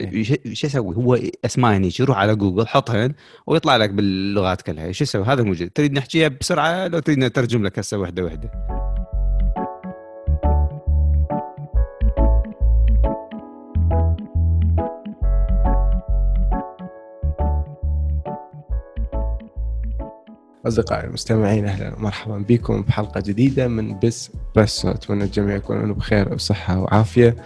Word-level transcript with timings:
إيه. 0.00 0.54
شو 0.54 0.66
أسوي 0.66 0.96
هو 0.96 1.18
اسماء 1.44 1.76
هني 1.76 1.90
روح 2.00 2.18
على 2.18 2.34
جوجل 2.36 2.66
حطهن 2.66 3.14
ويطلع 3.46 3.76
لك 3.76 3.90
باللغات 3.90 4.62
كلها. 4.62 4.92
شو 4.92 5.04
أسوي 5.04 5.24
هذا 5.24 5.42
موجود. 5.42 5.70
تريد 5.70 5.92
نحكيها 5.92 6.28
بسرعة؟ 6.28 6.86
لو 6.88 6.98
تريد 6.98 7.18
نترجم 7.18 7.64
لك 7.66 7.78
هسه 7.78 7.98
وحدة 7.98 8.24
وحدة. 8.24 8.50
أصدقائي 20.66 21.04
المستمعين 21.04 21.64
أهلا 21.64 21.94
ومرحبا 21.94 22.38
بكم 22.38 22.82
بحلقة 22.82 23.20
جديدة 23.20 23.68
من 23.68 23.98
بس 23.98 24.30
بريسو 24.56 24.90
أتمنى 24.90 25.24
الجميع 25.24 25.56
يكونون 25.56 25.92
بخير 25.92 26.34
وصحة 26.34 26.78
وعافية. 26.78 27.36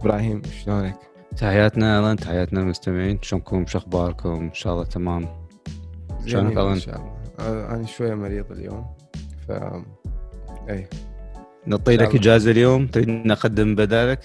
إبراهيم 0.00 0.42
شلونك؟ 0.64 1.07
تحياتنا 1.38 2.00
الان 2.00 2.16
تحياتنا 2.16 2.60
المستمعين 2.60 3.18
شلونكم؟ 3.22 3.66
شو 3.66 3.78
أخباركم؟ 3.78 4.34
إن 4.34 4.54
شاء 4.54 4.72
الله 4.72 4.84
تمام. 4.84 5.28
شلونك 6.26 6.52
إن 6.52 6.58
ألان؟ 6.58 6.78
شاء 6.80 6.96
الله. 6.96 7.74
أنا 7.74 7.86
شوية 7.86 8.14
مريض 8.14 8.52
اليوم 8.52 8.86
ف 9.48 9.52
أي 10.70 10.88
نعطي 11.66 11.96
لك. 11.96 12.14
إجازة 12.14 12.50
اليوم. 12.50 12.86
تريد 12.86 13.08
نقدم 13.08 13.74
بدالك؟ 13.74 14.20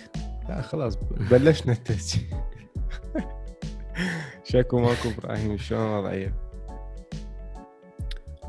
لا 0.49 0.61
خلاص. 0.61 0.97
بلشنا 1.31 1.73
التسجيل. 1.73 2.27
شكو 4.43 4.79
ماكو 4.79 5.09
إبراهيم؟ 5.17 5.57
شلون 5.57 5.81
وضعية؟ 5.81 6.33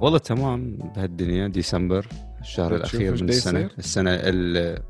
والله 0.01 0.19
تمام 0.19 0.77
بهالدنيا. 0.97 1.49
ديسمبر 1.49 2.07
الشهر 2.41 2.79
تشوف 2.79 2.95
الأخير 2.95 3.23
من 3.23 3.29
السنة؟ 3.29 3.71
السنة 3.79 4.11
ال 4.11 4.83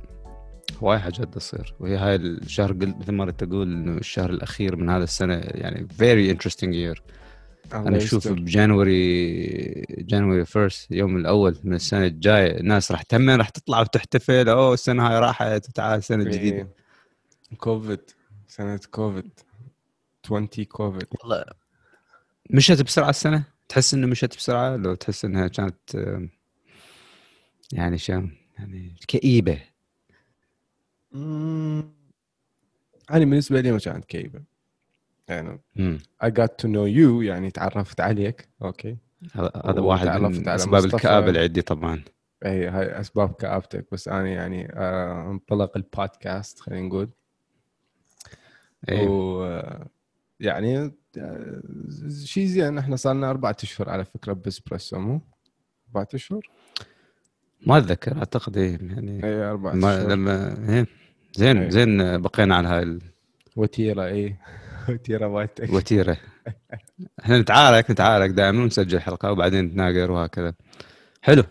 هواي 0.83 0.99
حاجات 0.99 1.35
تصير. 1.35 1.75
وهي 1.81 1.97
هاي 1.97 2.17
الشهر 2.17 2.73
قلت 2.73 2.97
مثل 2.97 3.13
ما 3.13 3.25
رحت 3.25 3.43
أقول 3.43 3.73
إنه 3.73 3.99
الشهر 3.99 4.31
الأخير 4.31 4.77
من 4.77 4.89
هذا 4.91 5.05
السنة 5.05 5.35
يعني 5.35 5.89
very 5.99 6.37
interesting 6.37 6.73
year. 6.73 7.01
الله 7.75 7.89
أنا 7.89 7.97
أشوف. 7.97 8.29
ب 8.29 8.44
January 8.44 9.47
January 9.91 10.45
first 10.45 10.91
يوم 10.91 11.17
الأول 11.17 11.59
من 11.65 11.75
السنة 11.75 12.07
الجاية 12.07 12.61
الناس 12.61 12.93
راح 12.93 13.03
تمن 13.03 13.37
راح 13.37 13.49
تطلع 13.49 13.81
وتحتفل 13.81 14.49
أوه 14.49 14.75
السنة 14.75 15.09
هاي 15.09 15.19
راحت 15.19 15.69
وتعال 15.69 15.99
السنة 15.99 16.23
الجديده 16.23 16.57
إيه. 16.57 16.69
كوفيد 17.59 18.01
سنة 18.49 18.81
كوفيد 18.91 19.31
20 20.25 20.47
كوفيد 20.47 21.07
والله 21.21 21.45
مشت 22.51 22.83
بسرعة 22.83 23.11
السنة؟ 23.11 23.45
تحس 23.69 23.95
إنه 23.95 24.07
مشت 24.07 24.37
بسرعة؟ 24.37 24.77
لو 24.77 24.95
تحس 24.95 25.25
إنها 25.25 25.49
كانت 25.49 25.95
يعني 27.73 27.99
شلون 27.99 28.37
يعني 28.59 28.95
كئيبة. 29.09 29.61
مم. 31.15 31.85
أنا 33.11 33.25
بالنسبة 33.25 33.61
لي 33.61 33.73
ما 33.73 33.79
كانت 33.79 34.05
كئيبة 34.05 34.43
يعني 35.29 35.61
I 36.25 36.27
got 36.27 36.49
to 36.63 36.67
know 36.69 36.87
you 36.97 37.23
يعني 37.23 37.51
تعرفت 37.51 38.01
عليك 38.01 38.49
أوكي 38.63 38.97
هذا 39.33 39.53
هذا 39.65 39.81
واحد 39.81 40.09
من 40.09 40.49
أسباب. 40.49 40.85
الكآبة 40.85 41.29
اللي 41.29 41.41
عندي 41.41 41.63
طبعا 41.63 42.05
إي 42.47 42.69
هاي 42.69 43.01
أسباب 43.01 43.33
كآبتك 43.33 43.87
بس 43.93 44.09
أنا 44.09 44.29
يعني 44.29 44.73
آه، 44.73 45.31
انطلق 45.31 45.77
البودكاست 45.77 46.61
خلينا 46.61 46.87
نقول. 46.87 47.09
و 48.93 49.43
يعني 50.41 50.93
آه، 51.19 51.63
شيء 52.25 52.47
زين 52.47 52.79
إحنا 52.79 52.97
صار 52.97 53.15
لنا 53.15 53.31
أربعة 53.31 53.57
أشهر 53.63 53.91
على 53.91 54.05
فكرة 54.05 54.33
بإسبريسو 54.33 54.99
مو؟ 54.99 55.21
أربعة 55.89 56.09
أشهر؟ 56.15 56.49
ما 57.67 57.79
أتذكر 57.79 58.19
أعتقد 58.19 58.57
إيه 58.57 58.79
يعني 58.83 59.25
إي 59.25 59.35
أربعة 59.35 59.73
ما 59.75 59.97
أشهر 59.97 60.09
لما. 60.11 60.87
زين 61.35 61.59
إيه. 61.59 61.69
زين 61.71 62.21
بقينا 62.23 62.57
على 62.57 62.69
هاي 62.69 62.99
وتيرة 63.57 64.05
اي 64.07 64.37
وتيرة 64.89 65.29
مالتك. 65.29 65.65
الوتيره 65.65 66.17
إحنا 67.25 67.39
نتعارك 67.39 67.91
نتعارك 67.91 68.31
دائما 68.31 68.63
ونسجل 68.63 69.01
حلقة 69.01 69.33
وبعدين 69.33 69.65
نتناقر 69.65 70.11
وهكذا. 70.11 70.55
حلو. 71.23 71.43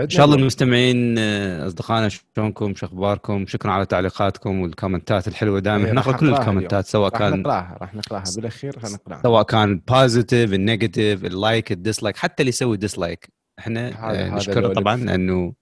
إن 0.00 0.08
شاء 0.10 0.24
الله 0.24 0.36
المستمعين 0.36 1.18
آه، 1.18 1.66
أصدقائنا 1.66 2.08
شلونكم؟ 2.08 2.74
شو 2.74 2.86
أخباركم؟ 2.86 3.46
شكرا 3.46 3.70
على 3.72 3.86
تعليقاتكم 3.86 4.60
وال 4.60 4.74
comments 4.74 5.28
الحلوة. 5.28 5.58
دائما 5.60 5.84
إيه، 5.86 5.92
راح 5.92 6.06
نقرا 6.06 6.16
كل 6.16 6.28
ال 6.34 6.40
comments 6.40 6.86
سواء 6.86 7.12
راح 7.12 7.18
كان 7.20 7.40
نقراها 7.40 7.78
راح 7.80 7.94
نقراها. 7.94 8.24
بالأخير 8.36 8.78
حنقراها 8.80 9.22
سواء 9.22 9.42
كان 9.42 9.78
positive 9.88 10.52
ال 10.52 10.60
negative 10.60 11.24
ال 11.24 11.34
like 11.34 11.72
ال 11.72 11.78
dislike 11.78 12.16
حتى 12.16 12.42
اللي 12.42 12.48
يسوي 12.48 12.76
dislike 12.76 13.28
إحنا 13.58 13.88
هذا- 13.88 13.96
آه، 13.98 14.26
هذا 14.26 14.34
نشكره 14.34 14.72
طبعا. 14.72 14.96
لأنه 14.96 15.52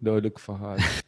لو 0.00 0.18
لك 0.18 0.38
فهد. 0.38 0.80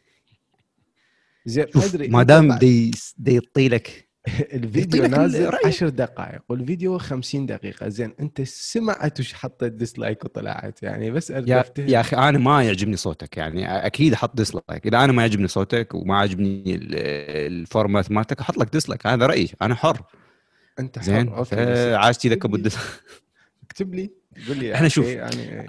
زين 1.46 1.66
أدري 1.76 2.08
ما 2.08 2.22
دام 2.22 2.52
دي 2.58 2.90
دي 3.18 3.34
يعطي 3.34 3.68
لك 3.68 4.10
الفيديو 4.52 5.06
نازل 5.06 5.42
الرأي. 5.46 5.60
10 5.66 5.88
دقائق 5.88 6.40
والفيديو 6.48 6.98
50 6.98 7.46
دقيقة. 7.46 7.88
زين 7.88 8.14
أنت 8.20 8.42
سمعت 8.42 9.20
وش 9.20 9.34
حطيت 9.34 9.72
dislike 9.72 10.24
وطلعت؟ 10.24 10.82
يعني 10.82 11.10
بس 11.10 11.30
يا, 11.30 11.64
يا 11.78 12.00
أخي 12.00 12.16
أنا 12.16 12.38
ما 12.38 12.62
يعجبني 12.62 12.96
صوتك 12.96 13.36
يعني 13.36 13.86
أكيد 13.86 14.12
أحط 14.12 14.36
dislike 14.36 14.86
إذا 14.86 15.04
أنا 15.04 15.12
ما 15.12 15.22
يعجبني 15.22 15.48
صوتك 15.48 15.94
وما 15.94 16.18
عجبني 16.18 16.74
ال- 16.74 16.94
ال 17.52 17.61
format 17.61 18.10
مالتك 18.10 18.40
أحط 18.40 18.58
لك 18.58 18.72
dislike 18.72 19.06
هذا 19.06 19.26
رأيي. 19.26 19.48
أنا 19.62 19.74
حر. 19.74 20.02
أنت 20.78 20.98
حر. 20.98 21.04
زين؟ 21.04 21.28
عاشتي 21.94 22.28
ذاك 22.28 22.38
اكتب 22.38 22.54
ابو 22.54 22.68
اكتب 23.64 23.94
لي. 23.94 24.10
قول 24.48 24.56
لي 24.58 24.74
إحنا 24.74 24.88
شوف. 24.88 25.06
يعني 25.06 25.66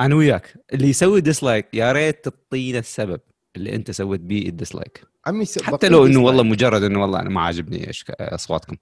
أنا 0.00 0.14
وياك. 0.14 0.54
اللي 0.72 0.88
يسوي 0.88 1.20
dislike 1.20 1.66
يا 1.74 1.92
ريت 1.92 2.24
تعطينا 2.24 2.78
السبب. 2.78 3.20
اللي 3.56 3.74
انت 3.74 3.90
سويت 3.90 4.20
به 4.20 4.38
ال 4.48 4.55
dislike 4.55 5.04
عمي 5.26 5.44
س- 5.44 5.62
حتى 5.62 5.88
لو 5.88 6.06
إنه. 6.06 6.20
والله 6.20 6.42
مجرد 6.42 6.82
إنه 6.82 7.02
والله 7.02 7.20
أنا 7.20 7.30
ما 7.30 7.40
عاجبني 7.40 7.90
أصواتكم. 8.20 8.76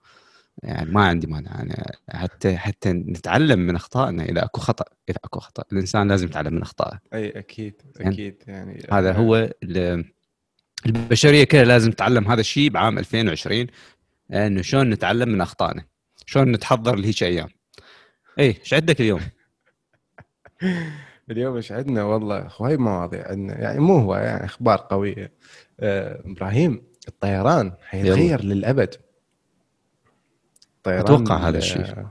يعني 0.63 0.91
ما 0.91 1.05
عندي 1.05 1.27
مانع. 1.27 1.63
أنا 1.63 1.93
حتى 2.11 2.57
حتى 2.57 2.93
نتعلم 2.93 3.59
من 3.59 3.75
أخطائنا. 3.77 4.25
إذا 4.25 4.45
أكو 4.45 4.61
خطأ 4.61 4.85
إذا 5.09 5.19
أكو 5.25 5.41
خطأ. 5.41 5.65
الإنسان 5.73 6.09
لازم 6.09 6.27
يتعلم 6.27 6.55
من 6.55 6.63
أخطائه. 6.63 6.99
أي 7.15 7.29
أكيد 7.31 7.83
زين. 7.99 8.07
أكيد. 8.09 8.43
يعني 8.47 8.87
هذا 8.93 9.13
هو 9.13 9.51
ال- 9.63 10.05
البشرية 10.87 11.45
كلها 11.45 11.65
لازم 11.65 11.91
تتعلم. 11.91 12.29
هذا 12.29 12.41
الشيء 12.41 12.71
بعام 12.71 12.99
2020 12.99 13.67
إنه 14.33 14.63
شلون 14.63 14.91
نتعلم 14.91 15.29
من 15.29 15.41
أخطائنا. 15.41 15.85
شلون 16.27 16.53
نتحضر 16.53 16.97
لهيك 16.97 17.23
أيام. 17.23 17.49
اي 18.39 18.47
إيش 18.61 18.75
عندك 18.75 19.01
اليوم؟ 19.01 19.21
اليوم 21.31 21.57
إيش 21.57 21.73
عندنا؟ 21.73 22.05
والله 22.05 22.49
هواي 22.57 22.77
مواضيع 22.77 23.29
عندنا. 23.29 23.61
يعني 23.61 23.81
مو 23.81 23.99
هو 23.99 24.15
يعني 24.17 24.45
أخبار 24.45 24.87
قوية. 24.91 25.33
آه 25.81 26.23
إبراهيم 26.27 26.83
الطيران 27.09 27.73
حيتغير 27.83 28.45
للأبد. 28.45 28.95
طيران 30.83 31.01
أتوقع 31.01 31.37
هذا 31.37 31.49
ال- 31.49 31.57
الشيء. 31.57 32.07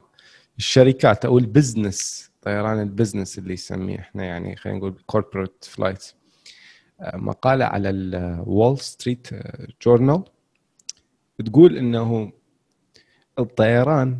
الشركات 0.58 1.26
أو 1.26 1.38
ال 1.38 1.48
business 1.48 2.32
طيران 2.42 2.80
ال 2.82 2.88
business 2.88 3.38
اللي 3.40 3.54
يسميه 3.54 4.00
إحنا 4.00 4.24
يعني 4.26 4.56
خلينا 4.56 4.80
نقول 4.80 5.04
corporate 5.06 5.64
flights 5.66 6.16
مقالة 7.14 7.66
على 7.66 7.90
ال 7.90 8.08
Wall 8.08 8.80
Street 8.80 9.28
Journal 9.86 10.24
تقول 11.46 11.78
إنه 11.78 12.32
الطيران 13.40 14.20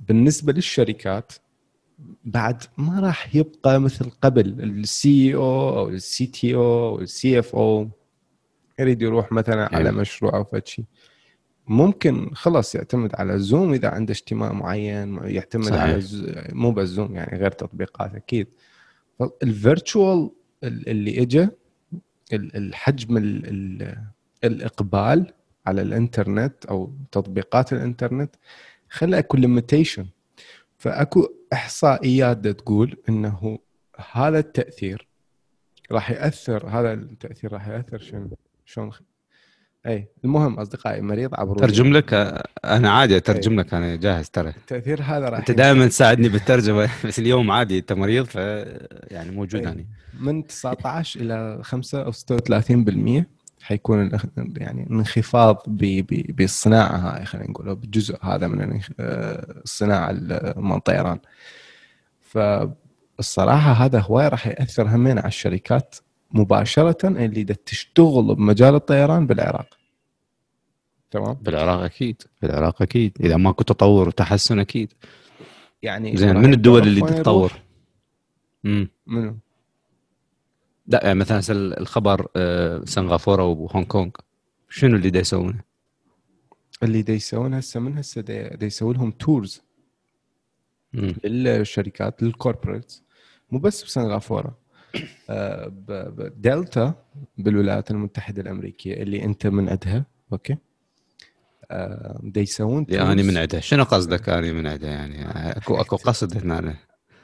بالنسبة 0.00 0.52
للشركات 0.52 1.32
بعد 2.24 2.62
ما 2.76 3.00
راح 3.00 3.36
يبقى 3.36 3.80
مثل 3.80 4.10
قبل 4.10 4.60
ال 4.62 4.80
CEO 4.80 5.34
أو 5.34 5.49
ال 5.49 5.56
CTO 5.56 5.78
أو 5.78 5.88
ال 5.88 6.26
CFO 6.26 7.88
يريد 8.78 9.02
يروح 9.02 9.32
مثلا 9.32 9.74
على 9.74 9.88
أيوة. 9.88 10.00
مشروع 10.00 10.36
أو 10.36 10.60
شيء 10.64 10.84
ممكن 11.68 12.30
خلص 12.34 12.74
يعتمد 12.74 13.14
على 13.14 13.34
الزوم 13.34 13.72
إذا 13.72 13.88
عنده 13.88 14.12
اجتماع 14.12 14.52
معين 14.52 15.18
يعتمد 15.24 15.64
صحيح. 15.64 15.80
على 15.82 15.94
الز... 15.94 16.26
مو 16.52 16.72
بس 16.72 16.88
زوم 16.88 17.14
يعني 17.16 17.38
غير 17.38 17.50
تطبيقات 17.50 18.14
أكيد 18.14 18.46
ال 19.42 19.53
virtual 19.53 20.30
اللي 20.64 21.22
اجى 21.22 21.48
ال- 22.32 22.56
الحجم 22.56 23.16
ال- 23.16 23.46
ال- 23.46 23.98
الإقبال 24.44 25.32
على 25.66 25.82
الإنترنت 25.82 26.64
أو 26.66 26.92
تطبيقات 27.12 27.72
الإنترنت 27.72 28.34
خلى 28.90 29.18
اكو 29.18 29.36
limitation 29.36 30.06
فأكو 30.84 31.28
إحصائيات 31.52 32.46
تقول 32.48 32.96
إنه 33.08 33.58
هذا 34.12 34.38
التأثير 34.38 35.08
راح 35.92 36.10
يأثر 36.10 36.68
هذا 36.68 36.92
التأثير 36.92 37.52
راح 37.52 37.68
يأثر 37.68 37.98
شنو؟ 37.98 38.30
شلون 38.64 38.90
أي 39.86 40.08
المهم 40.24 40.54
أصدقائي 40.58 41.00
مريض 41.00 41.34
لي. 41.40 41.54
ترجم 41.54 41.92
لك 41.92 42.14
أنا 42.64 42.90
عادي 42.90 43.16
اترجم 43.16 43.60
لك 43.60 43.74
أنا 43.74 43.96
جاهز 43.96 44.30
ترى. 44.30 44.48
التأثير 44.48 45.02
هذا 45.02 45.28
راح 45.28 45.38
أنت 45.38 45.50
دائما 45.50 45.86
تساعدني 45.86 46.28
بالترجمة 46.28 46.90
بس 47.04 47.18
اليوم 47.18 47.50
عادي 47.50 47.78
أنت 47.78 47.92
مريض 47.92 48.24
ف 48.24 48.34
يعني 49.10 49.30
موجود 49.30 49.60
أي. 49.60 49.66
يعني. 49.66 49.86
من 50.20 50.46
19 50.46 51.20
إلى 51.20 51.60
5 51.62 52.02
أو 52.02 52.12
36% 52.12 53.24
حيكون 53.64 54.10
يعني 54.56 54.86
انخفاض 54.90 55.62
بالصناعه 56.28 56.96
هاي 56.96 57.24
خلينا 57.24 57.50
نقول 57.50 57.68
أو 57.68 57.74
بالجزء 57.74 58.16
هذا 58.22 58.46
من 58.46 58.80
آه، 59.00 59.60
الصناعه 59.64 60.10
ال- 60.10 60.54
مال 60.56 60.76
الطيران 60.76 61.18
فالصراحة 62.20 63.72
هذا 63.72 64.00
هواي 64.00 64.28
راح 64.28 64.46
يأثر 64.46 64.88
همين 64.88 65.18
على 65.18 65.28
الشركات 65.28 65.94
مباشرة 66.30 67.08
اللي 67.08 67.44
تشتغل 67.44 68.34
بمجال 68.34 68.74
الطيران 68.74 69.26
بالعراق. 69.26 69.78
تمام؟ 71.10 71.34
بالعراق 71.34 71.80
أكيد 71.80 72.22
بالعراق 72.42 72.82
أكيد. 72.82 73.16
إذا 73.20 73.36
ماكو 73.36 73.62
تطور 73.64 74.08
وتحسن 74.08 74.58
أكيد. 74.58 74.92
يعني 75.82 76.16
زين 76.16 76.36
من 76.36 76.52
الدول 76.52 76.82
اللي 76.82 77.00
تتطور؟ 77.00 77.52
امم 78.64 78.88
منو؟ 79.06 79.36
لا 80.86 81.00
يعني 81.04 81.18
مثلا 81.18 81.40
الخبر 81.78 82.28
آه، 82.36 82.82
سنغافورة 82.84 83.44
وهونغ 83.44 83.86
كونغ 83.86 84.10
شنو 84.68 84.96
اللي 84.96 85.10
دا 85.10 85.20
يسوونه؟ 85.20 85.60
اللي 86.82 87.02
دا 87.02 87.12
يسوون 87.12 87.54
هسه 87.54 87.80
من 87.80 87.98
هسه 87.98 88.20
دا 88.20 88.66
يسوي 88.66 88.94
لهم 88.94 89.10
tours. 89.10 89.62
للشركات 91.24 92.22
لل 92.22 92.35
corporates 92.35 93.02
مو 93.50 93.58
بس 93.58 93.84
بسنغافورة 93.84 94.58
آه، 95.30 95.72
دلتا 96.36 96.94
بالولايات 97.38 97.90
المتحدة 97.90 98.42
الأمريكية 98.42 99.02
اللي 99.02 99.24
أنت 99.24 99.46
من 99.46 99.68
عندها 99.68 100.06
أوكي 100.32 100.56
آه، 101.70 102.20
دا 102.22 102.40
يسوون 102.40 102.86
اني 102.90 103.22
tours. 103.22 103.26
من 103.26 103.38
عندها 103.38 103.60
شنو 103.60 103.84
قصدك 103.84 104.28
اني 104.28 104.52
من 104.52 104.66
عندها 104.66 104.90
يعني 104.90 105.28
اكو 105.56 105.80
أكو 105.80 105.96
قصد 105.96 106.36
هنا 106.36 106.76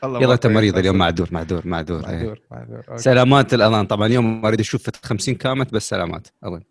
يلا 0.04 0.38
مريض 0.44 0.78
اليوم. 0.78 0.98
معذور 0.98 1.28
معذور 1.30 1.66
معذور 1.66 2.08
إيه. 2.08 2.16
معذور 2.16 2.40
معذور 2.50 2.84
أوكي. 2.88 3.02
سلامات 3.02 3.54
الأذان 3.54 3.86
طبعا 3.86 4.06
اليوم 4.06 4.46
اريد 4.46 4.60
أشوف 4.60 4.90
50 5.02 5.34
كامت 5.34 5.72
بس 5.72 5.88
سلامات 5.88 6.28
اظن 6.44 6.62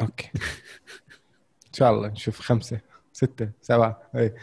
أوكي 0.00 0.30
إن 1.66 1.72
شاء 1.72 1.92
الله 1.92 2.08
نشوف 2.08 2.40
خمسة 2.40 2.80
ستة 3.12 3.50
سبعة 3.62 4.02
اي 4.14 4.20
إيه. 4.20 4.34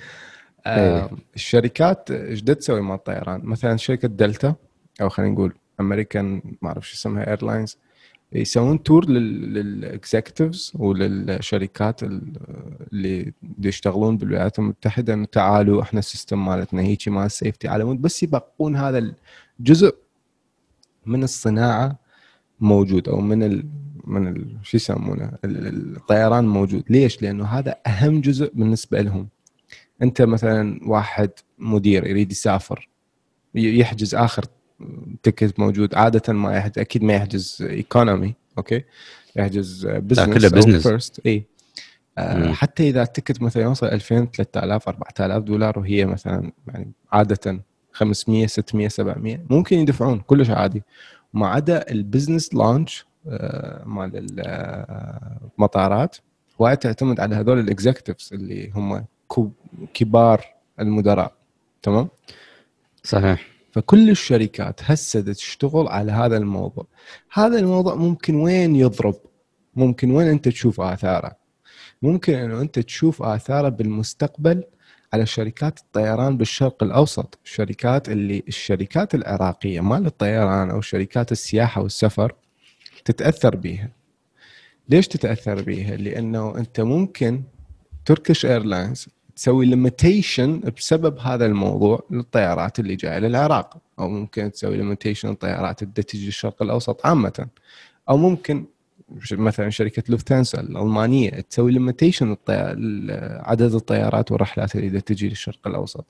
آه 0.65 1.11
الشركات 1.35 2.11
إيش 2.11 2.41
تسوي 2.41 2.81
مع 2.81 2.95
الطيران؟ 2.95 3.41
مثلا 3.43 3.77
شركة 3.77 4.07
دلتا 4.07 4.55
أو 5.01 5.09
خلينا 5.09 5.31
نقول 5.33 5.53
امريكان 5.79 6.41
ما 6.61 6.69
أعرف 6.69 6.89
شو 6.89 6.95
اسمها 6.95 7.29
Airlines 7.29 7.77
يسوون 8.35 8.83
tour 8.83 9.09
لل 9.09 9.36
executives 9.36 10.71
وللشركات 10.75 12.03
ال- 12.03 12.33
اللي 12.93 13.33
يشتغلون 13.63 14.17
بالولايات 14.17 14.59
المتحدة 14.59 15.13
إنه 15.13 15.25
تعالوا 15.25 15.81
إحنا 15.81 15.99
ال 15.99 16.06
system 16.06 16.45
مالتنا 16.45 16.81
هيجي 16.81 17.11
مال 17.11 17.31
safety 17.31 17.67
على 17.67 17.83
مود. 17.83 18.01
بس 18.01 18.23
يبقون 18.23 18.75
هذا 18.75 19.13
الجزء 19.59 19.95
من 21.05 21.23
الصناعة 21.23 21.99
موجود 22.59 23.09
أو 23.09 23.21
من 23.21 23.43
ال 23.43 23.65
من 24.03 24.27
ال 24.27 24.57
شو 24.63 24.77
يسمونه 24.77 25.31
ال- 25.45 25.67
ال- 25.67 25.95
الطيران 25.95 26.47
موجود. 26.47 26.83
ليش؟ 26.89 27.21
لأنه 27.21 27.45
هذا 27.45 27.75
أهم 27.87 28.21
جزء 28.21 28.51
بالنسبة 28.53 29.01
لهم. 29.01 29.27
أنت 30.01 30.21
مثلا 30.21 30.79
واحد 30.85 31.29
مدير 31.59 32.07
يريد 32.07 32.31
يسافر 32.31 32.89
يحجز 33.55 34.15
آخر 34.15 34.45
ticket 35.23 35.59
موجود 35.59 35.95
عادة 35.95 36.33
ما 36.33 36.57
يحجز 36.57 36.79
أكيد 36.79 37.03
ما 37.03 37.13
يحجز 37.13 37.57
economy 37.69 38.33
أوكي؟ 38.57 38.83
يحجز 39.35 39.85
business 39.87 40.37
كله 40.37 40.61
business. 40.61 40.83
first 40.83 41.21
إي. 41.25 41.43
آه. 42.17 42.51
حتى 42.53 42.89
إذا 42.89 43.01
ال 43.01 43.07
ticket 43.07 43.41
مثلا 43.41 43.63
يوصل 43.63 43.85
2000 43.87 44.25
3000 44.25 44.87
4000 44.89 45.43
دولار 45.43 45.79
وهي 45.79 46.05
مثلا 46.05 46.51
يعني 46.67 46.91
عادة 47.11 47.59
500 47.91 48.47
600 48.47 48.87
700 48.87 49.39
ممكن 49.49 49.77
يدفعون 49.77 50.19
كلش 50.19 50.49
عادي. 50.49 50.83
ما 51.33 51.47
عدا 51.47 51.91
ال 51.91 51.98
business 51.98 52.53
lounge 52.55 53.05
مال 53.85 54.17
ال- 54.17 54.39
آه، 54.39 55.37
المطارات 55.57 56.15
وايد 56.59 56.77
تعتمد 56.77 57.19
على 57.19 57.35
هذول 57.35 57.59
الاكزكتيفز 57.59 58.29
اللي 58.33 58.71
هم 58.75 59.05
كبار 59.93 60.45
المدراء 60.79 61.33
تمام؟ 61.81 62.07
صحيح. 63.03 63.47
فكل 63.73 64.09
الشركات 64.09 64.79
هسه 64.83 65.21
تشتغل 65.21 65.87
على 65.87 66.11
هذا 66.11 66.37
الموضوع. 66.37 66.87
هذا 67.33 67.59
الموضوع 67.59 67.95
ممكن 67.95 68.35
وين 68.35 68.75
يضرب؟ 68.75 69.15
ممكن 69.75 70.11
وين 70.11 70.27
أنت 70.27 70.47
تشوف 70.47 70.81
آثاره؟ 70.81 71.35
ممكن 72.01 72.33
إنه 72.33 72.61
أنت 72.61 72.79
تشوف 72.79 73.21
آثاره 73.21 73.69
بالمستقبل 73.69 74.63
على 75.13 75.25
شركات 75.25 75.79
الطيران 75.79 76.37
بالشرق 76.37 76.83
الأوسط 76.83 77.39
الشركات 77.45 78.09
اللي 78.09 78.43
الشركات 78.47 79.15
العراقية 79.15 79.81
مال 79.81 80.05
الطيران 80.05 80.69
أو 80.69 80.81
شركات 80.81 81.31
السياحة 81.31 81.81
والسفر 81.81 82.33
تتأثر 83.05 83.55
بيها. 83.55 83.89
ليش 84.89 85.07
تتأثر 85.07 85.61
بيها؟ 85.61 85.95
لأنه 85.95 86.57
أنت 86.57 86.79
ممكن 86.79 87.43
Turkish 88.05 88.45
Airlines 88.45 89.07
تسوي 89.35 89.65
limitation 89.65 90.61
بسبب 90.77 91.19
هذا 91.19 91.45
الموضوع 91.45 92.03
للطيارات 92.11 92.79
اللي 92.79 92.95
جاية 92.95 93.19
للعراق. 93.19 93.77
أو 93.99 94.09
ممكن 94.09 94.51
تسوي 94.51 94.77
limitation 94.77 95.29
للطيارات 95.29 95.81
اللي 95.83 95.93
تجي 95.93 96.27
الشرق 96.27 96.61
الأوسط 96.63 97.05
عامة. 97.05 97.47
أو 98.09 98.17
ممكن 98.17 98.65
مثلا 99.31 99.69
شركة 99.69 100.03
لوفتانسا 100.09 100.59
الألمانية 100.61 101.29
تسوي 101.29 101.71
limitation 101.71 102.37
عدد 103.39 103.73
الطيارات 103.73 104.31
والرحلات 104.31 104.75
اللي 104.75 105.01
تجي 105.01 105.29
للشرق 105.29 105.67
الأوسط. 105.67 106.05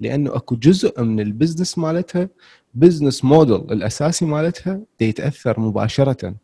لأنه 0.00 0.36
أكو 0.36 0.56
جزء 0.56 1.02
من 1.02 1.20
ال 1.20 1.26
business 1.26 1.78
مالتها 1.78 2.28
business 2.74 3.24
model 3.24 3.56
الأساسي 3.72 4.24
مالتها 4.24 4.80
يتأثر 5.00 5.60
مباشرة. 5.60 6.34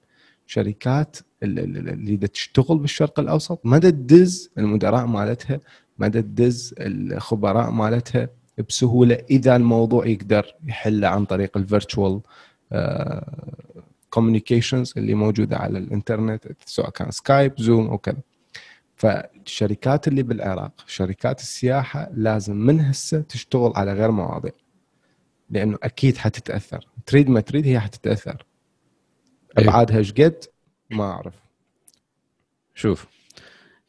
شركات 0.46 1.16
ال- 1.42 1.58
ال- 1.58 1.76
ال- 1.76 1.88
اللي 1.88 2.16
تشتغل 2.16 2.78
بالشرق 2.78 3.20
الأوسط 3.20 3.60
ما 3.64 3.78
تدز 3.78 4.50
المدراء 4.58 5.06
مالتها 5.06 5.60
ما 5.98 6.08
دا 6.08 6.20
تدز 6.20 6.74
الخبراء 6.78 7.70
مالتها 7.70 8.28
بسهولة 8.68 9.14
إذا 9.30 9.56
الموضوع 9.56 10.06
يقدر 10.06 10.54
يحله 10.64 11.08
عن 11.08 11.24
طريق 11.24 11.56
ال 11.56 11.64
virtual 11.64 12.20
communications 14.10 14.94
اللي 14.96 15.14
موجودة 15.14 15.56
على 15.56 15.78
الإنترنت 15.78 16.46
سواء 16.66 16.90
كان 16.90 17.10
Skype 17.10 17.60
Zoom 17.60 17.88
أو 17.88 17.98
كذا. 17.98 18.20
فالشركات 18.96 20.08
اللي 20.08 20.22
بالعراق 20.22 20.72
شركات 20.86 21.40
السياحة 21.40 22.10
لازم 22.14 22.56
من 22.56 22.80
هسه 22.80 23.20
تشتغل 23.20 23.72
على 23.76 23.92
غير 23.92 24.10
مواضيع 24.10 24.52
لأنه 25.50 25.78
أكيد 25.82 26.16
حتتأثر. 26.16 26.88
تريد 27.06 27.28
ما 27.30 27.40
تريد 27.40 27.66
هي 27.66 27.80
حتتأثر. 27.80 28.46
أيوة. 29.58 29.70
أبعادها 29.70 29.98
إيش 29.98 30.12
قد؟ 30.12 30.44
ما 30.90 31.04
أعرف. 31.04 31.34
شوف 32.74 33.06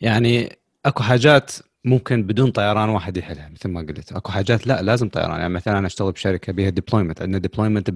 يعني 0.02 0.58
أكو 0.86 1.04
حاجات 1.04 1.52
ممكن 1.86 2.24
بدون 2.24 2.52
طيران 2.52 2.90
واحد 2.90 3.18
يحلها 3.18 3.50
مثل 3.50 3.70
ما 3.70 3.82
قلت. 3.82 4.12
اكو 4.12 4.32
حاجات 4.32 4.68
لا 4.68 4.82
لازم 4.82 5.10
طيران. 5.10 5.40
يعني 5.40 5.54
مثلا 5.54 5.78
أنا 5.78 5.88
أشتغل 5.88 6.12
بشركة 6.12 6.54
بيها 6.54 6.70
deployment 6.70 7.22
عندنا 7.22 7.38
deployment 7.38 7.94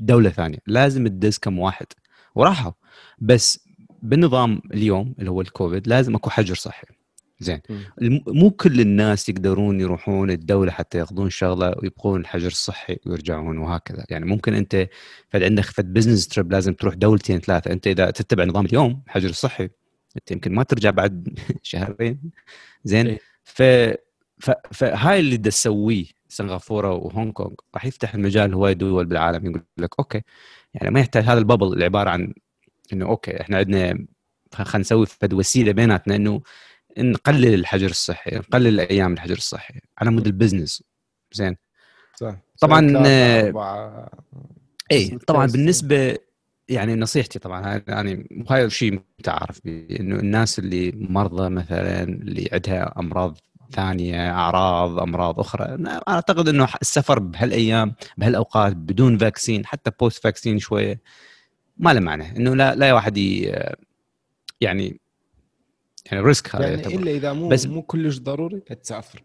بدولة 0.00 0.30
ثانية. 0.30 0.58
لازم 0.66 1.06
تدز 1.06 1.38
كم 1.38 1.58
واحد. 1.58 1.86
وراحوا. 2.34 2.72
بس 3.18 3.68
بالنظام 4.02 4.62
اليوم 4.74 5.14
اللي 5.18 5.30
هو 5.30 5.40
الكوفيد 5.40 5.88
لازم 5.88 6.14
أكو 6.14 6.30
حجر 6.30 6.54
صحي. 6.54 6.86
زين. 7.40 7.60
مو 8.26 8.50
كل 8.50 8.80
الناس 8.80 9.28
يقدرون 9.28 9.80
يروحون 9.80 10.30
الدولة 10.30 10.72
حتى 10.72 10.98
ياخذون 10.98 11.30
شغلة 11.30 11.74
ويبقون 11.82 12.20
الحجر 12.20 12.46
الصحي 12.46 12.98
ويرجعون 13.06 13.58
وهكذا. 13.58 14.04
يعني 14.10 14.26
ممكن 14.26 14.54
أنت 14.54 14.88
فد 15.28 15.42
عندك 15.42 15.64
فد 15.64 15.92
business 15.92 16.28
trip 16.28 16.52
لازم 16.52 16.74
تروح 16.74 16.94
دولتين 16.94 17.40
ثلاثة. 17.40 17.72
أنت 17.72 17.86
إذا 17.86 18.10
تتبع 18.10 18.44
نظام 18.44 18.66
اليوم 18.66 19.02
الحجر 19.06 19.28
الصحي 19.28 19.68
انت 20.18 20.30
يمكن 20.30 20.54
ما 20.54 20.62
ترجع 20.62 20.90
بعد 20.90 21.38
شهرين. 21.62 22.20
زين. 22.84 23.06
إيه. 23.06 23.18
ف 23.44 23.62
فهاي 24.72 25.20
اللي 25.20 25.38
تسويه 25.38 26.06
سنغافورة 26.28 26.92
وهونغ 26.94 27.32
كونغ 27.32 27.54
راح 27.74 27.84
يفتح 27.86 28.14
المجال 28.14 28.54
هواي 28.54 28.74
دول 28.74 29.06
بالعالم 29.06 29.46
يقول 29.46 29.62
لك 29.78 29.90
okay. 29.98 30.22
يعني 30.74 30.90
ما 30.90 31.00
يحتاج 31.00 31.24
هذا 31.24 31.38
ال 31.38 31.43
bubble 31.43 31.72
اللي 31.72 31.84
عبارة 31.84 32.10
عن 32.10 32.34
إنه 32.92 33.06
okay 33.06 33.40
إحنا 33.40 33.56
عندنا 33.58 34.06
خلينا 34.54 34.78
نسوي 34.78 35.06
فد 35.06 35.32
وسيلة 35.34 35.72
بيناتنا 35.72 36.16
إنه 36.16 36.42
نقلل 36.98 37.54
الحجر 37.54 37.90
الصحي 37.90 38.36
نقلل 38.36 38.66
الأيام 38.68 39.12
الحجر 39.12 39.36
الصحي. 39.36 39.80
على 39.98 40.10
مود 40.10 40.26
ال 40.26 40.32
business. 40.32 40.82
زين. 41.32 41.56
صح. 42.16 42.36
طبعاً، 42.60 42.92
آه،. 42.96 44.10
اي 44.92 45.18
طبعا 45.26 45.46
بالنسبة 45.46 46.18
يعني 46.68 46.94
نصيحتي 46.94 47.38
طبعا 47.38 47.74
هاي- 47.74 47.82
يعني 47.88 48.44
هاي 48.50 48.64
الشيء 48.64 49.00
متعارف 49.18 49.60
به 49.64 49.86
إنه 50.00 50.16
الناس 50.16 50.58
اللي 50.58 50.92
مرضى 50.94 51.48
مثلا 51.48 52.02
اللي 52.02 52.48
عندها 52.52 52.94
أمراض 52.98 53.38
ثانية 53.72 54.30
أعراض 54.32 54.98
أمراض 54.98 55.40
أخرى 55.40 55.64
أنا 55.64 56.02
أعتقد 56.08 56.48
إنه 56.48 56.68
السفر 56.82 57.18
بهالأيام 57.18 57.94
بهالأوقات 58.18 58.76
بدون 58.76 59.18
vaccine 59.18 59.66
حتى 59.66 59.90
post 60.00 60.22
vaccine 60.22 60.58
شوية 60.58 61.00
ما 61.76 61.94
له 61.94 62.00
معنى 62.00 62.36
إنه 62.36 62.54
لا 62.54 62.74
لا 62.74 62.92
واحد 62.92 63.18
يعني 64.60 65.00
يعني 66.12 66.20
risk 66.22 66.56
هذا 66.56 66.64
يعني 66.68 66.82
يعتبر 66.82 67.00
إلا 67.02 67.10
إذا 67.10 67.32
مو 67.32 67.48
بس 67.48 67.66
مو 67.66 67.82
كلش 67.82 68.18
ضروري 68.18 68.60
تسافر. 68.60 69.22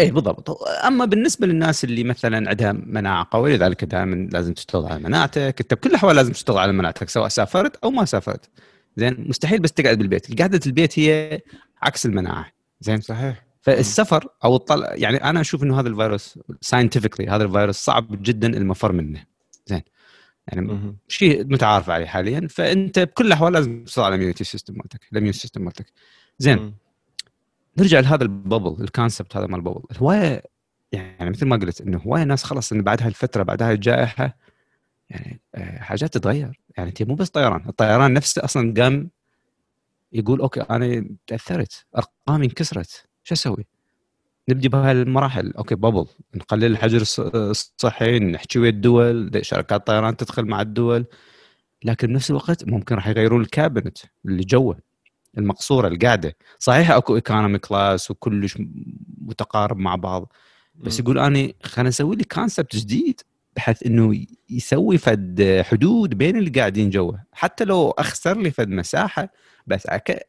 اي 0.00 0.10
بالضبط. 0.10 0.62
أما 0.86 1.04
بالنسبة 1.04 1.46
للناس 1.46 1.84
اللي 1.84 2.04
مثلا 2.04 2.50
عندها 2.50 2.72
مناعة 2.72 3.28
قوية 3.30 3.56
لذلك 3.56 3.84
دائما 3.84 4.28
لازم 4.32 4.54
تشتغل 4.54 4.86
على 4.86 5.00
مناعتك. 5.00 5.60
أنت 5.60 5.74
بكل 5.74 5.90
الاحوال 5.90 6.16
لازم 6.16 6.32
تشتغل 6.32 6.58
على 6.58 6.72
مناعتك 6.72 7.08
سواء 7.08 7.28
سافرت 7.28 7.76
أو 7.76 7.90
ما 7.90 8.04
سافرت. 8.04 8.50
زين 8.96 9.28
مستحيل 9.28 9.58
بس 9.60 9.72
تقعد 9.72 9.98
بالبيت. 9.98 10.40
قعده 10.40 10.60
البيت 10.66 10.98
هي 10.98 11.40
عكس 11.82 12.06
المناعة. 12.06 12.46
زين؟ 12.80 13.00
صحيح. 13.00 13.44
فالسفر 13.62 14.28
أو 14.44 14.56
الطلع 14.56 14.94
يعني 14.94 15.16
أنا 15.16 15.40
أشوف 15.40 15.62
إنه 15.62 15.80
هذا 15.80 15.88
الفيروس 15.88 16.38
scientifically 16.60 17.28
هذا 17.28 17.44
الفيروس 17.44 17.76
صعب 17.76 18.22
جدا 18.22 18.48
المفر 18.56 18.92
منه. 18.92 19.24
زين؟ 19.66 19.82
يعني. 20.48 20.96
شيء 21.08 21.44
متعارف 21.44 21.90
عليه 21.90 22.06
حاليا. 22.06 22.48
فأنت 22.50 22.98
بكل 22.98 23.26
الاحوال 23.26 23.52
لازم 23.52 23.84
تحصل 23.84 24.02
على 24.02 24.08
ال 24.08 24.12
immunity 24.12 24.44
system 24.44 24.74
مالتك 24.76 25.00
ال 25.12 25.15
immune 25.15 25.32
system 25.32 25.64
مالتك. 25.64 25.86
زين؟ 26.38 26.58
مم. 26.58 26.74
نرجع 27.78 28.00
لهذا 28.00 28.22
ال 28.22 28.31
bubble 28.31 28.84
ال 28.84 28.90
concept 28.90 29.36
هذا 29.36 29.46
مال 29.46 29.54
ال 29.54 29.57
bubble. 29.57 29.82
الهوايه 29.92 30.42
يعني 30.92 31.30
مثل 31.30 31.46
ما 31.46 31.56
قلت 31.56 31.80
إنه 31.80 31.98
هوايه 31.98 32.24
ناس 32.24 32.44
خلص 32.44 32.72
انه 32.72 32.82
بعد 32.82 33.00
هاي 33.02 33.08
الفترة 33.08 33.42
بعد 33.42 33.62
هاي 33.62 33.74
الجائحة 33.74 34.36
يعني 35.10 35.40
آه، 35.54 35.78
حاجات 35.78 36.14
تتغير. 36.14 36.60
يعني 36.76 36.88
انت 36.88 37.02
مو 37.02 37.14
بس 37.14 37.30
طيران 37.30 37.68
الطيران 37.68 38.12
نفسه 38.12 38.44
أصلا 38.44 38.74
قام 38.82 39.10
يقول 40.12 40.40
okay 40.40 40.60
أنا 40.60 41.04
تأثرت 41.26 41.86
أرقامي 41.96 42.46
انكسرت. 42.46 43.06
شو 43.22 43.34
أسوي؟ 43.34 43.66
نبدي 44.48 44.68
بهاي 44.68 44.92
المراحل 44.92 45.52
okay 45.52 45.74
bubble 45.74 46.06
نقلل 46.34 46.64
الحجر 46.64 47.04
الص- 47.04 47.34
الصحي 47.34 48.18
نحكي 48.18 48.58
ويا 48.58 48.70
الدول 48.70 49.40
شركات 49.44 49.86
طيران 49.86 50.16
تدخل 50.16 50.44
مع 50.44 50.60
الدول. 50.60 51.04
لكن 51.84 52.06
بنفس 52.08 52.30
الوقت 52.30 52.68
ممكن 52.68 52.94
راح 52.94 53.06
يغيرون 53.08 53.40
ال 53.40 53.47
cabinet 53.47 53.98
اللي 54.26 54.42
جوه 54.44 54.78
المقصورة 55.38 55.88
القاعدة. 55.88 56.36
صحيح 56.58 56.90
أكو 56.90 57.16
economy 57.16 57.58
class 57.58 58.10
وكلش 58.10 58.58
متقارب 59.20 59.76
مع 59.78 59.94
بعض 59.94 60.32
بس 60.74 61.00
يقول 61.00 61.18
أنا 61.18 61.52
خلينا 61.62 61.88
نسوي 61.88 62.16
لي 62.16 62.24
concept 62.24 62.76
جديد 62.76 63.20
بحيث 63.56 63.86
إنه 63.86 64.24
يسوي 64.50 64.98
فد 64.98 65.62
حدود 65.64 66.14
بين 66.18 66.36
اللي 66.36 66.50
قاعدين 66.50 66.90
جوا 66.90 67.12
حتى 67.32 67.64
لو 67.64 67.90
أخسر 67.90 68.38
لي 68.40 68.50
فد 68.50 68.68
مساحة 68.68 69.32
بس 69.66 69.86
أك... 69.86 70.26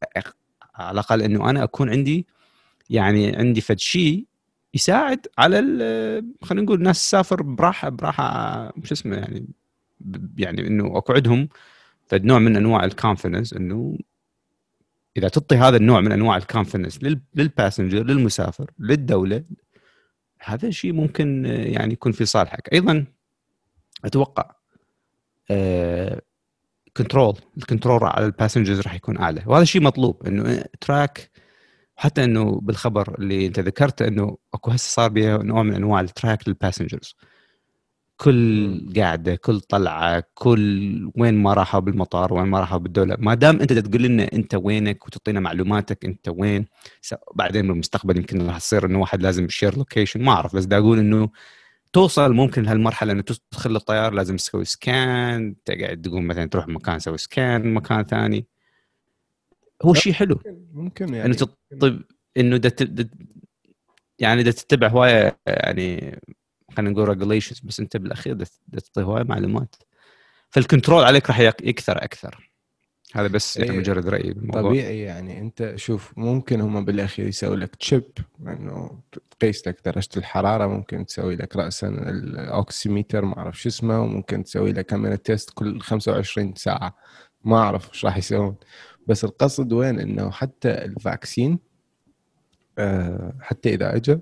على 0.76 0.92
الأقل 0.92 1.22
إنه 1.22 1.50
أنا 1.50 1.64
أكون 1.64 1.90
عندي 1.90 2.28
يعني 2.90 3.36
عندي 3.36 3.62
فد 3.62 3.80
شيء 3.80 4.26
يساعد 4.74 5.28
على 5.38 5.60
ال- 5.60 6.34
خلينا 6.42 6.66
نقول 6.66 6.78
الناس 6.78 7.00
تسافر 7.00 7.42
براحة 7.44 7.90
براحة 7.90 8.64
شو 8.84 8.94
اسمه 8.94 9.16
يعني 9.16 9.48
يعني 10.38 10.68
إنه 10.68 10.98
اكو 10.98 11.14
عندهم 11.14 11.50
فد 12.08 12.26
نوع 12.26 12.40
من 12.40 12.56
أنواع 12.56 12.86
ال 12.86 12.92
confidence 12.92 13.54
إنه 13.54 13.98
إذا 15.18 15.28
تعطي 15.28 15.56
هذا 15.56 15.78
النوع 15.78 16.02
من 16.02 16.12
أنواع 16.12 16.38
ال 16.38 16.43
confidence 16.43 17.00
لل 17.36 17.48
passenger 17.48 18.04
للمسافر 18.04 18.72
للدولة 18.80 19.44
هذا 20.40 20.68
الشيء 20.68 20.94
ممكن 20.94 21.46
آه، 21.46 21.50
يعني 21.50 21.94
يكون 21.94 22.12
في 22.12 22.26
صالحك. 22.26 22.74
أيضا 22.74 23.06
أتوقع 24.06 24.56
control 26.98 27.38
ال 27.58 27.63
control 27.63 28.04
على 28.04 28.26
ال 28.26 28.31
passengers 28.31 28.80
راح 28.80 28.96
يكون 28.96 29.18
أعلى. 29.18 29.44
وهذا 29.46 29.64
الشيء 29.64 29.82
مطلوب 29.82 30.28
إنه 30.28 30.64
track 30.82 31.32
حتى 31.96 32.24
إنه 32.24 32.60
بالخبر 32.62 33.16
اللي 33.20 33.48
أنت 33.48 33.60
ذكرته 33.60 34.08
إنه 34.08 34.38
أكو 34.54 34.72
هسه 34.72 34.90
صار 34.90 35.10
بها 35.10 35.38
نوع 35.38 35.64
من 35.64 35.76
أنواع 35.76 36.02
ال 36.02 36.09
track 36.09 36.48
لل 36.48 36.59
passengers 36.59 37.16
كل 38.22 38.94
قاعدة 38.98 39.36
كل 39.36 39.60
طلعة 39.60 40.24
كل 40.34 41.12
وين 41.18 41.34
ما 41.44 41.54
راحوا 41.54 41.80
بالمطار 41.80 42.34
وين 42.34 42.44
ما 42.48 42.60
راحوا 42.60 42.78
بالدولة 42.78 43.16
ما 43.20 43.34
دام 43.36 43.60
أنت 43.62 43.74
تقول 43.74 44.04
لنا 44.04 44.30
أنت 44.34 44.56
وينك 44.56 45.08
وتعطينا 45.08 45.40
معلوماتك 45.40 46.06
أنت 46.06 46.30
وين 46.30 46.66
بعدين 47.36 47.68
بالمستقبل 47.68 48.18
يمكن 48.18 48.48
راح 48.48 48.58
تصير 48.58 48.86
إنه 48.86 49.00
واحد 49.00 49.22
لازم 49.24 49.46
ي 49.46 49.51
share 49.51 49.78
location 49.78 50.22
ما 50.24 50.32
أعرف 50.32 50.56
بس 50.56 50.66
دا 50.66 50.78
أقول 50.78 51.00
إنه 51.00 51.30
توصل 51.94 52.34
ممكن 52.34 52.64
لهالمرحلة 52.64 53.12
إنه 53.14 53.22
تدخل 53.22 53.76
الطياره 53.76 54.16
لازم 54.16 54.36
تسوي 54.36 54.66
scan 54.66 55.56
تقعد 55.66 56.02
تقوم 56.02 56.28
مثلا 56.28 56.46
تروح 56.46 56.68
مكان 56.68 56.98
تسوي 56.98 57.18
scan 57.18 57.74
مكان 57.74 58.04
ثاني. 58.04 58.46
هو. 59.84 59.94
شيء 59.94 60.14
حلو. 60.14 60.40
ممكن 60.74 61.14
يعني. 61.14 61.26
إنه 61.26 61.34
تطب 61.34 62.02
إنه 62.38 62.58
دا- 62.58 63.10
يعني 64.20 64.44
دا 64.44 64.52
تتبع 64.52 64.88
هواية 64.88 65.40
يعني 65.48 66.20
خلينا 66.78 66.92
نقول 66.92 67.10
regulations 67.10 67.60
بس 67.60 67.80
أنت 67.80 67.98
بالأخير 67.98 68.44
تعطي 68.74 69.02
هوايه 69.04 69.24
معلومات. 69.24 69.76
فال 70.50 70.62
control 70.62 71.04
عليك 71.04 71.28
راح 71.28 71.40
يك- 71.40 71.62
يكثر 71.62 72.04
أكثر. 72.04 72.52
هذا 73.16 73.28
بس 73.28 73.58
يعني 73.58 73.72
إيه، 73.72 73.78
مجرد 73.78 74.08
رايي 74.08 74.34
بالموضوع. 74.34 74.62
طبيعي 74.62 75.00
يعني 75.02 75.40
أنت 75.40 75.74
شوف 75.76 76.14
ممكن 76.18 76.62
هم 76.62 76.86
بالأخير 76.86 77.28
يسوي 77.28 77.56
لك 77.56 77.76
chip 77.76 78.04
انه 78.40 79.00
تقيس 79.40 79.68
لك 79.68 79.78
درجة 79.86 80.10
الحرارة 80.18 80.68
ممكن 80.68 81.06
تسوي 81.06 81.36
لك 81.36 81.56
راسا 81.56 81.88
ال 81.88 82.03
oximeter 82.03 83.26
ما 83.26 83.38
أعرف 83.38 83.62
شو 83.62 83.70
اسمه 83.70 84.02
وممكن 84.02 84.44
تسوي 84.44 84.72
لك 84.72 84.86
كمان 84.86 85.22
test 85.24 85.50
كل 85.54 85.80
25 85.82 86.56
ساعة. 86.56 86.96
ما 87.44 87.58
أعرف 87.58 87.90
إيش 87.90 88.06
راح 88.06 88.18
يسوون. 88.18 88.56
بس 89.08 89.24
القصد 89.24 89.74
وين؟ 89.74 90.00
إنه 90.00 90.32
حتى 90.32 90.70
ال 90.70 90.81
vaccine 90.81 91.60
آه، 92.78 93.34
حتى 93.42 93.74
إذا 93.74 93.96
اجى 93.96 94.20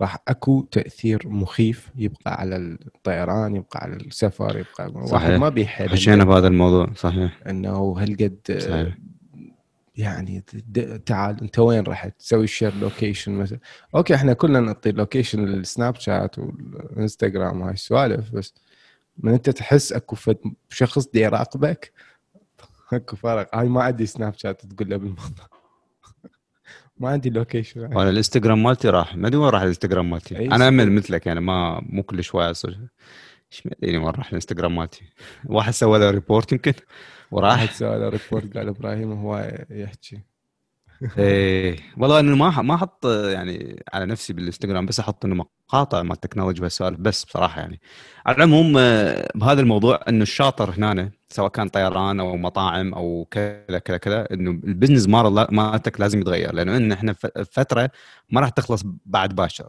راح 0.00 0.18
أكو 0.28 0.62
تأثير 0.62 1.28
مخيف 1.28 1.90
يبقى 1.96 2.40
على 2.40 2.56
الطيران 2.56 3.56
يبقى 3.56 3.80
على 3.82 3.96
السفر 3.96 4.58
يبقى 4.58 4.92
واحد 4.94 5.08
صحيح. 5.08 5.40
ما 5.40 5.48
بيحب 5.48 5.88
حكينا 5.88 6.24
بهذا 6.24 6.48
الموضوع 6.48 6.92
صحيح. 6.96 7.38
إنه 7.46 7.94
هالقد 7.98 8.58
صحيح. 8.58 8.98
يعني 9.96 10.40
تعال 11.06 11.40
أنت 11.40 11.58
وين 11.58 11.82
رحت 11.82 12.18
تسوي 12.18 12.46
share 12.46 12.74
location 12.74 13.32
مثلا؟ 13.32 13.58
okay 13.94 14.14
إحنا 14.14 14.32
كلنا 14.32 14.60
نعطي 14.60 14.92
location 14.92 15.34
لل 15.34 15.44
Snapchat 15.44 16.38
وال 16.38 16.60
Instagram 16.60 17.60
وهاي 17.60 17.72
السوالف 17.72 18.30
بس 18.32 18.54
من 19.18 19.32
أنت 19.32 19.50
تحس 19.50 19.92
أكو 19.92 20.16
فد 20.16 20.36
شخص 20.68 21.06
دي 21.06 21.20
يراقبك 21.20 21.92
أكو 22.92 23.16
فرق 23.16 23.56
هاي 23.56 23.68
ما 23.68 23.82
عندي 23.82 24.06
Snapchat 24.06 24.66
تقول 24.66 24.90
له 24.90 24.96
بالموضوع. 24.96 25.59
ما 27.00 27.08
عندي 27.08 27.30
location 27.30 27.80
وأنا 27.80 28.10
الإنستغرام 28.10 28.62
مالتي 28.62 28.88
راح 28.88 29.16
ما 29.16 29.28
أدري 29.28 29.38
وين 29.38 29.48
راح 29.50 29.62
الإنستغرام 29.62 30.10
مالتي. 30.10 30.46
أنا. 30.46 30.68
أمل 30.68 30.92
مثلك 30.92 31.26
يعني 31.26 31.40
ما 31.40 31.80
مو 31.86 32.02
كل 32.02 32.24
شوية 32.24 32.50
أصير. 32.50 32.78
إيش 33.52 33.66
ما 33.66 33.72
أدري 33.82 33.98
وين 33.98 34.06
راح 34.06 34.28
الإنستغرام 34.28 34.76
مالتي. 34.76 35.02
واحد 35.44 35.72
سوى 35.72 35.98
له 35.98 36.10
report 36.10 36.52
يمكن 36.52 36.72
واحد 37.30 37.44
وراح 37.44 37.72
سوى 37.72 37.98
له 37.98 38.08
report 38.08 38.56
قال 38.56 38.68
إبراهيم 38.68 39.12
هو 39.12 39.58
يحكي. 39.70 40.20
إيه 41.18 41.76
والله 41.96 42.20
إنه 42.20 42.36
ما 42.36 42.62
ما 42.62 42.74
أحط 42.74 43.06
يعني 43.06 43.82
على 43.92 44.06
نفسي 44.06 44.32
بالإنستغرام 44.32 44.86
بس 44.86 45.00
أحط 45.00 45.24
إنه 45.24 45.34
مقاطع 45.34 46.02
مال 46.02 46.12
ال 46.12 46.16
technology 46.16 46.60
وهالسوالف 46.60 46.98
بس 47.00 47.24
بصراحة 47.24 47.60
يعني. 47.60 47.80
على 48.26 48.36
العموم 48.36 48.78
آه، 48.78 49.28
بهذا 49.34 49.60
الموضوع 49.60 50.00
إنه 50.08 50.22
الشاطر 50.22 50.70
هنا 50.70 51.10
سواء 51.28 51.50
كان 51.50 51.68
طيران 51.68 52.20
أو 52.20 52.36
مطاعم 52.36 52.94
أو 52.94 53.28
كذا 53.30 53.78
كذا 53.84 53.96
كذا 53.96 54.28
إنه 54.32 54.50
ال 54.50 54.56
business 54.56 55.08
مالتك 55.08 56.00
لازم 56.00 56.20
يتغير. 56.20 56.54
لأنه 56.54 56.76
إن 56.76 56.92
إحنا 56.92 57.12
فترة 57.52 57.90
ما 58.30 58.40
راح 58.40 58.48
تخلص 58.48 58.82
بعد 59.06 59.34
باشر. 59.34 59.68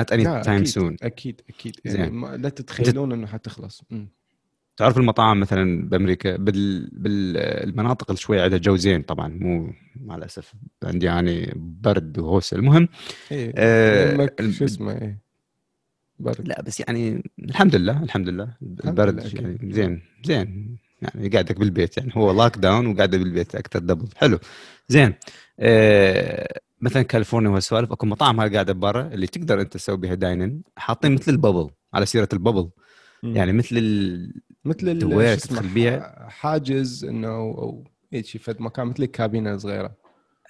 Not 0.00 0.04
any 0.14 0.24
لا، 0.24 0.42
time 0.42 0.48
أكيد 0.48 0.68
soon. 0.68 0.96
أكيد 1.02 1.40
أكيد. 1.48 1.80
يعني 1.84 1.98
زين. 1.98 2.12
ما 2.12 2.36
لا 2.36 2.48
تتخيلون 2.48 3.12
إنه 3.12 3.26
حتخلص. 3.26 3.82
مم. 3.90 4.08
تعرف 4.78 4.98
المطاعم 4.98 5.40
مثلا 5.40 5.88
بأمريكا 5.88 6.36
بال... 6.36 6.88
بالمناطق 6.92 8.10
اللي 8.10 8.20
شوي 8.20 8.40
عندها 8.40 8.58
جو 8.58 8.76
زين 8.76 9.02
طبعا 9.02 9.28
مو 9.28 9.72
مع 9.96 10.16
الأسف 10.16 10.54
عندي 10.84 11.06
يعني 11.06 11.52
برد 11.56 12.18
وهوسه 12.18 12.56
المهم 12.56 12.88
إيه 13.32 13.52
آه، 13.56 14.28
شو 14.50 14.64
اسمه 14.64 14.92
إيه 14.92 15.18
برد. 16.18 16.48
لا 16.48 16.62
بس 16.62 16.80
يعني 16.80 17.22
الحمد 17.38 17.76
لله 17.76 18.02
الحمد 18.02 18.28
لله. 18.28 18.48
البرد 18.84 19.14
لله. 19.14 19.30
يعني 19.34 19.72
زين 19.72 20.02
زين. 20.24 20.76
يعني 21.02 21.28
قاعدك 21.28 21.58
بالبيت 21.58 21.98
يعني 21.98 22.12
هو 22.16 22.32
lockdown 22.32 22.86
وقاعدة 22.86 23.18
بالبيت 23.18 23.54
أكثر 23.54 23.78
double 23.78 24.08
حلو. 24.16 24.38
زين 24.88 25.14
آه 25.60 26.60
مثلا 26.80 27.02
كاليفورنيا 27.02 27.50
وهالسوالف 27.50 27.92
أكو 27.92 28.06
مطاعم 28.06 28.40
هاي 28.40 28.48
قاعدة 28.48 28.72
برا 28.72 29.06
اللي 29.06 29.26
تقدر 29.26 29.60
أنت 29.60 29.72
تسوي 29.72 29.96
بها 29.96 30.14
dining 30.14 30.60
حاطين 30.76 31.14
مثل 31.14 31.32
ال 31.32 31.37
bubble 31.37 31.70
على 31.94 32.06
سيرة 32.06 32.28
ال 32.32 32.37
bubble. 32.37 32.70
يعني 33.22 33.52
مثل 33.52 33.76
ال... 33.76 34.32
مثل 34.68 34.98
دويرة. 34.98 36.00
ح- 36.00 36.28
حاجز 36.28 37.04
إنه 37.04 37.28
أو 37.28 37.84
هيك 38.12 38.26
فد 38.26 38.60
مكان 38.60 38.86
مثل 38.86 39.02
الكابينه 39.02 39.54
الصغيره 39.54 39.92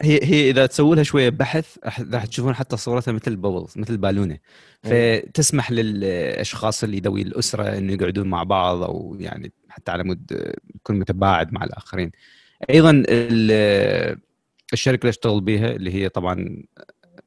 هي 0.00 0.20
هي 0.22 0.50
إذا 0.50 0.66
تسوي 0.66 0.96
لها 0.96 1.02
شوية 1.04 1.28
بحث 1.28 1.78
راح 2.12 2.24
تشوفون 2.26 2.54
حتى 2.54 2.76
صورتها 2.76 3.12
مثل 3.12 3.30
ال 3.30 3.35
bubbles 3.35 3.72
مثل 3.78 3.92
البالونة 3.92 4.38
إيه. 4.84 5.20
فتسمح 5.26 5.70
للأشخاص 5.70 6.84
اللي 6.84 7.00
ذوي 7.00 7.22
الأسرة 7.22 7.78
إنه 7.78 7.92
يقعدون 7.92 8.28
مع 8.28 8.42
بعض 8.42 8.82
أو 8.82 9.16
يعني 9.20 9.52
حتى 9.68 9.90
على 9.92 10.04
مود 10.04 10.52
يكون 10.74 10.98
متباعد 10.98 11.52
مع 11.52 11.64
الآخرين 11.64 12.10
أيضا 12.70 12.90
ال- 13.08 14.18
الشركة 14.72 15.00
اللي 15.00 15.10
أشتغل 15.10 15.40
بها 15.40 15.70
اللي 15.70 15.94
هي 15.94 16.08
طبعا 16.08 16.62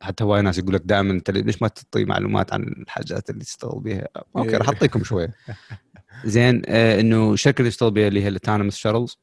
حتى 0.02 0.24
هواي 0.24 0.42
ناس 0.42 0.58
يقول 0.58 0.74
لك 0.76 0.82
دائما 0.86 1.12
انت 1.12 1.32
ليش 1.32 1.62
ما 1.62 1.68
تعطي 1.68 2.06
معلومات 2.06 2.54
عن 2.54 2.64
الحاجات 2.64 3.30
اللي 3.30 3.44
تشتغل 3.44 3.80
بها 3.80 4.08
okay 4.38 4.50
إيه. 4.50 4.58
راح 4.58 4.68
أعطيكم 4.70 5.04
شوية 5.04 5.34
زين 6.26 6.62
آه 6.66 7.00
إنه 7.00 7.34
الشركة 7.34 7.60
اللي 7.62 7.70
اشتغل 7.70 7.92
بها 7.92 8.08
اللي 8.08 8.24
هي 8.24 8.28
ال 8.28 8.32
autonomous 8.32 8.76
shuttles 8.76 9.18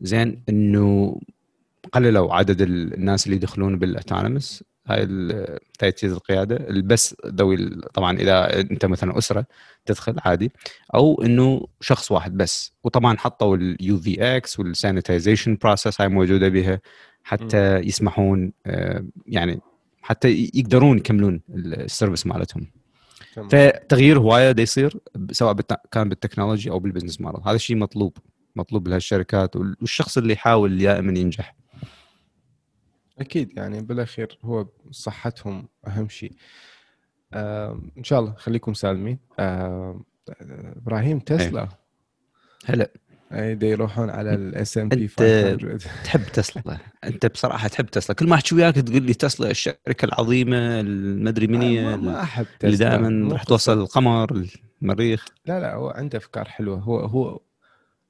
زين 0.00 0.42
إنه 0.48 1.20
قللوا 1.92 2.34
عدد 2.34 2.60
ال- 2.62 2.94
الناس 2.94 3.26
اللي 3.26 3.36
يدخلون 3.36 3.78
بال 3.78 3.92
autonomous 3.92 4.64
هاي 4.86 5.06
تجهيز 5.78 6.12
القيادة. 6.12 6.66
بس 6.82 7.16
ذوي 7.26 7.70
طبعا 7.94 8.18
إذا 8.18 8.60
أنت 8.60 8.84
مثلا 8.86 9.18
أسرة 9.18 9.46
تدخل 9.86 10.16
عادي 10.24 10.52
أو 10.94 11.22
إنه 11.22 11.66
شخص 11.80 12.12
واحد 12.12 12.36
بس. 12.36 12.72
وطبعا 12.84 13.16
حطوا 13.18 13.56
ال 13.56 13.98
UVX 13.98 14.36
وال 14.36 14.58
sanitization 14.60 15.58
process 15.62 16.00
هاي 16.00 16.08
موجودة 16.08 16.48
بها 16.48 16.80
حتى 17.24 17.76
يسمحون 17.78 18.52
آه، 18.66 19.04
يعني 19.26 19.60
حتى 20.02 20.50
يقدرون 20.54 20.96
يكملون 20.98 21.40
ال 21.54 21.63
service 21.63 22.26
مالتهم. 22.26 22.66
فتغيير 23.50 24.18
هواية 24.18 24.52
دا 24.52 24.62
يصير 24.62 25.00
سواء 25.30 25.52
بالت... 25.52 25.74
كان 25.92 26.08
بال 26.08 26.18
technology 26.18 26.70
أو 26.70 26.78
بال 26.78 26.86
business 26.86 27.20
model 27.20 27.40
هذا 27.44 27.56
الشيء 27.56 27.76
مطلوب 27.76 28.18
مطلوب 28.56 28.88
لهالشركات 28.88 29.56
والشخص 29.56 30.18
اللي 30.18 30.32
يحاول 30.32 30.78
دائما 30.78 31.18
ينجح. 31.18 31.56
أكيد 33.18 33.56
يعني 33.56 33.80
بالأخير 33.80 34.38
هو 34.44 34.66
صحتهم 34.90 35.68
أهم 35.86 36.08
شيء. 36.08 36.32
آه 37.32 37.82
إن 37.98 38.04
شاء 38.04 38.20
الله 38.20 38.34
خليكم 38.34 38.74
سالمين. 38.74 39.18
آه 39.38 40.00
إبراهيم 40.76 41.18
تسلا. 41.18 41.68
هلا. 42.64 42.90
أي 43.32 43.54
دا 43.54 43.66
يروحون 43.66 44.10
على 44.10 44.34
ال 44.34 44.78
S&P 44.78 45.20
500 45.20 45.76
تحب 46.04 46.22
تسلا. 46.32 46.78
أنت 47.04 47.26
بصراحة 47.26 47.68
تحب 47.68 47.86
تسلا. 47.86 48.16
كل 48.16 48.26
ما 48.28 48.34
أحكي 48.34 48.54
وياك 48.54 48.74
تقول 48.74 49.02
لي 49.02 49.14
تسلا 49.14 49.50
الشركة 49.50 50.04
العظيمة 50.04 50.80
المدري 50.80 51.46
من 51.46 51.62
هي 51.62 51.96
ما, 51.96 52.22
أحب 52.22 52.46
اللي 52.64 52.76
تسلا. 52.76 52.88
دائما 52.88 53.08
مو 53.08 53.32
راح. 53.32 53.44
توصل 53.44 53.78
القمر 53.80 54.44
المريخ. 54.82 55.26
لا 55.46 55.60
لا 55.60 55.74
هو 55.74 55.88
عنده 55.90 56.18
أفكار 56.18 56.44
حلوة. 56.44 56.78
هو 56.78 56.98
هو 57.00 57.40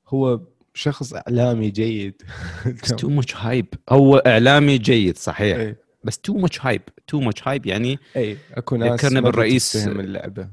هو 0.09 0.41
شخص 0.75 1.15
إعلامي 1.15 1.71
جيد. 1.71 2.23
بس 2.83 2.89
too 2.89 3.09
much 3.09 3.37
hype 3.37 3.67
هو 3.91 4.17
إعلامي 4.17 4.79
جيد 4.79 5.17
صحيح. 5.19 5.59
إي. 5.59 5.77
بس 6.05 6.19
too 6.19 6.35
much 6.39 6.61
hype 6.67 6.83
too 7.07 7.21
much 7.21 7.49
hype 7.49 7.67
يعني 7.67 7.99
إي 8.17 8.37
أكو 8.55 8.77
ناس 8.77 9.05
ذكرنا 9.05 9.21
بالرئيس- 9.21 9.77
اللعبة. 9.87 10.49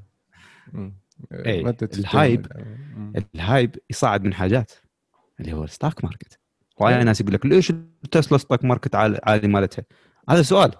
مم. 0.73 0.93
ما 1.31 1.71
تتفهم 1.71 2.03
ال 2.03 2.11
hype. 2.11 2.47
ال 3.35 3.43
hype 3.43 3.75
يصعد 3.89 4.23
من 4.23 4.33
حاجات 4.33 4.71
اللي 5.39 5.53
هو 5.53 5.63
ال 5.63 5.70
stock 5.70 6.03
market 6.03 6.39
وايد. 6.79 7.05
ناس 7.05 7.21
يقول 7.21 7.33
لك 7.33 7.45
ليش 7.45 7.73
تسلا 8.11 8.37
stock 8.37 8.65
market 8.65 8.95
عالي 8.95 9.47
مالتها 9.47 9.85
هذا 10.29 10.41
سؤال. 10.41 10.71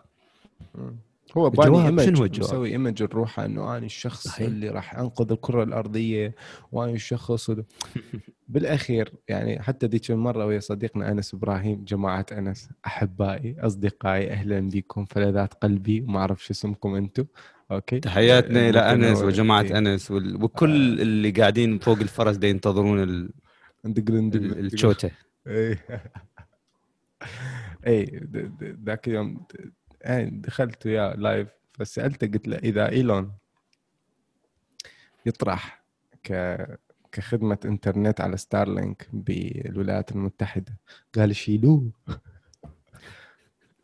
هو 1.37 1.49
باني 1.49 1.85
image؟ 1.85 2.39
مسوي 2.39 2.69
image 2.69 3.03
لروحه 3.03 3.45
إنه 3.45 3.77
أنا 3.77 3.85
الشخص 3.85 4.27
صحيح. 4.27 4.47
اللي 4.47 4.69
راح 4.69 4.95
أنقذ 4.95 5.31
الكرة 5.31 5.63
الأرضية 5.63 6.35
وأنا 6.71 6.91
الشخص 6.91 7.49
وده. 7.49 7.65
بالأخير 8.47 9.13
يعني 9.27 9.61
حتى 9.61 9.85
ذيك 9.85 10.11
المرة 10.11 10.45
ويا 10.45 10.59
صديقنا 10.59 11.11
أنس 11.11 11.33
إبراهيم 11.33 11.83
جماعة 11.83 12.25
أنس 12.31 12.69
أحبائي 12.85 13.55
أصدقائي 13.59 14.31
أهلا 14.31 14.59
بكم 14.59 15.05
فلذات 15.05 15.53
قلبي 15.53 16.01
وما 16.01 16.19
أعرف 16.19 16.45
شو 16.45 16.53
اسمكم 16.53 16.95
أنتم 16.95 17.25
okay. 17.71 17.99
تحياتنا 17.99 18.69
إلى 18.69 18.79
أنس 18.79 19.21
وجماعة 19.21 19.61
إيه. 19.61 19.77
أنس 19.77 20.11
وال- 20.11 20.43
وكل 20.43 21.01
اللي 21.01 21.31
قاعدين 21.31 21.79
فوق 21.79 21.99
الفرس 21.99 22.35
دي 22.35 22.49
ينتظرون 22.49 23.03
ال-. 23.03 23.29
الشوتة. 23.85 25.11
اي 25.47 25.77
اي 27.87 28.27
ذاك 28.85 29.07
اليوم 29.07 29.45
يعني 30.01 30.29
دخلت 30.29 30.85
وياه 30.85 31.15
live 31.15 31.47
فسألته 31.73 32.27
قلت 32.27 32.47
له 32.47 32.57
إذا 32.57 32.89
إيلون 32.89 33.31
يطرح 35.25 35.83
ك 36.23 36.57
كخدمة 37.11 37.57
إنترنت 37.65 38.21
على 38.21 38.37
ستارلينك 38.37 39.07
بالولايات 39.13 40.11
المتحدة 40.11 40.77
قال 41.15 41.35
شيلوه. 41.35 41.89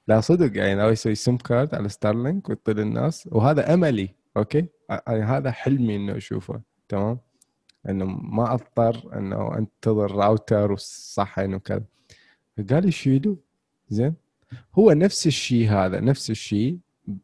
لا 0.08 0.22
صدق 0.22 0.58
يعني 0.58 0.76
ناوي 0.76 0.92
يسوي 0.92 1.16
SIM 1.16 1.38
card 1.38 1.76
على 1.76 1.90
ستارلينك 1.90 2.50
ويعطي 2.50 2.74
للناس 2.74 3.30
وهذا 3.32 3.74
أملي 3.74 4.10
okay؟ 4.38 4.66
يعني 4.90 5.24
هذا 5.24 5.52
حلمي 5.52 5.96
إنه 5.96 6.18
أشوفه 6.18 6.62
تمام؟ 6.90 7.20
إنه 7.90 8.06
ما 8.06 8.54
أضطر 8.54 9.18
إنه 9.18 9.58
أنتظر 9.58 10.12
راوتر 10.12 10.72
والصحن 10.72 11.54
وكذا 11.54 11.84
قال 12.70 12.88
يشيلوه 12.88 13.38
زين؟ 13.90 14.16
هو 14.76 14.92
نفس 14.92 15.28
الشيء 15.28 15.70
هذا 15.70 16.00
نفس 16.00 16.30
الشيء 16.30 16.78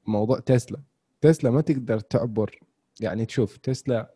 موضوع 0.08 0.40
تسلا. 0.40 0.80
تسلا 1.22 1.52
ما 1.52 1.62
تقدر 1.62 2.00
تعبر 2.00 2.60
يعني 3.00 3.26
تشوف 3.26 3.58
تسلا 3.58 4.14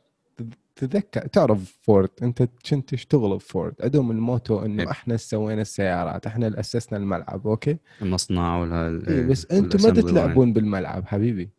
تذكر 0.76 1.28
تعرف 1.28 1.78
فورد 1.82 2.10
أنت 2.24 2.44
كنت 2.70 2.90
تشتغل 2.90 3.36
بفورد 3.36 3.74
عندهم 3.84 4.12
الموتو 4.12 4.66
إنه 4.66 4.84
إيه. 4.84 4.92
إحنا 4.92 5.18
سوينا 5.18 5.62
السيارات 5.62 6.28
إحنا 6.28 6.48
اللي 6.48 6.60
أسسنا 6.60 6.98
الملعب 6.98 7.48
okay 7.48 7.78
المصنع 8.02 8.62
ولا 8.62 9.04
إيه 9.08 9.26
بس 9.26 9.52
أنتم 9.52 9.84
ما. 9.84 9.90
تتلعبون 9.90 10.54
بالملعب 10.54 11.08
حبيبي 11.08 11.50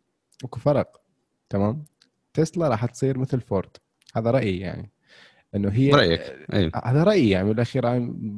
أكو 0.43 0.59
فرق 0.59 1.01
تمام 1.49 1.83
تسلا 2.33 2.67
راح 2.67 2.85
تصير 2.85 3.17
مثل 3.17 3.41
فورد 3.41 3.69
هذا 4.15 4.31
رأيي 4.31 4.59
يعني 4.59 4.91
إنه 5.55 5.69
هي 5.69 5.91
رأيك 5.91 6.21
اي 6.53 6.71
هذا 6.85 7.03
رأيي 7.03 7.29
يعني 7.29 7.53
بالأخير 7.53 7.85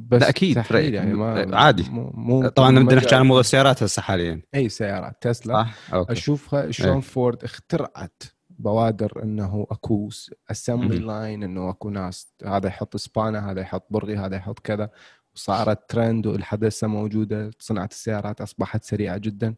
بس 0.08 0.22
لا، 0.22 0.30
تحليل 0.30 0.72
رأيك. 0.72 0.94
يعني 0.94 1.14
ما 1.14 1.56
عادي. 1.56 1.86
مو, 1.90 2.10
مو 2.14 2.48
طبعا 2.48 2.78
بدنا 2.78 2.94
نحكي 2.94 3.14
عن 3.14 3.26
موضوع 3.26 3.40
السيارات 3.40 3.82
هسه 3.82 4.02
حاليا 4.02 4.42
أي 4.54 4.68
سيارات 4.68 5.16
تسلا 5.20 5.54
صح؟ 5.54 5.94
okay 5.94 6.12
أشوفها 6.12 6.70
شلون 6.70 6.94
إيه. 6.94 7.00
فورد 7.00 7.44
اخترعت 7.44 8.22
بوادر 8.58 9.22
إنه 9.22 9.66
أكو 9.70 10.08
assembly. 10.50 10.98
line 10.98 11.42
إنه 11.42 11.70
أكو 11.70 11.90
ناس 11.90 12.32
هذا 12.44 12.66
يحط 12.66 12.96
سبانه 12.96 13.50
هذا 13.50 13.60
يحط 13.60 13.86
برغي 13.90 14.16
هذا 14.16 14.36
يحط 14.36 14.58
كذا. 14.58 14.90
وصارت 15.34 15.90
ترند 15.90 16.26
والحدث 16.26 16.84
موجودة 16.84 17.50
صناعة 17.58 17.88
السيارات 17.92 18.40
أصبحت 18.40 18.84
سريعة 18.84 19.18
جدا. 19.18 19.54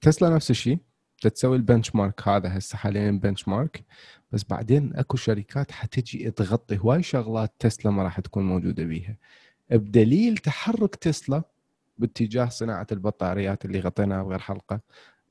تسلا 0.00 0.28
نفس 0.28 0.50
الشيء 0.50 0.78
تسوي 1.22 1.56
ال 1.56 1.94
benchmark 1.94 2.28
هذا 2.28 2.58
هسه 2.58 2.76
حاليا 2.76 3.10
benchmark 3.10 3.84
بس 4.32 4.44
بعدين 4.44 4.92
أكو 4.96 5.16
شركات 5.16 5.72
حتجي 5.72 6.30
تغطي 6.30 6.78
هواي 6.78 7.02
شغلات 7.02 7.52
تسلا 7.58 7.92
ما 7.92 8.02
راح 8.02 8.20
تكون 8.20 8.44
موجودة 8.44 8.84
بيها. 8.84 9.16
بدليل 9.70 10.38
تحرك 10.38 10.94
تسلا 10.94 11.42
باتجاه 11.98 12.48
صناعة 12.48 12.86
البطاريات 12.92 13.64
اللي 13.64 13.80
غطيناها 13.80 14.22
بغير 14.22 14.38
حلقة 14.38 14.80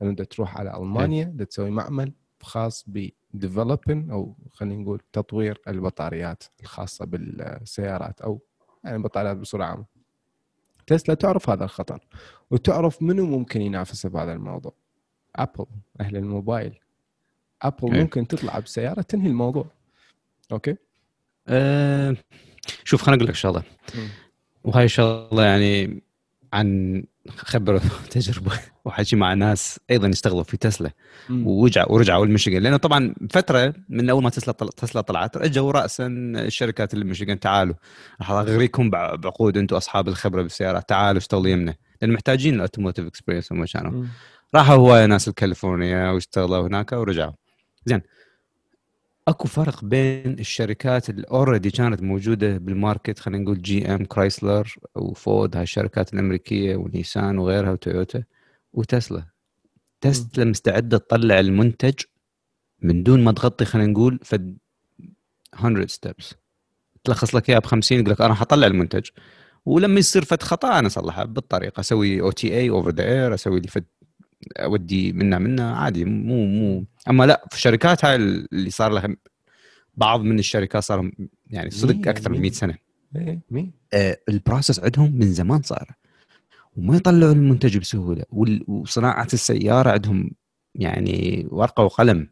إنه 0.02 0.14
تروح 0.14 0.56
على 0.58 0.76
ألمانيا 0.76 1.24
دا 1.24 1.44
تسوي 1.44 1.70
معمل 1.70 2.12
خاص 2.44 2.84
بديفلوبين 2.86 4.10
أو 4.10 4.36
خلينا 4.52 4.82
نقول 4.82 5.00
تطوير 5.12 5.60
البطاريات 5.68 6.44
الخاصة 6.60 7.04
بالسيارات 7.04 8.20
أو 8.20 8.40
يعني 8.84 8.96
البطاريات 8.96 9.36
بصورة 9.36 9.64
عامة. 9.64 9.84
تسلا 10.86 11.14
تعرف 11.14 11.50
هذا 11.50 11.64
الخطر 11.64 12.06
وتعرف 12.50 13.02
منو 13.02 13.26
ممكن 13.26 13.60
ينافسها 13.60 14.08
بهذا 14.08 14.32
الموضوع. 14.32 14.74
ابل 15.36 15.66
أهل 16.00 16.16
الموبايل. 16.16 16.78
ابل 17.62 17.94
إيه. 17.94 18.00
ممكن 18.00 18.26
تطلع 18.26 18.58
بسيارة 18.58 19.02
تنهي 19.02 19.26
الموضوع. 19.26 19.66
okay؟ 20.52 20.76
أه 21.48 22.16
شوف 22.84 23.02
خليني 23.02 23.16
أقول 23.16 23.28
لك 23.28 23.34
شغلة. 23.34 23.62
وهاي 24.64 24.84
الشغله 24.84 25.44
يعني 25.44 26.02
عن 26.54 27.02
خبرة 27.28 27.80
وتجربه 28.04 28.52
وحكي 28.84 29.16
مع 29.16 29.34
ناس 29.34 29.80
أيضا 29.90 30.08
يشتغلوا 30.08 30.42
في 30.42 30.56
تسلا. 30.56 30.90
ورجعوا 31.30 31.92
ورجعوا 31.92 32.26
لميشيغان. 32.26 32.62
لأنه 32.62 32.76
طبعا 32.76 33.14
فترة 33.30 33.74
من 33.88 34.10
أول 34.10 34.22
ما 34.22 34.30
تسلا 34.30 34.52
طل... 34.52 34.68
تسلا 34.68 35.00
طلعت 35.02 35.36
اجوا 35.36 35.72
راسا 35.72 36.06
الشركات 36.36 36.94
اللي 36.94 37.04
بميشيغان 37.04 37.40
تعالوا. 37.40 37.74
راح 38.20 38.30
أغريكم 38.30 38.90
بع- 38.90 39.14
بعقود 39.14 39.56
أنتم 39.56 39.76
أصحاب 39.76 40.08
الخبرة 40.08 40.42
بالسيارات 40.42 40.88
تعالوا 40.88 41.18
اشتغلوا 41.18 41.48
يمنا. 41.48 41.74
لأن 42.02 42.12
محتاجين 42.12 42.54
ال 42.54 42.59
automotive 42.59 43.06
experience 43.06 43.52
هم 43.52 43.64
كانوا. 43.64 44.04
راحوا 44.54 44.74
هواي 44.74 45.06
ناس 45.06 45.28
الكاليفورنيا 45.28 46.10
واشتغلوا 46.10 46.66
هناك 46.68 46.92
ورجعوا. 46.92 47.32
زين. 47.84 48.00
أكو 49.28 49.48
فرق 49.48 49.84
بين 49.84 50.38
الشركات 50.38 51.10
اللي 51.10 51.26
already 51.30 51.70
كانت 51.70 52.02
موجودة 52.02 52.58
بال 52.58 52.73
market 52.73 53.18
خلينا 53.18 53.42
نقول 53.44 53.62
جي 53.62 53.86
إم 53.94 54.04
كرايسلر 54.04 54.74
وفورد 54.96 55.56
هاي 55.56 55.62
الشركات 55.62 56.14
الأمريكية 56.14 56.76
ونيسان 56.76 57.38
وغيرها 57.38 57.70
وتويوتا 57.72 58.24
وتسلا. 58.72 59.26
تسلا 60.00 60.44
مستعدة 60.44 60.98
تطلع 60.98 61.40
المنتج 61.40 61.94
من 62.82 63.02
دون 63.02 63.24
ما 63.24 63.32
تغطي 63.32 63.64
خلينا 63.64 63.92
نقول 63.92 64.20
فد 64.24 64.58
100 65.62 65.86
steps 65.86 66.34
تلخص 67.04 67.34
لك 67.34 67.50
اياها 67.50 67.58
ب 67.60 67.66
50 67.66 67.98
يقول 67.98 68.10
لك 68.10 68.20
أنا 68.20 68.34
حطلع 68.34 68.66
المنتج. 68.66 69.08
ولما 69.66 69.98
يصير 69.98 70.24
فد 70.24 70.42
خطأ 70.42 70.78
أنا 70.78 70.86
اصلحها 70.86 71.24
بالطريقة. 71.24 71.80
أسوي 71.80 72.20
OTA 72.20 72.58
over 72.58 72.90
the 72.90 73.04
air 73.04 73.34
أسوي 73.34 73.60
لي 73.60 73.68
فد 73.68 73.84
أودي 74.56 75.12
منا 75.12 75.38
منا 75.38 75.76
عادي 75.76 76.04
مو 76.04 76.46
مو. 76.46 76.84
أما 77.10 77.24
لا 77.24 77.46
في 77.50 77.56
الشركات 77.56 78.04
هاي 78.04 78.16
اللي 78.16 78.70
صار 78.70 78.92
لها 78.92 79.16
بعض 79.96 80.20
من 80.20 80.38
الشركات 80.38 80.82
صار 80.82 81.10
يعني 81.50 81.70
صدق 81.70 82.08
أكثر 82.08 82.30
من 82.30 82.36
مية. 82.36 82.42
100 82.42 82.52
سنة. 82.52 82.74
مين؟ 83.50 83.72
آه، 83.92 84.18
ال 84.28 84.35
process 84.35 84.80
عندهم 84.80 85.12
من 85.18 85.32
زمان 85.32 85.62
صار. 85.62 85.94
وما 86.76 86.96
يطلعوا 86.96 87.32
المنتج 87.32 87.78
بسهولة. 87.78 88.24
وصناعة 88.68 89.28
السيارة 89.32 89.90
عندهم 89.90 90.30
يعني 90.74 91.46
ورقة 91.50 91.84
وقلم. 91.84 92.28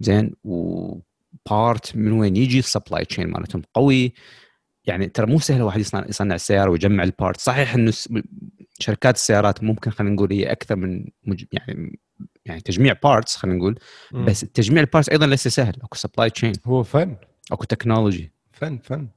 زين؟ 0.00 0.32
و 0.44 0.74
part 0.74 1.96
من 1.96 2.12
وين؟ 2.12 2.36
يجي 2.36 2.58
ال 2.58 2.65
supply 2.65 3.04
chain 3.04 3.30
مالتهم 3.30 3.62
قوي. 3.74 4.12
يعني 4.86 5.06
ترى 5.06 5.26
مو 5.26 5.38
سهل 5.38 5.62
واحد 5.62 5.80
يصنع 5.80 6.06
يصنع 6.08 6.34
السياره 6.34 6.70
ويجمع 6.70 7.02
ال 7.02 7.08
part. 7.08 7.40
صحيح 7.40 7.74
إنه 7.74 7.92
شركات 8.78 9.14
السيارات 9.14 9.64
ممكن 9.64 9.90
خلينا 9.90 10.14
نقول 10.14 10.32
هي 10.32 10.52
أكثر 10.52 10.76
من 10.76 11.04
مج... 11.24 11.44
يعني 11.52 11.98
يعني 12.44 12.60
تجميع 12.60 12.94
parts 13.02 13.36
خلينا 13.36 13.58
نقول. 13.58 13.78
بس 14.12 14.40
تجميع 14.40 14.80
ال 14.80 14.85
parts 14.85 15.08
أيضا 15.08 15.26
ليس 15.26 15.48
سهل. 15.48 15.74
أكو 15.82 15.96
supply 15.96 16.30
chain 16.30 16.52
هو 16.66 16.82
فن. 16.82 17.16
أكو 17.52 17.64
تكنولوجي 17.64 18.32
فن 18.52 18.78
فن. 18.78 19.08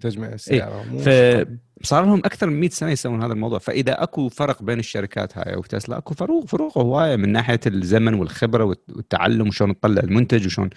تجمع 0.00 0.28
السيارة. 0.28 0.82
مو 0.82 0.98
ف-. 0.98 1.46
صار 1.82 2.04
لهم 2.04 2.18
أكثر 2.18 2.50
من 2.50 2.60
100 2.60 2.70
سنة 2.70 2.90
يسوون 2.90 3.22
هذا 3.22 3.32
الموضوع. 3.32 3.58
فإذا 3.58 4.02
أكو 4.02 4.28
فرق 4.28 4.62
بين 4.62 4.78
الشركات 4.78 5.38
هاي 5.38 5.56
وتسلا 5.56 5.98
أكو 5.98 6.14
فروق 6.14 6.46
فروق 6.46 6.78
هواية 6.78 7.16
من 7.16 7.32
ناحية 7.32 7.60
الزمن 7.66 8.14
والخبرة 8.14 8.64
والتعلم 8.64 9.48
وشلون 9.48 9.80
تطلع 9.80 10.02
المنتج 10.02 10.46
وشلون 10.46 10.70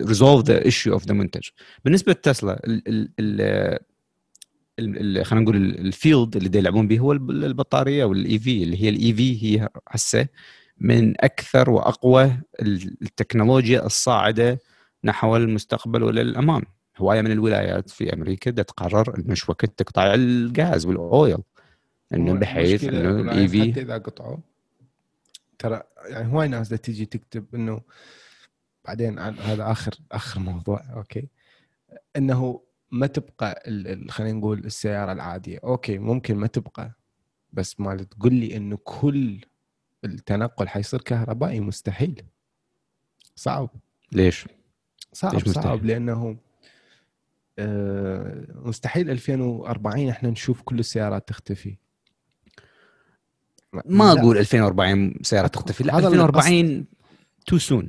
resolve 0.00 0.46
the 0.46 0.64
issue 0.64 0.92
of 0.92 1.06
the 1.06 1.14
منتج. 1.14 1.48
بالنسبة 1.84 2.12
لتسلا 2.12 2.62
خلينا 5.24 5.44
نقول 5.44 5.56
ال 5.56 5.69
field 5.69 6.36
اللي 6.36 6.58
يلعبون 6.58 6.88
به 6.88 6.98
هو 6.98 7.12
البطارية 7.12 8.04
وال 8.04 8.38
EV 8.38 8.62
اللي 8.62 8.82
هي 8.82 8.88
ال 8.88 9.12
EV 9.12 9.44
هي 9.44 9.68
هسه 9.88 10.26
من 10.80 11.14
أكثر 11.20 11.70
وأقوى 11.70 12.36
التكنولوجيا 13.02 13.86
الصاعدة 13.86 14.58
نحو 15.04 15.36
المستقبل 15.36 16.02
وللامام 16.02 16.62
هواية 17.02 17.22
من 17.22 17.32
الولايات 17.32 17.90
في 17.90 18.12
أمريكا 18.12 18.50
تقرر 18.50 19.18
إنه 19.18 19.34
شوكت 19.34 19.68
تقطع 19.76 20.14
الغاز 20.14 20.86
وال 20.86 21.07
oil 21.07 21.38
إنه 22.14 22.34
بحيث 22.34 22.84
إنه 22.84 23.20
ال 23.20 23.48
EV 23.48 23.72
حتى 23.72 23.82
إذا 23.82 23.98
قطعوا 23.98 24.36
ترى 25.58 25.82
يعني 26.06 26.32
هواي 26.32 26.48
ناس 26.48 26.68
تيجي 26.68 27.06
تكتب 27.06 27.54
إنه 27.54 27.80
بعدين 28.84 29.18
هذا 29.18 29.70
اخر 29.70 29.94
آخر 30.12 30.40
موضوع 30.40 30.82
okay 30.92 31.28
إنه 32.16 32.62
ما 32.90 33.06
تبقى 33.06 33.62
خلينا 34.08 34.38
نقول 34.38 34.58
السيارة 34.58 35.12
العادية 35.12 35.60
okay 35.64 35.98
ممكن 35.98 36.36
ما 36.36 36.46
تبقى 36.46 36.92
بس 37.52 37.80
ما 37.80 37.96
تقول 37.96 38.34
لي 38.34 38.56
إنه 38.56 38.78
كل 38.84 39.40
التنقل 40.04 40.68
حيصير 40.68 41.00
كهربائي 41.00 41.60
مستحيل 41.60 42.22
صعب 43.36 43.70
ليش؟ 44.12 44.46
صعب 45.12 45.34
ليش 45.34 45.48
مستحيل؟ 45.48 45.64
صعب 45.64 45.84
لأنه 45.84 46.36
مستحيل 48.54 49.10
2040 49.10 50.08
إحنا 50.08 50.30
نشوف 50.30 50.62
كل 50.62 50.78
السيارات 50.78 51.28
تختفي. 51.28 51.76
ما 53.86 54.12
أقول 54.12 54.38
2040 54.38 55.14
سيارات 55.22 55.54
تختفي 55.54 55.84
لا 55.84 55.98
2040 55.98 56.86
too 57.46 57.58
soon 57.58 57.88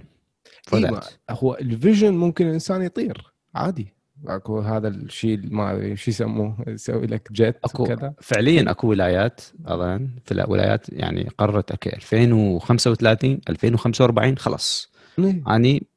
هو 1.30 1.58
ال 1.62 1.69
vision 1.69 2.14
ممكن 2.14 2.48
الإنسان 2.48 2.82
يطير 2.82 3.34
عادي. 3.56 4.00
أكو 4.28 4.60
هذا 4.60 4.88
الشيء 4.88 5.40
ما 5.44 5.96
شو 5.96 6.12
يسموه 6.12 6.58
يسوي 6.68 7.08
لك 7.08 7.32
jet 7.32 7.56
أكو 7.64 7.84
كذا 7.84 8.14
فعليا 8.22 8.72
أكو 8.72 8.88
ولايات 8.88 9.42
أظن 9.66 10.10
في 10.26 10.32
الولايات 10.32 10.90
يعني 10.90 11.30
قررت 11.38 11.72
okay 11.72 11.96
2035 11.96 13.42
2045 13.50 14.38
خلص 14.38 14.92
يعني 15.18 15.88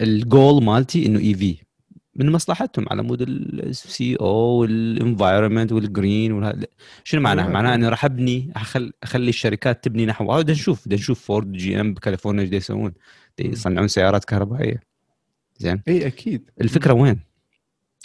الجول 0.00 0.64
مالتي 0.64 1.06
إنه 1.06 1.18
EV 1.18 1.56
من 2.16 2.30
مصلحتهم 2.30 2.86
على 2.90 3.02
مود 3.02 3.22
ال 3.22 4.16
CO 4.16 4.26
وال 4.28 4.50
environment 4.50 5.72
وال 5.72 5.95
green 5.95 6.52
شنو 7.04 7.20
معناها؟ 7.20 7.48
معناها 7.48 7.74
اني 7.74 7.88
راح 7.88 8.04
أبني 8.04 8.52
أخلي 9.02 9.28
الشركات 9.28 9.84
تبني 9.84 10.06
نحو 10.06 10.32
هذا 10.32 10.52
نشوف 10.52 10.88
نشوف 10.88 11.24
فورد 11.24 11.52
جي 11.52 11.80
ام 11.80 11.94
بكاليفورنيا 11.94 12.44
إيش 12.44 12.52
يسوون. 12.52 12.92
يصنعون 13.38 13.88
سيارات 13.88 14.24
كهربائية. 14.24 14.82
زين؟ 15.58 15.82
إي 15.88 16.06
أكيد. 16.06 16.50
الفكرة 16.60 16.92
وين؟ 16.92 17.20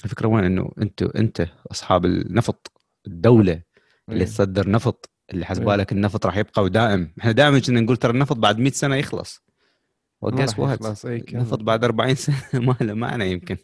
الفكرة 0.05 0.27
وين؟ 0.27 0.43
إنه 0.43 0.71
انت 0.81 1.01
أنت 1.03 1.47
أصحاب 1.71 2.05
النفط 2.05 2.71
الدولة 3.07 3.61
اللي 4.09 4.25
تصدر 4.25 4.69
نفط 4.69 5.09
اللي 5.33 5.45
حسبالك 5.45 5.91
النفط 5.91 6.25
راح 6.25 6.37
يبقى 6.37 6.63
ودائم. 6.63 7.13
إحنا 7.19 7.31
دائما 7.31 7.59
كنا 7.59 7.81
نقول 7.81 7.97
ترى 7.97 8.11
النفط 8.11 8.35
بعد 8.37 8.59
100 8.59 8.71
سنة 8.71 8.95
يخلص. 8.95 9.46
و 10.21 10.27
guess 10.27 10.59
what 10.59 11.05
نفط 11.33 11.59
بعد 11.59 11.83
40 11.83 12.15
سنة. 12.15 12.35
ما 12.67 12.75
له 12.81 12.93
معنى 12.93 13.31
يمكن. 13.31 13.57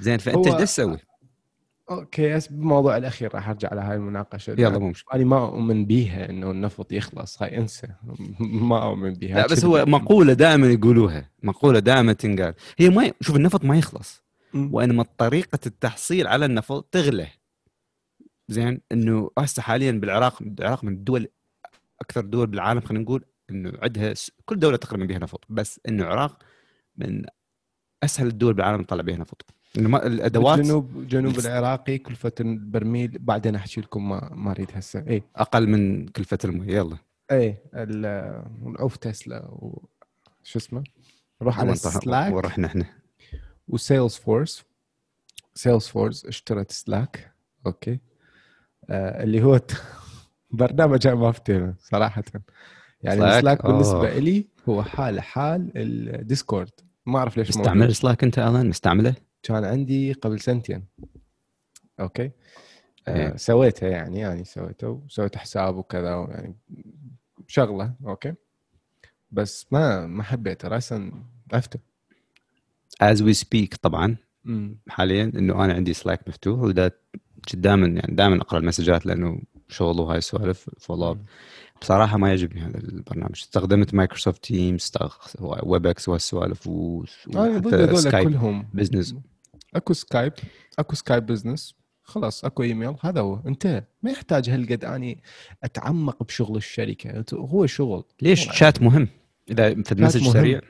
زين 0.00 0.18
فأنت 0.18 0.46
إيش 0.46 0.54
تسوي؟ 0.54 0.98
أوكي 1.90 2.38
بموضوع 2.50 2.96
الأخير 2.96 3.34
راح 3.34 3.48
أرجع 3.48 3.68
على 3.70 3.80
هاي 3.80 3.96
المناقشة. 3.96 4.50
يلا 4.50 4.78
مو 4.78 4.88
مشكلة. 4.88 5.14
أنا 5.14 5.24
ما 5.24 5.44
أؤمن 5.44 5.86
بيها 5.86 6.30
إنه 6.30 6.50
النفط 6.50 6.92
يخلص. 6.92 7.42
هاي 7.42 7.58
أنسى. 7.58 7.88
ما 8.70 8.84
أؤمن 8.84 9.12
بيها. 9.12 9.36
لا 9.36 9.46
بس 9.46 9.64
هو 9.64 9.84
مقولة 9.86 10.32
دائما 10.32 10.66
يقولوها. 10.66 11.30
مقولة 11.42 11.78
دائما 11.78 12.12
تنقال. 12.12 12.54
هي 12.78 12.88
ما 12.88 13.12
شوف 13.20 13.36
النفط 13.36 13.64
ما 13.64 13.78
يخلص. 13.78 14.26
وإنما 14.54 15.04
طريقة 15.18 15.58
التحصيل 15.66 16.26
على 16.26 16.46
النفط 16.46 16.88
تغلى. 16.92 17.26
زين 18.48 18.80
إنه 18.92 19.30
هسه 19.38 19.62
حاليا 19.62 19.92
بالعراق 19.92 20.42
العراق 20.42 20.84
من 20.84 20.92
الدول 20.92 21.28
أكثر 22.00 22.20
دول 22.20 22.46
بالعالم 22.46 22.80
خلينا 22.80 23.04
نقول 23.04 23.24
إنه 23.50 23.72
عندها 23.82 24.14
كل 24.44 24.58
دولة 24.58 24.76
تقريبا 24.76 25.06
بها 25.06 25.18
نفط 25.18 25.44
بس 25.48 25.80
إنه 25.88 26.04
العراق 26.04 26.38
من 26.96 27.24
أسهل 28.02 28.26
الدول 28.26 28.54
بالعالم 28.54 28.82
تطلع 28.82 29.02
بها 29.02 29.16
نفط. 29.16 29.44
إنه 29.78 29.96
الأدوات 29.96 30.58
جنوب 30.58 31.08
جنوب 31.08 31.38
العراقي 31.38 31.98
كلفة 31.98 32.32
البرميل 32.40 33.18
بعدين 33.18 33.54
أحكي 33.54 33.80
لكم 33.80 34.08
ما 34.08 34.30
ما 34.34 34.50
أريد 34.50 34.70
هسه. 34.74 35.04
اي 35.08 35.22
أقل 35.36 35.66
من 35.66 36.08
كلفة 36.08 36.38
المي 36.44 36.72
يلا. 36.72 36.96
اي 37.30 37.58
ونعوف 38.62 38.96
تسلا 38.96 39.48
وشو 39.48 40.58
اسمه؟ 40.58 40.84
نروح 41.42 41.60
على 41.60 41.74
سلاك 41.74 42.34
ورحنا 42.34 42.66
إحنا 42.66 42.84
وسيلز 43.68 44.14
فورس 44.14 44.64
سيلز 45.54 45.86
فورس 45.86 46.26
اشترت 46.26 46.70
سلاك 46.70 47.32
okay. 47.66 48.00
آه 48.90 49.22
اللي 49.22 49.42
هو 49.42 49.60
برنامج 50.50 51.08
ما 51.08 51.28
افتهم 51.28 51.74
صراحة. 51.80 52.24
يعني 53.02 53.20
سلاك, 53.20 53.40
سلاك 53.40 53.66
بالنسبة 53.66 54.18
لي 54.18 54.46
هو 54.68 54.82
حال 54.82 55.20
حال 55.20 55.72
الديسكورد. 55.76 56.70
ما 57.06 57.18
أعرف 57.18 57.36
ليش 57.36 57.48
مستعمل 57.48 57.94
سلاك 57.94 58.24
أنت 58.24 58.38
ألان؟ 58.38 58.68
مستعمله؟ 58.68 59.14
كان 59.42 59.64
عندي 59.64 60.12
قبل 60.12 60.40
سنتين. 60.40 60.84
okay. 62.00 62.30
آه 63.08 63.30
إيه. 63.30 63.36
سويتها 63.36 63.88
يعني 63.88 64.18
يعني 64.18 64.44
سويته 64.44 64.88
وسويت 64.88 65.36
حساب 65.36 65.76
وكذا 65.76 66.26
يعني 66.30 66.56
شغلة. 67.46 67.94
okay. 68.06 68.34
بس 69.30 69.66
ما 69.72 70.06
ما 70.06 70.22
حبيته. 70.22 70.68
راسا 70.68 71.12
عرفته 71.52 71.80
as 73.00 73.22
we 73.22 73.32
speak 73.32 73.74
طبعا. 73.74 74.16
حاليا 74.88 75.24
إنه 75.24 75.64
أنا 75.64 75.74
عندي 75.74 75.92
سلاك 75.92 76.28
مفتوح 76.28 76.60
ودا 76.60 76.90
دائما 77.54 77.86
يعني 77.86 78.14
دائما 78.14 78.36
أقرأ 78.36 78.58
ال 78.58 78.63
messages 78.63 79.06
لأنه 79.06 79.42
شغل 79.68 80.00
وهاي 80.00 80.18
السوالف 80.18 80.70
فولو 80.78 81.18
بصراحة 81.80 82.16
ما 82.16 82.28
يعجبني 82.28 82.60
هذا 82.60 82.78
البرنامج. 82.78 83.32
استخدمت 83.34 83.94
مايكروسوفت 83.94 84.44
تيمز 84.44 84.92
ويب 85.40 85.86
إكس 85.86 86.08
وهالسوالف 86.08 86.66
و 86.66 87.04
سكايب 87.94 88.28
كلهم. 88.28 88.68
business 88.74 89.14
أكو 89.74 89.92
سكايب 89.92 90.32
أكو 90.78 90.96
سكايب 90.96 91.26
business 91.26 91.74
خلاص 92.02 92.44
أكو 92.44 92.62
ايميل 92.62 92.96
هذا 93.00 93.20
هو. 93.20 93.40
انتهى 93.46 93.84
ما 94.02 94.10
يحتاج 94.10 94.50
هالقد 94.50 94.84
أني 94.84 95.22
أتعمق 95.64 96.22
بشغل 96.22 96.56
الشركة. 96.56 97.24
هو 97.34 97.66
شغل. 97.66 98.04
ليش؟ 98.22 98.48
شات 98.52 98.82
مهم. 98.82 99.08
إذا 99.50 99.82
في 99.82 99.92
ال 99.92 99.97
message 99.97 100.28
سريع. 100.28 100.60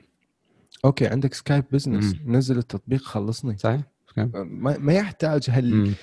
okay 0.84 1.06
عندك 1.06 1.34
سكايب 1.34 1.64
business 1.72 2.14
نزل 2.24 2.58
التطبيق 2.58 3.02
خلصني. 3.02 3.58
صحيح. 3.58 3.80
ما, 4.34 4.78
ما 4.78 4.92
يحتاج 4.92 5.50
هال. 5.50 5.94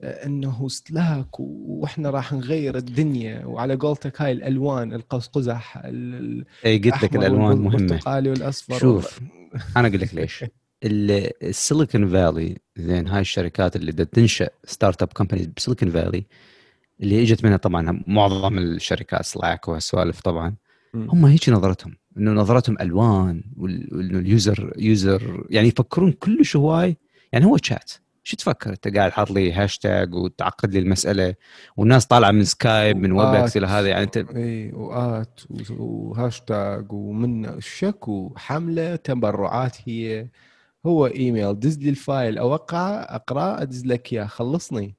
أنه 0.00 0.68
سلاك 0.68 1.40
وإحنا 1.40 2.10
راح 2.10 2.32
نغير 2.32 2.76
الدنيا. 2.76 3.44
وعلى 3.44 3.74
قولتك 3.74 4.22
هاي 4.22 4.32
الألوان 4.32 4.92
القوس 4.92 5.26
قزح 5.26 5.82
اي 5.84 6.78
قلت 6.78 7.02
لك 7.02 7.16
الألوان 7.16 7.58
مهمة. 7.58 7.76
البرتقالي 7.78 8.30
والأصفر. 8.30 8.78
شوف 8.78 9.20
أنا 9.76 9.88
أقول 9.88 10.00
لك 10.00 10.14
ليش. 10.14 10.44
السيليكون 10.84 12.08
فالي 12.08 12.58
زين 12.76 13.08
هاي 13.08 13.20
الشركات 13.20 13.76
اللي 13.76 13.92
تنشأ 13.92 14.48
startup 14.64 15.08
companies 15.12 15.46
بسيليكون 15.46 15.90
فالي 15.90 16.24
اللي 17.00 17.22
إجت 17.22 17.44
منها 17.44 17.56
طبعا 17.56 18.02
معظم 18.06 18.58
الشركات 18.58 19.24
سلاك 19.24 19.68
وهالسوالف 19.68 20.20
طبعا 20.20 20.54
هم 20.94 21.26
هيك 21.26 21.48
نظرتهم. 21.48 21.96
إنه 22.18 22.30
نظرتهم 22.32 22.76
ألوان 22.80 23.42
وإنه 23.56 24.18
ال 24.18 24.29
user 24.29 24.72
user 24.78 25.46
يعني 25.50 25.68
يفكرون 25.68 26.12
كلش 26.12 26.56
هواي. 26.56 26.96
يعني 27.32 27.44
هو 27.44 27.56
شات 27.62 27.92
شو 28.26 28.36
تفكر؟ 28.36 28.70
أنت 28.70 28.96
قاعد 28.96 29.12
حاط 29.12 29.30
لي 29.30 29.52
هاشتاج 29.52 30.14
وتعقد 30.14 30.72
لي 30.72 30.78
المسألة 30.78 31.34
والناس 31.76 32.06
طالعة 32.06 32.30
من 32.30 32.44
سكايب 32.44 32.96
من 32.96 33.12
ويب 33.12 33.34
إكس 33.34 33.56
إلى 33.56 33.66
هذا 33.66 33.88
يعني 33.88 34.04
أنت 34.04 34.16
إي 34.16 34.72
و 34.72 34.95
at 34.95 35.40
و 35.70 35.85
hashtag 35.85 36.92
ومن 36.92 37.60
شك 37.60 38.08
وحملة 38.08 38.96
تبرعات 38.96 39.76
هي. 39.88 40.28
هو 40.86 41.06
إيميل 41.06 41.60
دز 41.60 41.78
لي 41.78 41.90
ال 41.90 42.00
file 42.00 42.38
اوقعه 42.38 42.90
اقراه 42.90 43.62
أدز 43.62 43.86
لك 43.86 44.12
إياه 44.12 44.26
خلصني. 44.26 44.94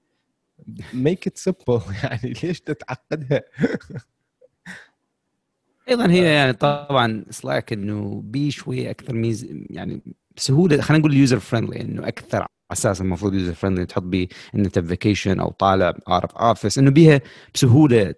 make 0.94 1.28
it 1.28 1.38
simple 1.38 1.82
يعني 2.04 2.34
ليش 2.44 2.62
تتعقدها؟ 2.62 3.44
أيضا 5.90 6.12
هي 6.12 6.24
يعني 6.24 6.54
طبعا 6.54 7.26
سلاك 7.30 7.74
إنه 7.74 8.22
بي 8.26 8.52
شوية 8.52 8.90
أكثر 8.92 9.14
ميز 9.14 9.48
يعني 9.70 10.02
بسهولة 10.38 10.82
خلينا 10.82 11.00
نقول 11.00 11.14
user 11.14 11.40
friendly 11.40 11.82
إنه 11.82 12.08
أكثر 12.08 12.48
أساس 12.72 13.02
المفروض 13.02 13.34
user 13.34 13.54
friendly 13.54 13.86
تحط 13.86 14.04
به 14.04 14.28
إن 14.56 14.66
أنت 14.66 14.80
vacation 14.80 15.40
أو 15.40 15.50
طالع 15.52 15.94
out 16.08 16.36
of 16.36 16.46
office 16.46 16.78
إنه 16.78 16.92
بيها 16.92 17.22
بسهولة 17.54 18.14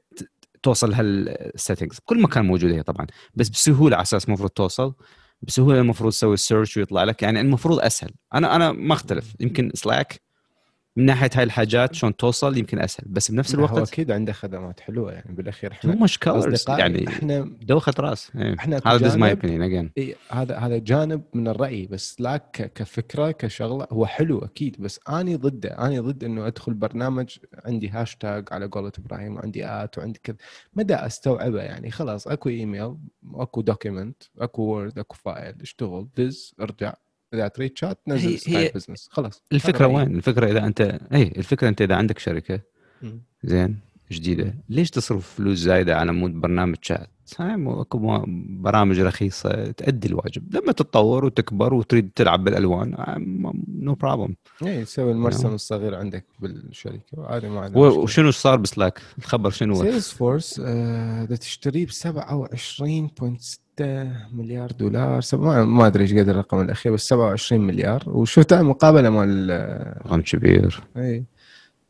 توصل 0.64 0.94
هال 0.94 1.15
settings 1.15 2.00
كل 2.06 2.22
مكان 2.22 2.46
موجوده 2.46 2.76
هي 2.76 2.84
طبعا 2.84 3.08
بس 3.36 3.50
بسهولة 3.50 3.96
على 3.96 4.04
أساس 4.04 4.26
المفروض 4.26 4.50
توصل 4.50 4.94
بسهولة 5.42 5.80
المفروض 5.80 6.12
تسوي 6.12 6.34
ال 6.34 6.40
search 6.40 6.78
ويطلع 6.78 7.04
لك 7.04 7.24
يعني 7.24 7.42
المفروض 7.42 7.80
أسهل. 7.80 8.12
أنا 8.34 8.56
أنا 8.56 8.72
ما 8.72 8.94
أختلف. 8.94 9.36
يمكن 9.40 9.72
سلاك 9.74 10.22
من 11.00 11.06
ناحية 11.06 11.30
هاي 11.36 11.44
الحاجات 11.44 11.96
شلون 11.96 12.16
توصل 12.16 12.58
يمكن 12.58 12.80
أسهل 12.80 13.08
بس 13.08 13.32
بنفس 13.32 13.56
لا، 13.56 13.62
هو 13.62 13.66
الوقت 13.66 13.92
أكيد 13.94 14.12
عنده 14.12 14.34
خدمات 14.34 14.80
حلوة 14.80 15.12
يعني 15.12 15.36
بالأخير 15.36 15.72
إحنا 15.72 15.92
اصدقائي 16.56 16.80
يعني 16.82 17.08
إحنا 17.08 17.52
دوخة 17.62 17.94
رأس 18.00 18.32
إيه. 18.36 18.56
إحنا 18.60 18.82
هذا 18.86 19.16
ماي 19.16 19.30
جانب- 19.30 19.46
opinion 19.46 19.62
again 19.62 19.92
هذا 20.32 20.58
هذا 20.58 20.78
جانب 20.78 21.22
من 21.34 21.48
الرأي 21.48 21.86
بس 21.88 22.22
ك- 22.22 22.74
كفكرة 22.76 23.32
كشغلة 23.32 23.88
هو 23.92 24.06
حلو 24.06 24.40
أكيد 24.40 24.76
بس 24.82 25.00
أني 25.10 25.36
ضده 25.36 25.70
أني 25.86 26.00
ضد 26.00 26.24
إنه 26.24 26.48
أدخل 26.48 26.74
برنامج 26.74 27.38
عندي 27.66 27.90
هاشتاج 27.90 28.48
على 28.52 28.66
قولة 28.66 28.92
إبراهيم 29.00 29.36
وعندي 29.36 29.66
at 29.66 29.98
وعندي 29.98 30.20
كذا 30.24 30.36
مدى 30.74 30.96
أستوعبه 30.96 31.62
يعني 31.62 31.92
خلاص 31.92 32.28
أكو 32.28 32.50
ايميل 32.50 32.96
أكو 33.34 33.62
document 33.62 34.24
أكو 34.40 34.62
Word 34.62 35.00
أكو 35.00 35.16
file 35.16 35.56
اشتغل 35.62 36.08
دز 36.18 36.56
ارجع 36.62 36.94
إذا 37.34 37.48
تريد 37.48 37.78
شات 37.78 38.00
هي- 38.08 38.14
نزل 38.16 38.30
هي 38.30 38.38
Skype 38.38 38.72
Business 38.76 39.08
خلاص 39.12 39.44
الفكرة. 39.52 39.88
وين؟ 39.88 40.16
الفكرة 40.16 40.52
إذا 40.52 40.66
انت 40.66 40.82
اي 41.14 41.24
الفكرة 41.38 41.68
أنت 41.70 41.82
إذا 41.82 41.96
عندك 41.96 42.20
شركة. 42.20 42.60
زين 43.44 43.80
جديدة 44.12 44.54
ليش 44.70 44.90
تصرف 44.90 45.34
فلوس 45.36 45.58
زايدة 45.58 45.98
على 45.98 46.12
مود 46.14 46.32
برنامج 46.32 46.76
شات؟ 46.82 47.10
أكو 47.40 48.26
برامج 48.50 49.00
رخيصة 49.00 49.72
تؤدي 49.72 50.08
الواجب 50.08 50.56
لما 50.56 50.72
تتطور 50.72 51.26
وتكبر 51.26 51.74
وتريد 51.74 52.10
تلعب 52.16 52.44
بالألوان 52.44 52.96
no 53.68 53.94
problem 53.96 54.36
اي 54.64 54.86
تسوي 54.86 55.12
المرسم. 55.12 55.54
الصغير 55.54 55.96
عندك 55.96 56.26
بالشركة 56.40 57.04
وعادي 57.14 57.50
ما. 57.50 57.78
وشنو 57.78 58.32
صار 58.32 58.56
ب 58.58 58.64
Slack؟ 58.64 59.02
الخبر 59.18 59.50
شنو؟ 59.50 59.76
سيلز 59.76 60.08
فورس 60.08 60.62
آه، 60.66 61.24
بدها 61.24 61.38
تشتريه 61.38 61.86
ب 61.86 61.90
27.6 61.90 63.60
مليار 64.34 64.72
دولار 64.72 65.22
سب... 65.22 65.42
ما, 65.42 65.66
ما 65.66 65.88
أدري 65.88 66.04
إيش 66.04 66.14
قد 66.14 66.30
الرقم 66.30 66.62
الأخير 66.62 66.94
بس 66.94 67.08
27 67.08 67.62
مليار. 67.62 68.04
وشفت 68.08 68.54
مقابلة 68.54 69.10
مال 69.10 69.52
آه، 69.52 70.02
رقم 70.06 70.22
كبير. 70.22 70.84
إي 70.98 71.24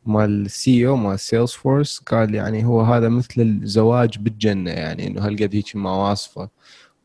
مال 0.06 0.46
ال 0.46 0.59
CE 0.59 0.86
أو 0.86 0.96
مال 0.96 1.20
Salesforce 1.20 1.98
قال 1.98 2.34
يعني 2.34 2.64
هو 2.64 2.80
هذا 2.80 3.08
مثل 3.08 3.40
الزواج 3.40 4.18
بالجنة 4.18 4.70
يعني 4.70 5.06
إنه 5.06 5.26
هالقد 5.26 5.54
هيك 5.54 5.76
مواصفه 5.76 6.48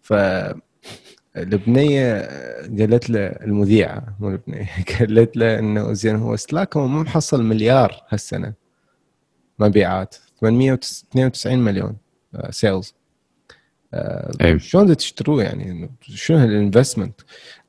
ف 0.01 0.13
البنيه 1.37 2.21
قالت 2.79 3.09
له 3.09 3.25
المذيعة 3.27 4.15
مو 4.19 4.29
البنيه 4.29 4.69
قالت 4.99 5.37
له 5.37 5.59
إنه 5.59 5.93
زين 5.93 6.15
هو 6.15 6.35
Slack 6.35 6.77
هو 6.77 6.87
مو 6.87 7.01
محصل 7.01 7.43
مليار 7.43 8.03
هالسنة 8.09 8.53
مبيعات 9.59 10.15
892 10.41 11.57
مليون 11.57 11.97
آه، 12.35 12.51
sales 12.51 12.93
أي. 13.93 14.59
شلون 14.59 14.97
تشتروه 14.97 15.43
يعني 15.43 15.91
شنو 16.01 16.37
هال 16.37 16.50
investment؟ 16.50 17.21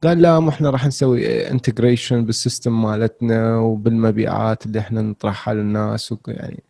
قال 0.02 0.22
لا 0.22 0.40
مو 0.40 0.48
إحنا 0.48 0.70
راح 0.70 0.86
نسوي 0.86 1.50
integration 1.50 2.24
بال 2.24 2.39
system 2.39 2.82
مالتنا 2.82 3.58
وبالمبيعات 3.58 4.66
اللي 4.66 4.78
إحنا 4.78 5.02
نطرحها 5.02 5.54
للناس 5.54 6.14
يعني 6.28 6.62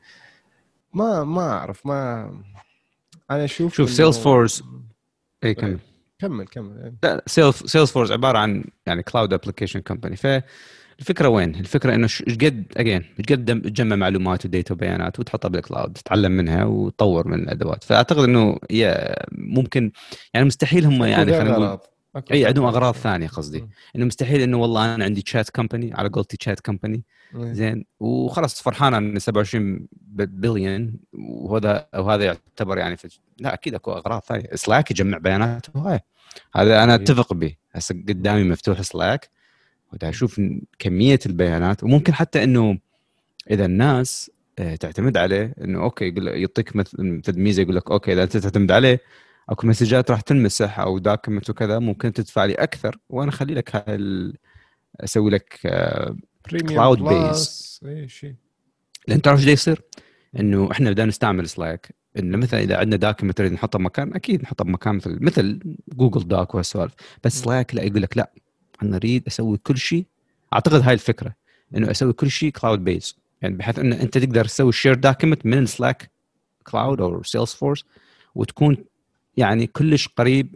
ما 0.95 1.25
ما 1.25 1.51
أعرف 1.51 1.87
ما 1.87 2.31
أنا 3.31 3.45
أشوف 3.45 3.75
شوف، 3.75 3.91
إنه- 3.91 3.93
Salesforce- 3.99 4.65
اي 5.45 5.55
كمل 5.55 5.79
كمل 6.19 6.47
كمل 6.47 6.97
سيلز 7.27 7.55
سيلز 7.57 7.91
فورس 7.91 8.11
عبارة 8.11 8.39
عن 8.39 8.65
يعني 8.87 9.03
cloud 9.03 9.33
application 9.33 9.81
company 9.81 10.17
فالفكرة 10.99 11.29
وين؟ 11.29 11.55
الفكرة 11.55 11.95
إنه 11.95 12.05
إيش 12.05 12.23
قد 12.23 12.65
again 12.77 13.05
إيش 13.19 13.27
قد 13.33 13.63
تجمع 13.63 13.97
معلومات 13.97 14.45
و 14.45 14.51
data 14.51 14.75
وبيانات 14.75 15.21
وتحطها 15.21 15.49
بال 15.49 15.62
cloud 15.62 15.93
تتعلم 15.93 16.33
منها 16.33 16.65
وتطور 16.65 17.29
من 17.29 17.43
الأدوات 17.43 17.85
فأعتقد 17.85 18.25
إنه 18.25 18.59
هي 18.71 19.17
ممكن 19.33 19.93
يعني 20.35 20.47
مستحيل 20.47 20.87
هم 20.87 21.05
يعني 21.05 21.33
خلينا 21.33 21.59
نقول 21.59 21.79
إي 22.33 22.47
عندهم 22.47 22.67
أغراض. 22.67 22.95
ثانية 22.95 23.29
قصدي. 23.29 23.65
إنه 23.97 24.05
مستحيل 24.05 24.41
إنه 24.41 24.57
والله 24.57 24.95
أنا 24.95 25.05
عندي 25.05 25.23
chat 25.23 25.51
company 25.51 25.95
على 25.95 26.09
قولتي 26.09 26.37
chat 26.37 26.61
company 26.61 27.05
إيه. 27.35 27.53
زين 27.53 27.85
وخلاص 28.01 28.63
فرحان 28.63 28.95
عن 28.95 29.19
27 29.19 29.87
بليون 30.03 30.95
وهذا 31.13 31.89
وهذا 31.95 32.25
يعتبر 32.25 32.79
يعني 32.79 32.97
في 32.97 33.19
لا 33.39 33.55
أكيد 33.55 33.75
أكو 33.75 33.93
أغراض 33.93 34.23
ثانية 34.23 34.49
Slack 34.55 34.91
يجمع 34.91 35.19
بيانات 35.19 35.67
وهاي 35.75 36.01
هذا 36.55 36.85
أنا. 36.85 36.95
أتفق 36.95 37.35
به 37.35 37.55
هسه 37.73 37.95
قدامي 38.09 38.45
مفتوح 38.45 38.83
Slack 38.83 39.31
ودا 39.97 40.09
أشوف 40.09 40.41
كمية 40.79 41.19
البيانات 41.27 41.85
وممكن 41.85 42.15
حتى 42.15 42.45
إنه 42.45 42.79
إذا 43.51 43.65
الناس 43.65 44.31
آه، 44.59 44.75
تعتمد 44.77 45.17
عليه 45.17 45.55
إنه 45.61 45.83
okay 45.83 46.05
يقول 46.05 46.29
يعطيك 46.29 46.77
مثل 46.77 47.23
ميزه 47.41 47.63
يقول 47.63 47.77
لك 47.77 47.91
okay 47.91 48.13
إذا 48.13 48.23
أنت 48.23 48.37
تعتمد 48.37 48.71
عليه 48.73 49.01
أكو 49.49 49.67
مسجات 49.67 50.11
راح 50.11 50.21
تنمسح 50.21 50.81
أو 50.81 50.99
document 50.99 51.51
وكذا 51.51 51.79
ممكن 51.79 52.13
تدفع 52.13 52.45
لي 52.45 52.55
أكثر 52.55 52.99
وأنا 53.11 53.31
أخلي 53.31 53.55
لك 53.55 53.77
هاي 53.77 53.95
ال- 53.95 54.35
أسوي 55.01 55.31
لك 55.31 55.59
آه، 55.67 56.17
premium 56.51 56.97
cloud 56.97 56.99
plus، 57.03 57.81
أي 57.87 58.09
شيء. 58.09 58.35
لأن 59.09 59.23
تعرف 59.23 59.41
إيش 59.41 59.47
يصير؟ 59.49 59.83
إنه 60.41 60.69
إحنا 60.73 60.91
بدنا 60.91 61.07
نستعمل 61.07 61.49
Slack 61.49 61.95
إنه 62.19 62.37
مثلا 62.39 62.61
إذا 62.61 62.77
عندنا 62.77 62.97
document 62.97 63.41
نريد 63.41 63.53
نحطه 63.53 63.79
بمكان 63.79 64.15
أكيد 64.15 64.43
نحطه 64.43 64.65
بمكان 64.65 64.95
مثل 64.97 65.19
مثل 65.21 65.61
Google 65.89 66.29
Doc 66.29 66.55
وهالسوالف. 66.55 66.95
بس 67.25 67.41
Slack 67.41 67.75
لا 67.75 67.83
يقول 67.83 68.03
لك 68.03 68.17
لا. 68.17 68.33
أنا 68.83 68.97
أريد 68.97 69.23
أسوي 69.27 69.59
كل 69.59 69.79
شيء. 69.79 70.07
أعتقد 70.53 70.81
هاي 70.81 70.95
الفكرة 70.95 71.35
إنه 71.77 71.91
أسوي 71.91 72.13
كل 72.13 72.31
شيء 72.31 72.51
cloud 72.51 72.85
based 72.85 73.17
يعني 73.43 73.57
بحيث 73.57 73.79
انه 73.79 74.01
أنت 74.01 74.19
تقدر 74.19 74.45
تسوي 74.45 74.73
share 74.73 74.95
document 74.95 75.47
من 75.47 75.59
ال 75.59 75.68
Slack 75.68 76.11
cloud 76.71 77.01
أو 77.01 77.23
Salesforce 77.23 77.85
وتكون 78.35 78.77
يعني 79.37 79.67
كلش 79.67 80.09
قريب 80.09 80.55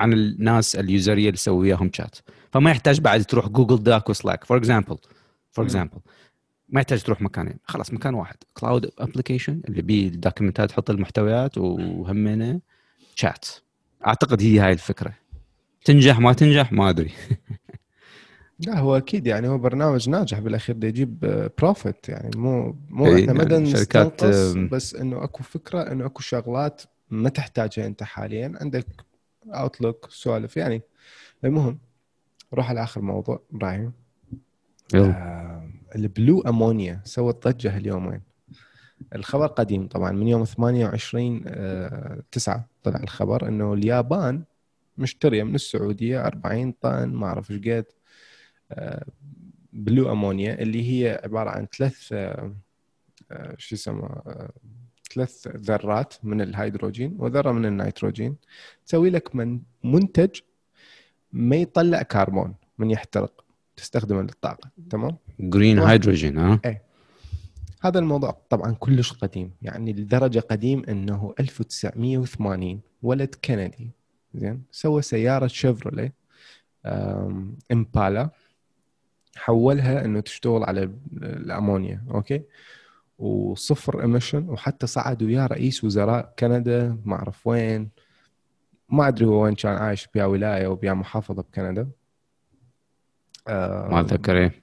عن 0.00 0.12
الناس 0.12 0.76
اليوزرية 0.76 1.26
اللي 1.26 1.36
تسوي 1.36 1.56
وياهم 1.56 1.90
شات 1.94 2.16
فما 2.52 2.70
يحتاج 2.70 3.00
بعد 3.00 3.24
تروح 3.24 3.48
Google 3.48 3.82
Doc 3.82 4.10
و 4.10 4.16
Slack 4.16 4.44
for 4.44 4.56
example 4.56 4.96
for. 5.52 5.64
example 5.64 5.98
ما 6.68 6.80
يحتاج 6.80 7.02
تروح 7.02 7.22
مكانين. 7.22 7.58
خلاص 7.64 7.92
مكان 7.92 8.14
واحد. 8.14 8.36
cloud 8.54 8.90
application 8.98 9.60
اللي 9.68 9.82
بيه 9.82 10.08
الدوكيومنتات 10.08 10.70
تحط 10.70 10.90
المحتويات 10.90 11.58
وهمنا 11.58 12.60
شات 13.14 13.46
أعتقد 14.06 14.42
هي 14.42 14.58
هاي 14.58 14.72
الفكرة. 14.72 15.14
تنجح 15.84 16.18
ما 16.18 16.32
تنجح 16.32 16.72
ما 16.72 16.90
أدري. 16.90 17.10
لا 18.66 18.78
هو 18.78 18.96
أكيد 18.96 19.26
يعني 19.26 19.48
هو 19.48 19.58
برنامج 19.58 20.08
ناجح 20.08 20.38
بالأخير 20.38 20.76
بده 20.76 20.88
يجيب 20.88 21.18
profit 21.58 22.08
يعني 22.08 22.30
مو 22.36 22.76
مو 22.88 23.06
إي، 23.06 23.20
إحنا 23.20 23.32
مدى 23.32 23.54
يعني 23.54 23.70
شركات، 23.70 24.24
نستنقص 24.24 24.54
أم. 24.54 24.68
بس 24.68 24.94
إنه 24.94 25.24
أكو 25.24 25.42
فكرة 25.42 25.92
إنه 25.92 26.06
أكو 26.06 26.22
شغلات 26.22 26.82
ما 27.10 27.28
تحتاجها 27.28 27.86
أنت 27.86 28.02
حاليا. 28.02 28.52
عندك 28.60 28.86
Outlook 29.46 30.06
سوالف 30.10 30.56
يعني 30.56 30.82
المهم 31.44 31.78
نروح 32.52 32.70
على 32.70 32.82
آخر 32.82 33.00
موضوع 33.00 33.42
إبراهيم. 33.52 33.92
آه 34.94 35.68
ال 35.94 36.03
blue 36.03 36.40
ammonia 36.40 37.00
سوت 37.04 37.48
ضجه 37.48 37.76
اليومين 37.76 38.20
الخبر 39.14 39.46
قديم 39.46 39.86
طبعا 39.88 40.12
من 40.12 40.28
يوم 40.28 40.44
28 40.44 41.42
آه 41.46 42.22
9 42.32 42.64
طلع 42.82 43.00
الخبر 43.02 43.48
إنه 43.48 43.72
اليابان 43.74 44.42
مشترية 45.00 45.42
من 45.42 45.54
السعودية 45.54 46.26
40 46.26 46.72
طن 46.72 47.08
ما 47.08 47.26
أعرف 47.26 47.50
إيش 47.50 47.68
قد 47.68 47.84
آه، 48.72 49.04
blue 49.72 50.12
ammonia 50.12 50.62
اللي 50.62 50.90
هي 50.90 51.20
عبارة 51.24 51.50
عن 51.50 51.66
ثلاث 51.78 52.12
آه، 52.12 52.54
شو 53.58 53.74
يسمى 53.74 54.02
آه، 54.02 54.50
ثلاث 55.14 55.46
ذرات 55.56 56.14
من 56.22 56.40
الهيدروجين 56.40 57.16
وذرة 57.18 57.52
من 57.52 57.66
النيتروجين. 57.66 58.36
تسوي 58.86 59.10
لك 59.10 59.36
من 59.36 59.60
منتج 59.84 60.40
ما 61.32 61.56
يطلع 61.56 62.02
كربون 62.02 62.54
من 62.78 62.90
يحترق 62.90 63.44
تستخدمه 63.76 64.22
للطاقة 64.22 64.70
تمام؟ 64.90 65.16
green. 65.40 65.78
hydrogen 65.78 66.38
ها؟ 66.38 66.60
هذا 67.82 67.98
الموضوع 67.98 68.42
طبعا 68.50 68.72
كلش 68.74 69.12
قديم 69.12 69.50
يعني 69.62 69.92
لدرجة 69.92 70.38
قديم 70.38 70.82
إنه 70.88 71.34
1980 71.40 72.80
ولد 73.02 73.34
كندي. 73.44 73.90
زين. 74.34 74.62
سوى 74.70 75.02
سيارة 75.02 75.46
Chevrolet 75.46 76.12
أم، 76.86 77.58
Impala 77.72 78.30
حولها 79.36 80.04
إنه 80.04 80.20
تشتغل 80.20 80.64
على 80.64 80.82
ال- 80.82 80.98
الأمونيا 81.24 82.04
okay؟ 82.10 82.42
وصفر 83.18 84.00
emission 84.00 84.48
وحتى 84.48 84.86
صعد 84.86 85.22
وياه 85.22 85.46
رئيس 85.46 85.84
وزراء 85.84 86.34
كندا 86.38 86.98
ما 87.04 87.16
أعرف 87.16 87.46
وين 87.46 87.88
ما 88.88 89.08
أدري 89.08 89.26
هو 89.26 89.42
وين 89.44 89.54
كان 89.54 89.76
عايش 89.76 90.08
بيا 90.14 90.24
ولاية 90.24 90.66
وبيا 90.66 90.92
محافظة 90.92 91.42
بكندا. 91.42 91.88
ما 93.48 94.00
أتذكر 94.00 94.36
إيه. 94.38 94.62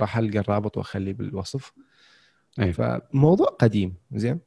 راح 0.00 0.18
ألقى 0.18 0.38
الرابط 0.38 0.76
وأخليه 0.76 1.12
بالوصف. 1.12 1.72
إيه. 2.58 2.72
فموضوع 2.72 3.46
قديم 3.46 3.94
زين. 4.12 4.40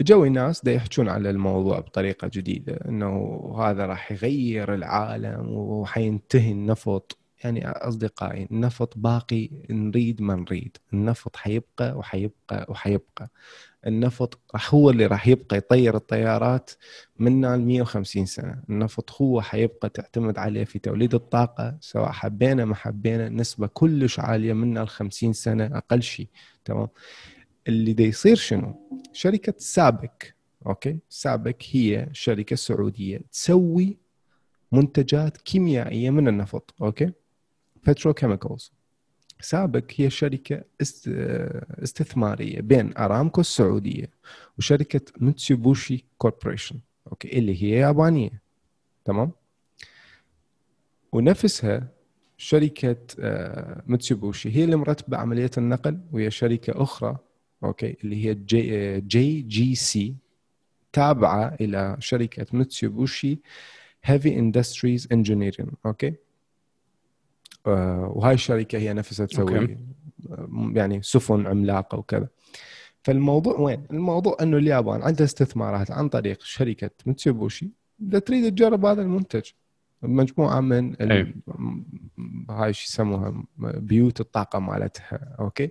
إجو 0.00 0.24
الناس 0.24 0.64
دا 0.64 0.72
يحجون 0.72 1.08
على 1.08 1.30
الموضوع 1.30 1.80
بطريقة 1.80 2.28
جديدة 2.34 2.78
إنه 2.88 3.40
هذا 3.58 3.86
راح 3.86 4.12
يغير 4.12 4.74
العالم 4.74 5.48
وحينتهي 5.52 6.52
النفط. 6.52 7.18
يعني 7.44 7.68
أصدقائي 7.68 8.48
النفط 8.50 8.98
باقي 8.98 9.50
نريد 9.70 10.22
ما 10.22 10.34
نريد. 10.36 10.76
النفط 10.92 11.36
حيبقى 11.36 11.92
وحيبقى 11.98 12.66
وحيبقى. 12.68 13.30
النفط 13.86 14.38
راح 14.54 14.74
هو 14.74 14.90
اللي 14.90 15.06
راح 15.06 15.28
يبقى 15.28 15.56
يطير 15.56 15.96
الطيارات 15.96 16.70
منا 17.18 17.56
ل 17.56 17.60
150 17.60 18.26
سنة، 18.26 18.62
النفط 18.70 19.12
هو 19.22 19.40
حيبقى 19.40 19.88
تعتمد 19.88 20.38
عليه 20.38 20.64
في 20.64 20.78
توليد 20.78 21.14
الطاقة 21.14 21.76
سواء 21.80 22.10
حبينا 22.12 22.64
ما 22.64 22.74
حبينا 22.74 23.28
نسبة 23.28 23.66
كلش 23.66 24.20
عالية 24.20 24.52
منا 24.52 24.80
ل 24.80 24.88
50 24.88 25.32
سنة 25.32 25.64
أقل 25.78 26.02
شيء 26.02 26.28
تمام؟ 26.64 26.88
اللي 27.68 27.92
دا 27.92 28.04
يصير 28.04 28.36
شنو؟ 28.36 28.88
شركة 29.12 29.54
سابك 29.58 30.34
أوكي؟ 30.66 30.98
سابك 31.08 31.62
هي 31.70 32.08
شركة 32.12 32.56
سعودية 32.56 33.20
تسوي 33.32 33.96
منتجات 34.72 35.36
كيميائية 35.36 36.10
من 36.10 36.28
النفط 36.28 36.74
okay؟ 36.82 37.12
petrochemicals 37.86 38.72
سابك 39.40 39.84
هي 39.96 40.10
شركة 40.10 40.64
استثمارية 41.82 42.60
بين 42.60 42.96
أرامكو 42.96 43.40
السعودية 43.40 44.10
وشركة 44.58 45.00
Mitsubishi 45.20 46.04
Corporation 46.18 46.80
okay 47.06 47.38
اللي 47.38 47.62
هي 47.62 47.70
يابانية 47.70 48.42
تمام 49.04 49.32
ونفسها 51.12 51.88
شركة 52.36 52.96
متسوبوشي 53.86 54.56
هي 54.56 54.64
اللي 54.64 54.76
مرتبة 54.76 55.16
عملية 55.16 55.50
النقل 55.58 56.00
وهي 56.12 56.30
شركة 56.30 56.82
أخرى 56.82 57.18
okay 57.64 57.96
اللي 58.04 58.26
هي 58.26 58.34
J, 58.34 59.00
J 59.00 59.40
JGC 59.40 60.14
تابعة 60.92 61.56
إلى 61.60 61.96
شركة 61.98 62.46
Mitsubishi 62.52 63.38
Heavy 64.04 64.38
Industries 64.38 65.08
Engineering 65.12 65.68
okay؟ 65.86 66.14
وهاي 67.66 68.34
الشركة 68.34 68.78
هي 68.78 68.92
نفسها 68.92 69.26
تسوي 69.26 69.78
يعني 70.72 71.02
سفن 71.02 71.46
عملاقة 71.46 71.98
وكذا. 71.98 72.28
فالموضوع 73.02 73.58
وين؟ 73.58 73.84
الموضوع 73.90 74.36
إنه 74.42 74.56
اليابان 74.56 75.02
عندها 75.02 75.24
استثمارات 75.24 75.90
عن 75.90 76.08
طريق 76.08 76.42
شركة 76.42 76.90
متسوبوشي 77.06 77.70
إذا 78.08 78.18
تريد 78.18 78.50
تجرب 78.54 78.84
هذا 78.84 79.02
المنتج. 79.02 79.50
مجموعة 80.02 80.60
من 80.60 80.94
ال... 81.00 81.34
هاي 82.50 82.72
شو 82.72 82.84
يسموها؟ 82.84 83.44
بيوت 83.58 84.20
الطاقة 84.20 84.58
مالتها. 84.58 85.36
okay؟ 85.40 85.70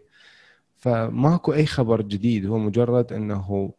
فماكو 0.88 1.54
أي 1.54 1.66
خبر 1.66 2.02
جديد. 2.02 2.46
هو 2.46 2.58
مجرد 2.58 3.14
إنه 3.14 3.74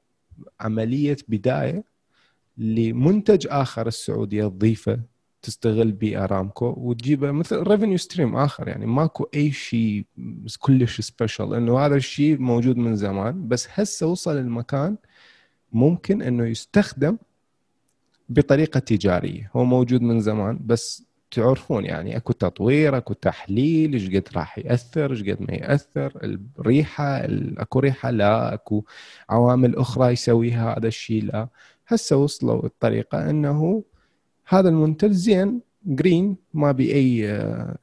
عملية 0.61 1.17
بداية 1.29 1.85
لمنتج 2.59 3.47
آخر 3.51 3.87
السعودية 3.87 4.47
تضيفه 4.49 5.01
تستغل 5.43 5.93
بيه 5.93 6.25
ارامكو 6.25 6.75
وتجيبه 6.77 7.31
مثل 7.31 7.57
revenue 7.57 7.97
stream 7.97 8.37
آخر. 8.37 8.69
يعني 8.69 8.87
ماكو 8.87 9.29
أي 9.35 9.53
شيء 9.53 10.07
كلش 10.59 11.01
special 11.01 11.55
إنه 11.55 11.79
هذا 11.79 11.97
الشيء 11.97 12.39
موجود 12.39 12.77
من 12.77 12.97
زمان 12.97 13.49
بس 13.49 13.69
هسه 13.73 14.07
وصل 14.07 14.37
المكان 14.37 14.97
ممكن 15.73 16.23
إنه 16.23 16.47
يستخدم 16.47 17.19
بطريقة 18.29 18.81
تجارية. 18.81 19.51
هو 19.57 19.65
موجود 19.65 20.03
من 20.03 20.21
زمان 20.21 20.61
بس 20.67 21.08
تعرفون 21.31 21.85
يعني 21.85 22.17
أكو 22.17 22.33
تطوير 22.33 22.97
أكو 22.97 23.15
تحليل 23.15 23.93
إيش 23.93 24.09
قد 24.09 24.29
راح 24.37 24.59
يأثر 24.59 25.11
إيش 25.11 25.23
قد 25.23 25.37
ما 25.41 25.55
يأثر 25.55 26.39
الريحة 26.59 27.21
أكو 27.59 27.79
ريحة 27.79 28.11
لا 28.11 28.55
أكو 28.55 28.85
عوامل 29.31 29.77
أخرى 29.77 30.13
يسويها 30.13 30.79
هذا 30.79 30.89
الشيء 30.89 31.25
لا. 31.25 31.49
هسه 31.87 32.17
وصلوا 32.17 32.67
الطريقة 32.67 33.31
إنه 33.31 33.85
هذا 34.49 34.69
المنتج 34.69 35.11
زين 35.11 35.61
green 35.87 36.37
ما 36.55 36.73
بي 36.73 36.95
أي 36.95 37.27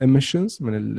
emissions 0.02 0.58
من 0.62 0.96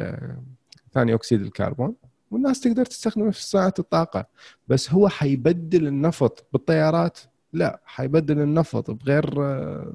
ثاني 0.94 1.14
أكسيد 1.14 1.42
الكربون. 1.42 1.94
والناس 2.30 2.60
تقدر 2.60 2.84
تستخدمه 2.84 3.30
في 3.30 3.42
صناعة 3.42 3.74
الطاقة 3.78 4.26
بس 4.68 4.92
هو 4.92 5.08
حيبدل 5.08 5.86
النفط 5.86 6.46
بالطيارات 6.52 7.18
لا 7.56 7.80
حيبدل 7.84 8.40
النفط 8.40 8.90
بغير 8.90 9.44
آه، 9.44 9.94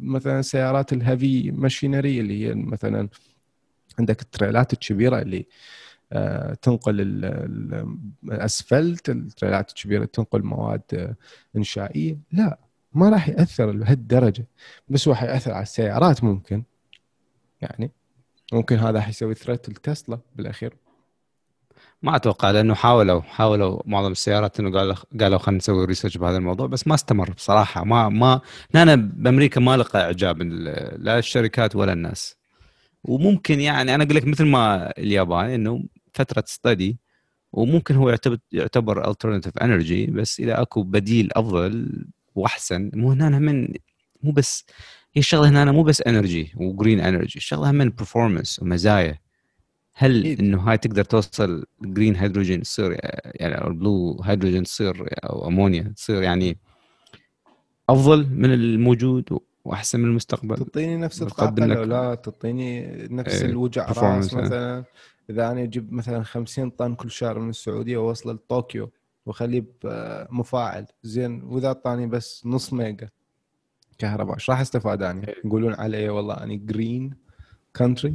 مثلا 0.00 0.42
سيارات 0.42 0.92
ال 0.92 1.02
heavy 1.02 1.50
machinery 1.50 2.20
اللي 2.20 2.46
هي 2.46 2.54
مثلا 2.54 3.08
عندك 3.98 4.22
التريلات 4.22 4.72
الكبيرة 4.72 5.18
اللي 5.18 5.46
آه، 6.12 6.54
تنقل 6.54 7.00
الأسفلت 8.24 9.10
التريلات 9.10 9.70
الكبيرة 9.70 10.04
تنقل 10.04 10.42
مواد 10.42 10.82
آه، 10.94 11.16
إنشائية. 11.56 12.18
لا 12.32 12.58
ما 12.94 13.08
راح 13.10 13.28
يأثر 13.28 13.72
لهالدرجة. 13.72 14.46
بس 14.88 15.08
هو 15.08 15.14
حيأثر 15.14 15.52
على 15.52 15.62
السيارات 15.62 16.24
ممكن. 16.24 16.62
يعني 17.60 17.90
ممكن 18.52 18.76
هذا 18.76 19.00
حيسوي 19.00 19.34
threat 19.34 19.68
لتسلا 19.68 20.18
بالأخير. 20.36 20.76
ما 22.02 22.16
أتوقع 22.16 22.50
لأنه 22.50 22.74
حاولوا 22.74 23.20
حاولوا 23.20 23.82
معظم 23.86 24.12
السيارات 24.12 24.60
إنه 24.60 24.78
قالوا 24.78 24.94
قالوا 25.20 25.38
خلينا 25.38 25.58
نسوي 25.58 25.84
research 25.84 26.16
بهذا 26.16 26.36
الموضوع 26.36 26.66
بس 26.66 26.86
ما 26.86 26.94
استمر 26.94 27.30
بصراحة. 27.30 27.84
ما 27.84 28.08
ما 28.08 28.40
هنا 28.74 28.94
بأمريكا 28.96 29.60
ما 29.60 29.76
لقى 29.76 30.00
إعجاب 30.00 30.42
لا 30.98 31.18
الشركات 31.18 31.76
ولا 31.76 31.92
الناس. 31.92 32.36
وممكن 33.04 33.60
يعني 33.60 33.94
أنا 33.94 34.04
أقول 34.04 34.16
لك 34.16 34.26
مثل 34.26 34.44
ما 34.46 34.90
اليابان 34.98 35.50
إنه 35.50 35.84
فترة 36.14 36.44
study 36.46 36.98
وممكن 37.52 37.94
هو 37.96 38.10
يعتبر 38.10 38.38
يعتبر 38.52 39.10
alternative 39.10 39.58
energy 39.58 40.06
بس 40.06 40.40
اذا 40.40 40.62
أكو 40.62 40.82
بديل 40.82 41.28
أفضل 41.32 42.04
وأحسن. 42.34 42.90
مو 42.94 43.12
هنا 43.12 43.38
من 43.38 43.68
مو 44.22 44.32
بس 44.32 44.64
هي 45.14 45.20
الشغلة 45.20 45.48
هنا 45.48 45.72
مو 45.72 45.82
بس 45.82 46.02
energy 46.02 46.52
و 46.56 46.63
green 46.63 47.00
energy 47.00 47.36
الشغلة 47.36 47.72
من 47.72 47.90
performance 47.90 48.60
ومزايا. 48.62 49.18
هل 49.94 50.24
إيه؟ 50.24 50.40
إنه 50.40 50.60
هاي 50.60 50.78
تقدر 50.78 51.04
توصل 51.04 51.64
green 51.82 52.16
hydrogen 52.16 52.62
تصير 52.62 52.92
يعني 53.24 53.54
أو 53.54 53.68
ال 53.68 53.78
blue 53.78 54.20
hydrogen 54.24 54.62
تصير 54.62 55.08
أو 55.24 55.48
امونيا 55.48 55.92
تصير 55.96 56.22
يعني 56.22 56.58
أفضل 57.88 58.26
من 58.30 58.52
الموجود 58.52 59.38
وأحسن 59.64 60.00
من 60.00 60.08
المستقبل 60.08 60.56
تعطيني 60.56 60.96
نفس 60.96 61.22
الطاقه 61.22 61.66
لو 61.66 61.82
لا 61.82 62.14
تعطيني 62.14 62.86
نفس 63.10 63.42
إيه 63.42 63.50
الوجع 63.50 63.86
راس 63.86 64.34
مثلا 64.34 64.84
إذا 65.30 65.50
أنا 65.50 65.62
أجيب 65.62 65.92
مثلا 65.92 66.22
50 66.22 66.70
طن 66.70 66.94
كل 66.94 67.10
شهر 67.10 67.38
من 67.38 67.50
السعودية 67.50 67.96
واوصله 67.96 68.32
لطوكيو 68.32 68.90
وأخليه 69.26 69.64
مفاعل 70.30 70.86
زين 71.02 71.42
وإذا 71.42 71.66
أعطاني 71.66 72.06
بس 72.06 72.42
نص 72.46 72.72
ميجا 72.72 73.08
كهرباء 73.98 74.34
إيش 74.34 74.50
راح 74.50 74.60
أستفاد 74.60 75.02
أنا؟ 75.02 75.28
إيه. 75.28 75.34
يقولون 75.44 75.74
علي 75.74 76.08
والله 76.08 76.34
اني 76.34 76.56
green 76.56 77.14
country 77.76 78.14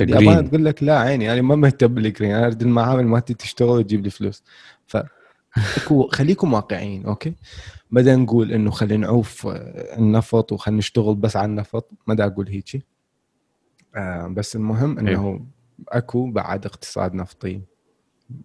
اليابان 0.00 0.50
تقول 0.50 0.64
لك 0.64 0.82
لا 0.82 0.98
عيني 0.98 1.32
أنا 1.32 1.42
ما 1.42 1.56
مهتم 1.56 1.94
بال 1.94 2.05
green 2.05 2.34
أنا 2.34 2.46
أريد 2.46 2.62
المعامل 2.62 3.06
مالتي 3.06 3.34
تشتغل 3.34 3.68
وتجيب 3.68 4.04
لي 4.04 4.10
فلوس. 4.10 4.42
ف 4.86 4.96
خليكم 6.10 6.52
واقعيين 6.52 7.06
أوكي؟ 7.06 7.34
ما 7.90 8.16
نقول 8.16 8.52
إنه 8.52 8.70
خلينا 8.70 9.06
نعوف 9.06 9.46
النفط 9.98 10.52
وخلينا 10.52 10.78
نشتغل 10.78 11.14
بس 11.14 11.36
على 11.36 11.44
النفط. 11.44 11.90
ما 12.06 12.14
دا 12.14 12.26
أقول 12.26 12.48
هيجي 12.48 12.86
آه 13.96 14.26
بس 14.26 14.56
المهم 14.56 14.98
إيه. 14.98 15.14
إنه 15.14 15.46
أكو 15.88 16.30
بعد 16.30 16.66
اقتصاد 16.66 17.14
نفطي 17.14 17.60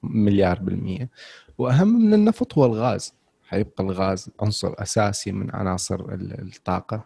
مليار 0.03 0.59
بالمية. 0.59 1.09
وأهم 1.57 1.87
من 1.87 2.13
النفط 2.13 2.57
هو 2.57 2.65
الغاز. 2.65 3.13
حيبقى 3.43 3.83
الغاز 3.83 4.29
عنصر 4.41 4.73
أساسي 4.77 5.31
من 5.31 5.55
عناصر 5.55 6.05
الطاقة. 6.11 7.05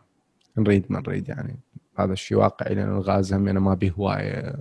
نريد 0.57 0.85
ما 0.89 0.99
نريد 0.99 1.29
يعني. 1.29 1.59
هذا 1.99 2.13
الشيء 2.13 2.37
واقعي 2.37 2.75
لأن 2.75 2.89
الغاز 2.89 3.33
هم 3.33 3.41
ما 3.41 3.73
به 3.73 3.91
هواية 3.91 4.55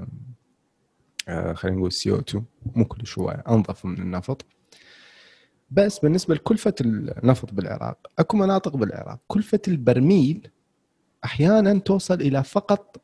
آه، 1.29 1.53
خلينا 1.53 1.77
نقول 1.77 1.93
CO2 1.93 2.45
مو 2.77 2.85
كل 2.85 3.07
شوية 3.07 3.45
أنظف 3.49 3.85
من 3.85 3.99
النفط. 3.99 4.47
بس 5.71 5.99
بالنسبة 5.99 6.35
لكلفة 6.35 6.75
النفط 6.81 7.55
بالعراق 7.55 8.07
أكو 8.19 8.37
مناطق 8.37 8.77
بالعراق 8.77 9.21
كلفة 9.27 9.61
البرميل 9.69 10.51
أحيانا 11.25 11.79
توصل 11.79 12.21
إلى 12.21 12.45
فقط 12.45 13.03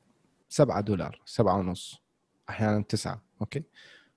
7 0.48 0.80
دولار 0.80 1.20
7 1.24 1.56
ونص 1.56 2.02
أحيانا 2.50 2.82
9 2.82 3.22
أوكي؟ 3.40 3.62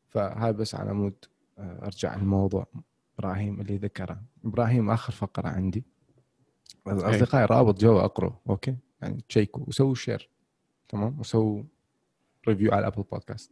فهاي 0.10 0.54
بس 0.54 0.76
على 0.76 0.94
مود 0.94 1.26
أرجع 1.60 2.16
الموضوع 2.16 2.68
إبراهيم 3.20 3.62
اللي 3.62 3.78
ذكره. 3.78 4.22
إبراهيم 4.46 4.90
آخر 4.92 5.14
فقرة 5.14 5.48
عندي. 5.48 5.86
أصدقائي 6.88 7.46
رابط 7.46 7.80
جوا 7.82 8.06
اقروا 8.06 8.32
أوكي؟ 8.50 8.78
يعني 9.02 9.24
تشيكوا 9.30 9.64
وسووا 9.68 9.96
share 9.96 10.30
تمام؟ 10.90 11.20
وسووا 11.20 11.64
review 12.48 12.72
على 12.72 12.88
Apple 12.88 13.04
Podcast 13.12 13.52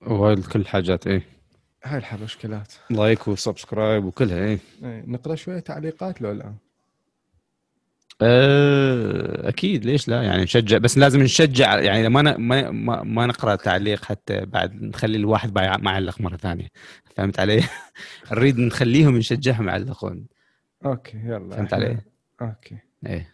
وهاي 0.00 0.36
كل 0.36 0.60
الحاجات 0.60 1.06
إيه. 1.06 1.22
هاي 1.84 1.98
الحبشكلات 1.98 2.72
like 2.90 3.28
و 3.28 3.36
subscribe 3.36 4.04
وكلها 4.04 4.38
إيه, 4.38 4.58
إيه 4.84 5.04
نقرأ 5.06 5.34
شوية 5.34 5.58
تعليقات 5.58 6.22
لو 6.22 6.32
لا؟ 6.32 6.54
آه، 8.22 9.48
أكيد 9.48 9.84
ليش 9.84 10.08
لا؟ 10.08 10.22
يعني 10.22 10.42
نشجع 10.42 10.78
بس 10.78 10.98
لازم 10.98 11.22
نشجع 11.22 11.78
يعني 11.78 12.08
ما 12.08 12.36
ما 12.36 12.70
ما 13.02 13.26
نقرأ 13.26 13.56
تعليق 13.56 14.04
حتى 14.04 14.46
بعد 14.46 14.82
نخلي 14.82 15.16
الواحد 15.16 15.58
ما 15.58 15.90
يعلق 15.92 16.20
مرة 16.20 16.36
ثانية. 16.36 16.68
فهمت 17.16 17.40
علي؟ 17.40 17.62
نريد 18.32 18.58
نخليهم 18.58 19.16
نشجعهم 19.16 19.68
يعلقون. 19.68 20.26
أوكي 20.84 21.18
يلا. 21.24 21.56
فهمت 21.56 21.74
علي؟ 21.74 21.98
أوكي. 22.42 22.78
إيه. 23.06 23.33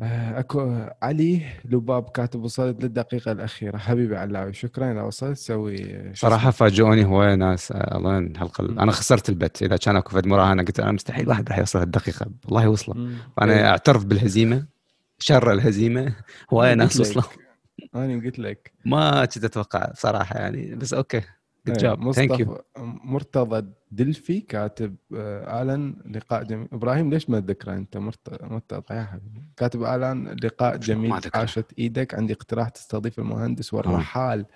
اكو 0.00 0.88
علي 1.02 1.42
لباب 1.64 2.08
كاتب 2.08 2.42
وصلت 2.42 2.82
للدقيقة 2.82 3.32
الأخيرة 3.32 3.76
حبيبي 3.76 4.16
علاوي 4.16 4.52
شكرا 4.52 4.92
اذا 4.92 5.02
وصلت 5.02 5.38
سوي 5.38 6.10
صراحة؟ 6.14 6.50
فاجئوني 6.50 7.04
هواي 7.04 7.36
ناس 7.36 7.72
آه، 7.72 7.96
الله 7.96 8.18
الحلقة. 8.18 8.64
أنا 8.64 8.92
خسرت 8.92 9.28
ال 9.28 9.36
bet 9.36 9.62
إذا 9.62 9.76
كان 9.76 9.96
أكو 9.96 10.10
فد 10.10 10.26
مراهنة 10.26 10.62
قلت 10.62 10.80
أنا 10.80 10.92
مستحيل 10.92 11.28
واحد 11.28 11.48
راح 11.48 11.58
يوصل 11.58 11.82
الدقيقة 11.82 12.26
والله 12.44 12.68
وصله. 12.68 13.10
فانا 13.36 13.52
إيه. 13.52 13.68
أعترف 13.68 14.04
بالهزيمة 14.04 14.66
شر 15.18 15.52
الهزيمة 15.52 16.12
هواي 16.52 16.74
ناس. 16.74 17.00
وصلوا 17.00 17.24
أنا 17.94 18.24
قلت 18.24 18.38
لك 18.38 18.72
ما 18.84 19.24
كنت 19.24 19.44
أتوقع 19.44 19.90
بصراحه 19.90 20.38
يعني 20.38 20.74
بس 20.74 20.94
أوكي 20.94 21.22
good 21.66 21.76
job 21.78 21.98
مصطفى 22.00 22.58
مرتضى 23.04 23.68
دلفي 23.90 24.40
كاتب 24.40 24.96
آه، 25.16 25.62
الان 25.62 25.96
لقاء 26.14 26.42
جميل. 26.44 26.68
إبراهيم 26.72 27.10
ليش 27.10 27.30
ما 27.30 27.40
تذكره 27.40 27.74
أنت؟ 27.74 27.96
مرت- 27.96 28.42
مرتضى 28.44 28.94
يا 28.94 29.02
حبيبي. 29.04 29.42
كاتب 29.56 29.82
الان 29.82 30.36
لقاء 30.44 30.76
جميل. 30.76 31.12
عاشت 31.34 31.72
إيدك. 31.78 32.14
عندي 32.14 32.32
اقتراح 32.32 32.68
تستضيف 32.68 33.18
المهندس 33.18 33.74
والرحال. 33.74 34.46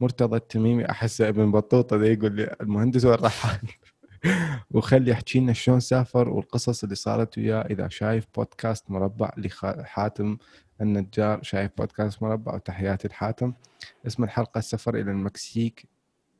مرتضى 0.00 0.36
التميمي 0.36 0.90
احسه 0.90 1.28
ابن 1.28 1.50
بطوطة 1.50 1.96
ده 1.96 2.06
يقول 2.06 2.32
لي 2.36 2.56
المهندس 2.60 3.04
والرحال. 3.04 3.60
وخلي 4.70 5.10
يحكي 5.10 5.40
لنا 5.40 5.52
شلون 5.52 5.80
سافر 5.80 6.28
والقصص 6.28 6.82
اللي 6.82 6.94
صارت 6.94 7.38
وياه. 7.38 7.60
إذا 7.62 7.88
شايف 7.88 8.26
بودكاست 8.36 8.90
مربع 8.90 9.30
لحاتم 9.36 10.36
النجار 10.80 11.42
شايف 11.42 11.70
بودكاست 11.78 12.22
مربع 12.22 12.54
وتحياتي 12.54 13.08
لحاتم. 13.08 13.52
اسم 14.06 14.24
الحلقة 14.24 14.58
السفر 14.58 14.94
إلى 14.94 15.10
المكسيك. 15.10 15.88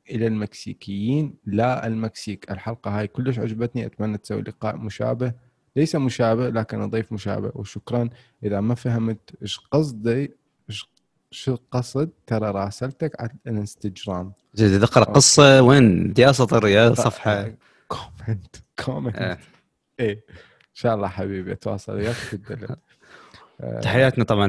إلى 0.09 0.27
المكسيكيين. 0.27 1.33
لا 1.45 1.87
المكسيك 1.87 2.51
الحلقة 2.51 2.99
هاي 2.99 3.07
كلش 3.07 3.39
عجبتني 3.39 3.85
أتمنى 3.85 4.17
تسوي 4.17 4.41
لقاء 4.41 4.77
مشابه. 4.77 5.33
ليس 5.75 5.95
مشابه 5.95 6.49
لكن 6.49 6.81
أضيف 6.81 7.11
مشابه. 7.11 7.51
وشكرا. 7.55 8.09
إذا 8.43 8.59
ما 8.61 8.75
فهمت 8.75 9.31
إيش 9.41 9.59
قصدي 9.59 10.31
شو 11.31 11.57
قصد 11.71 12.09
ترى 12.27 12.51
راسلتك 12.51 13.21
على 13.21 13.31
الانستغرام 13.47 14.33
جدي 14.55 14.79
تقرا 14.79 15.03
قصة 15.03 15.61
وين؟ 15.61 16.13
يا 16.17 16.31
سطر 16.31 16.67
يا 16.67 16.93
صفحة. 16.93 17.53
comment 17.87 18.55
comment. 18.85 19.15
آه. 19.15 19.37
إيه. 19.99 20.13
إن 20.13 20.73
شاء 20.73 20.95
الله 20.95 21.07
حبيبي 21.07 21.51
أتواصل 21.51 21.93
وياك 21.93 22.15
في 22.15 22.33
الدليل. 22.33 22.67
تحياتنا 23.81 24.23
طبعا 24.23 24.45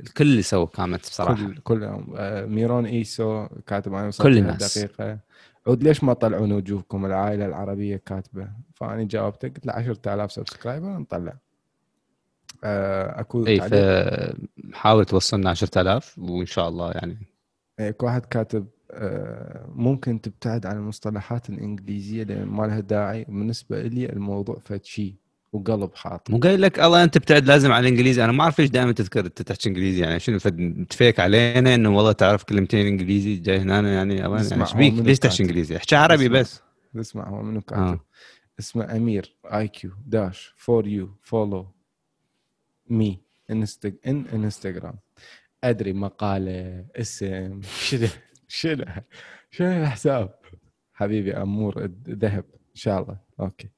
الكل 0.00 0.24
اللي 0.24 0.42
سوى 0.42 0.66
comment 0.66 1.00
بصراحة. 1.00 1.34
كل 1.46 1.56
كلهم 1.56 2.14
آه، 2.16 2.46
ميرون 2.46 2.86
إيسو 2.86 3.46
كاتب 3.66 3.94
أنا 3.94 4.10
كل 4.20 4.38
الناس. 4.38 4.78
دقيقة. 4.78 5.18
عود 5.66 5.82
ليش 5.82 6.04
ما 6.04 6.12
طلعون 6.12 6.52
وجوهكم؟ 6.52 7.06
العائلة 7.06 7.46
العربية 7.46 8.02
كاتبة. 8.06 8.48
فاني 8.74 9.04
جاوبته 9.04 9.48
قلت 9.48 9.66
له 9.66 9.72
10000 9.72 10.32
subscriber 10.32 10.88
نطلع. 10.88 11.34
آه، 12.64 13.20
أكو 13.20 13.46
اي 13.46 13.60
فحاول 13.60 15.04
توصلنا 15.04 15.50
10000 15.50 16.18
وإن 16.18 16.46
شاء 16.46 16.68
الله 16.68 16.90
يعني. 16.92 17.16
اكو 17.78 18.06
واحد 18.06 18.26
كاتب 18.26 18.66
آه، 18.90 19.66
ممكن 19.74 20.20
تبتعد 20.20 20.66
عن 20.66 20.76
المصطلحات 20.76 21.50
الإنجليزية 21.50 22.22
لأن 22.22 22.44
ما 22.46 22.66
لها 22.66 22.80
داعي. 22.80 23.24
بالنسبة 23.24 23.82
لي 23.82 24.06
الموضوع 24.12 24.58
فد 24.64 24.84
شيء 24.84 25.14
وقلب 25.52 25.94
حاط 25.94 26.30
مو 26.30 26.38
قايل 26.38 26.62
لك 26.62 26.80
الله 26.80 27.04
أنت 27.04 27.16
ابتعد 27.16 27.46
لازم 27.46 27.72
على 27.72 27.88
الإنجليزي؟ 27.88 28.24
أنا 28.24 28.32
ما 28.32 28.42
أعرف 28.42 28.60
ليش 28.60 28.70
دائما 28.70 28.92
تذكر 28.92 29.26
انت 29.26 29.42
تحكي 29.42 29.68
إنجليزي 29.68 30.02
يعني 30.02 30.20
شنو 30.20 30.38
فد 30.38 30.86
تفيك 30.90 31.20
علينا 31.20 31.74
إنه 31.74 31.96
والله 31.96 32.12
تعرف 32.12 32.44
كلمتين 32.44 32.86
إنجليزي 32.86 33.36
جاي 33.36 33.58
هنا 33.58 33.94
يعني 33.94 34.26
الله 34.26 34.40
اسمع، 34.40 34.66
يعني 34.66 34.84
إيش 34.84 34.94
بيك 34.94 35.06
ليش 35.06 35.18
تحكي؟ 35.18 35.42
إنجليزي؟ 35.42 35.76
احكي 35.76 35.96
عربي. 35.96 36.28
بس. 36.28 36.60
اسمع 36.96 37.28
هو 37.28 37.42
منو 37.42 37.60
كاتب 37.60 37.82
آه 37.82 38.00
اسمه 38.58 38.96
أمير 38.96 39.36
اي 39.44 39.68
كيو 39.68 39.90
داش 40.06 40.54
فور 40.56 40.86
يو 40.86 41.16
فولو 41.22 41.66
مي 42.90 43.20
انستغ 43.50 43.90
إن 44.06 44.24
انستغرام 44.34 44.98
أدري 45.64 45.92
مقالة 45.92 46.84
اسم 46.96 47.60
شنو 47.62 48.08
شنو 48.48 48.84
شنو 49.50 49.82
الحساب 49.82 50.34
حبيبي 50.94 51.32
أمور 51.32 51.90
ذهب 52.08 52.44
إن 52.54 52.74
شاء 52.74 53.02
الله. 53.02 53.18
أوكي. 53.40 53.68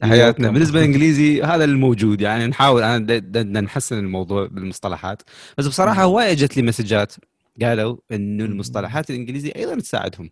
تحياتنا. 0.00 0.50
بالنسبة 0.50 0.78
للإنجليزي 0.78 1.42
هذا 1.42 1.64
الموجود. 1.64 2.20
يعني 2.20 2.46
نحاول 2.46 2.82
أنا 2.82 2.98
بدنا 2.98 3.60
نحسن 3.60 3.98
الموضوع 3.98 4.46
بالمصطلحات. 4.46 5.22
بس 5.58 5.66
بصراحة 5.66 6.02
هواي 6.02 6.32
اجت 6.32 6.56
لي 6.56 6.62
مسجات. 6.62 7.14
قالوا 7.62 7.96
إنه 8.12 8.44
المصطلحات 8.44 9.10
الإنجليزية 9.10 9.52
أيضا 9.56 9.74
تساعدهم. 9.74 10.30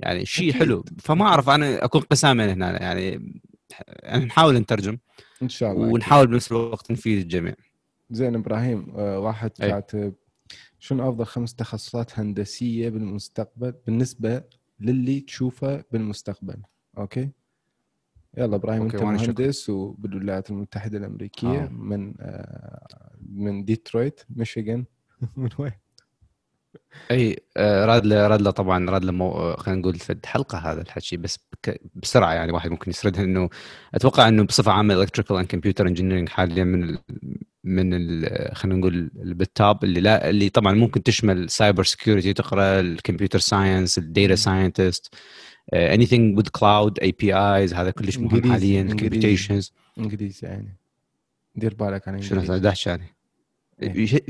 يعني 0.00 0.26
شيء. 0.26 0.52
حلو. 0.52 0.84
فما 0.98 1.24
أعرف 1.24 1.48
أنا 1.48 1.84
أكون 1.84 2.00
قسامه 2.00 2.52
هنا. 2.52 2.82
يعني 2.82 3.34
يعني 3.88 4.24
نحاول 4.24 4.54
نترجم. 4.58 4.98
إن 5.42 5.48
شاء 5.48 5.72
الله. 5.72 5.88
ونحاول 5.88 6.26
بنفس 6.26 6.52
الوقت 6.52 6.90
نفيد 6.90 7.18
الجميع. 7.18 7.54
زين 8.10 8.34
إبراهيم 8.34 8.92
آه، 8.96 9.18
واحد. 9.18 9.50
كاتب 9.50 10.14
شنو 10.78 11.08
أفضل 11.08 11.26
خمس 11.26 11.54
تخصصات 11.54 12.18
هندسية 12.18 12.88
بالمستقبل 12.88 13.74
بالنسبة 13.86 14.42
للي 14.80 15.20
تشوفه 15.20 15.84
بالمستقبل؟ 15.92 16.56
أوكي؟ 16.98 17.28
يلا 18.36 18.56
إبراهيم 18.56 18.82
أنت. 18.82 19.02
مهندس 19.02 19.70
وبالولايات 19.70 20.50
المتحدة 20.50 20.98
الأمريكية 20.98 21.64
آه. 21.64 21.68
من 21.68 22.14
آه، 22.20 23.14
من 23.32 23.64
ديترويت 23.64 24.20
ميشيغان 24.36 24.84
من 25.36 25.48
وين؟ 25.58 25.72
أي 27.10 27.38
آه، 27.56 27.84
راد 27.84 28.06
له 28.06 28.26
راد 28.26 28.42
له 28.42 28.50
طبعا 28.50 28.90
راد 28.90 29.04
له 29.04 29.12
مو... 29.12 29.32
آه، 29.32 29.56
خلينا 29.56 29.80
نقول 29.80 29.94
فد 29.94 30.26
حلقه 30.26 30.58
هذا 30.58 30.82
الحكي 30.82 31.16
بس 31.16 31.38
بك... 31.52 31.80
بسرعة 31.94 32.32
يعني 32.32 32.52
واحد 32.52 32.70
ممكن 32.70 32.90
يسردها 32.90 33.24
إنه 33.24 33.48
أتوقع 33.94 34.28
إنه 34.28 34.42
بصفة 34.42 34.72
عامة 34.72 34.94
electrical 34.94 35.36
and 35.36 35.46
computer 35.46 35.86
engineering 35.86 36.28
حاليا 36.28 36.64
من 36.64 36.84
ال... 36.84 36.98
من 37.64 37.94
ال... 37.94 38.56
خلينا 38.56 38.78
نقول 38.78 39.10
اللي 39.16 39.34
بالتاب 39.34 39.84
اللي 39.84 40.00
لا 40.00 40.30
اللي 40.30 40.48
طبعا 40.48 40.72
ممكن 40.72 41.02
تشمل 41.02 41.50
cyber 41.50 41.84
security 41.84 42.32
تقرأ 42.32 42.80
ال 42.80 42.86
computer 42.86 43.38
science 43.38 43.98
ال 43.98 44.05
data 44.05 44.34
scientist 44.34 45.14
اني 45.72 46.42
cloud 46.52 46.98
APIs 46.98 47.74
هذا 47.74 47.90
كلش 47.90 48.18
مهم 48.18 48.52
حاليا. 48.52 48.82
computations 48.82 49.72
إنجليزي 49.98 50.46
يعني. 50.46 50.76
دير 51.56 51.74
بالك 51.74 52.08
على 52.08 52.22
شنو 52.22 52.56
داش 52.56 52.86
يعني 52.86 53.14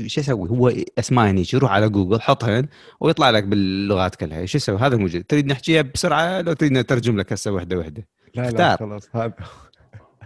شو 0.07 0.21
أسوي؟ 0.21 0.49
هو 0.49 0.73
اسماء 0.99 1.29
هني 1.29 1.45
روح 1.53 1.71
على 1.71 1.89
جوجل 1.89 2.21
حطهن 2.21 2.67
ويطلع 2.99 3.29
لك 3.29 3.43
باللغات 3.43 4.15
كلها. 4.15 4.45
شو 4.45 4.57
أسوي؟ 4.57 4.77
هذا 4.77 4.97
موجود. 4.97 5.23
تريد 5.23 5.45
نحكيها 5.45 5.81
بسرعة؟ 5.81 6.41
لو 6.41 6.53
تريد 6.53 6.71
نترجم 6.71 7.17
لك 7.17 7.33
هسه 7.33 7.51
وحدة 7.51 7.77
وحدة. 7.77 8.07
لا 8.35 8.41
لا 8.41 8.47
اختار. 8.47 8.77
خلاص 8.77 9.09
هذا 9.13 9.33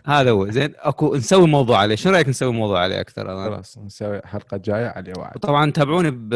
هذا 0.06 0.32
هو. 0.32 0.50
زين 0.50 0.74
أكو 0.78 1.16
نسوي 1.16 1.48
موضوع 1.48 1.78
عليه. 1.78 1.96
شو 1.96 2.10
رأيك 2.10 2.30
نسوي 2.30 2.54
موضوع 2.54 2.80
عليه 2.80 3.02
أكثر؟ 3.02 3.28
خلاص 3.28 3.78
نسوي 3.78 4.22
حلقة 4.26 4.58
جاية 4.58 4.88
عليه 4.88 5.14
وعد 5.18 5.34
طبعا 5.34 5.72
تابعوني 5.72 6.12
ب... 6.12 6.30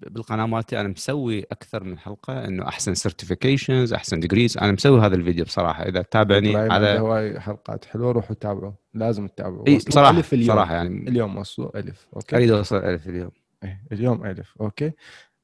بالقناة 0.00 0.46
مالتي. 0.46 0.80
أنا 0.80 0.88
مسوي 0.88 1.42
أكثر 1.52 1.84
من 1.84 1.98
حلقة 1.98 2.44
إنه 2.44 2.68
أحسن 2.68 2.94
certifications 2.94 3.92
أحسن 3.92 4.20
degrees 4.20 4.58
أنا 4.58 4.72
مسوي 4.72 5.00
هذا 5.00 5.14
الفيديو 5.14 5.44
بصراحة. 5.44 5.82
إذا 5.82 6.04
عنده 6.14 6.74
على 6.74 6.98
هواي 6.98 7.40
حلقات 7.40 7.84
حلوة 7.84 8.12
روحوا 8.12 8.36
تابعوا 8.36 8.72
لازم 8.94 9.26
تتابعوا 9.26 9.68
إي 9.68 9.76
وصلوا 9.76 9.88
بصراحه 9.88 10.18
ألف 10.18 10.32
اليوم. 10.32 10.48
صراحة 10.48 10.74
يعني. 10.74 11.08
اليوم 11.08 11.36
وصلوا 11.36 11.78
ألف. 11.78 12.06
okay؟ 12.16 12.36
أريد 12.36 12.50
أوصل 12.50 12.76
ألف 12.76 13.08
اليوم. 13.08 13.30
إيه 13.64 13.82
اليوم 13.92 14.26
ألف. 14.26 14.54
okay؟ 14.60 14.92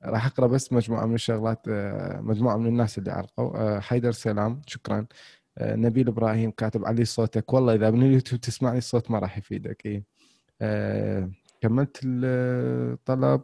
راح 0.05 0.27
أقرأ 0.27 0.47
بس 0.47 0.73
مجموعة 0.73 1.07
من 1.07 1.15
الشغلات 1.15 1.63
آه، 1.69 2.21
مجموعة 2.21 2.57
من 2.57 2.67
الناس 2.67 2.99
اللي 2.99 3.11
علقوا 3.11 3.59
آه، 3.59 3.81
حيدر 3.81 4.13
سلام 4.13 4.63
شكرا. 4.67 5.07
نبيل 5.61 6.09
إبراهيم 6.09 6.51
كاتب 6.51 6.85
علي 6.85 7.05
صوتك. 7.05 7.53
والله 7.53 7.75
إذا 7.75 7.91
من 7.91 8.03
اليوتيوب 8.03 8.41
تسمعني 8.41 8.79
الصوت 8.79 9.11
ما 9.11 9.19
راح 9.19 9.39
يفيدك. 9.39 9.87
إيه. 9.87 10.05
آه، 10.61 11.31
كملت 11.61 12.01
الطلب. 12.05 13.41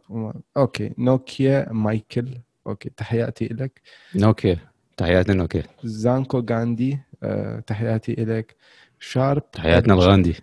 okay. 0.57 0.93
نوكيا 0.97 1.71
مايكل. 1.71 2.37
okay. 2.67 2.89
تحياتي 2.89 3.45
لك 3.45 3.81
okay 4.23 4.57
تحياتنا 4.97 5.33
نوكيا. 5.33 5.63
زانكو 5.83 6.45
غاندي. 6.49 6.99
آه، 7.23 7.59
تحياتي 7.59 8.13
لك 8.13 8.55
شارب. 8.99 9.51
تحياتنا 9.51 9.93
الغاندي. 9.93 10.35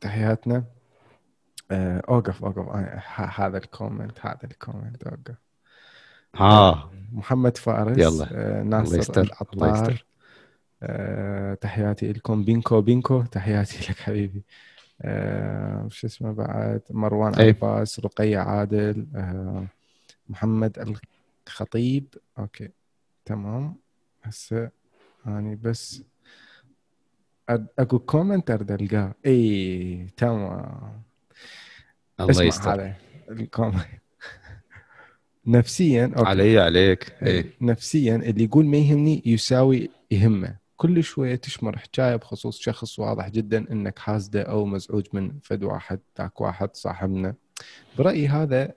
تحياتنا. 0.00 0.64
آه، 1.70 2.02
أوقف 2.08 2.44
أوقف. 2.44 2.68
هذا 3.40 3.58
ال 3.58 3.65
comment 3.65 4.18
هذا 4.20 4.44
ال 4.44 4.50
comment. 4.50 5.02
أوقف. 5.02 5.34
ها. 6.36 6.90
محمد 7.12 7.56
فارس. 7.56 7.98
يلا. 7.98 8.28
آه، 8.32 8.62
ناصر 8.62 9.22
العطار. 9.22 9.74
يستر. 9.74 10.09
آه، 10.82 11.54
تحياتي 11.54 12.12
لكم 12.12 12.44
بينكو 12.44 12.80
بينكو. 12.80 13.22
تحياتي 13.22 13.78
لك 13.92 13.98
حبيبي. 13.98 14.44
آه، 15.02 15.88
شو 15.90 16.06
اسمه 16.06 16.32
بعد؟ 16.32 16.82
مروان 16.90 17.34
أي. 17.34 17.48
عباس 17.48 18.00
رقية 18.00 18.38
عادل 18.38 19.06
آه، 19.16 19.66
محمد 20.28 20.96
الخطيب. 21.48 22.04
أوكي 22.38 22.68
تمام. 23.24 23.76
هسه 24.22 24.70
اني 25.26 25.56
بس 25.56 26.02
اكو 27.78 27.98
كومنت 27.98 28.50
اريد 28.50 28.70
القاه 28.70 29.14
إي 29.26 30.06
تمام. 30.16 31.02
الله 32.20 32.42
يستر. 32.42 32.92
ال 33.30 33.37
comment 33.37 33.86
نفسيا 35.46 36.12
okay. 36.16 36.28
علي 36.30 36.58
عليك. 36.58 37.12
إيه. 37.22 37.28
إيه 37.28 37.52
نفسيا 37.60 38.16
اللي 38.16 38.44
يقول 38.44 38.66
ما 38.66 38.76
يهمني 38.76 39.22
يساوي 39.26 39.90
يهمه. 40.10 40.59
كل 40.80 41.04
شوية 41.04 41.34
تشمر 41.34 41.78
حكاية 41.78 42.16
بخصوص 42.16 42.58
شخص 42.58 42.98
واضح 42.98 43.28
جدا 43.28 43.72
إنك 43.72 43.98
حاسده 43.98 44.42
أو 44.42 44.64
مزعوج 44.64 45.06
من 45.12 45.32
فد 45.42 45.64
واحد 45.64 46.00
ذاك 46.18 46.40
واحد 46.40 46.76
صاحبنا. 46.76 47.34
برأيي 47.98 48.28
هذا 48.28 48.72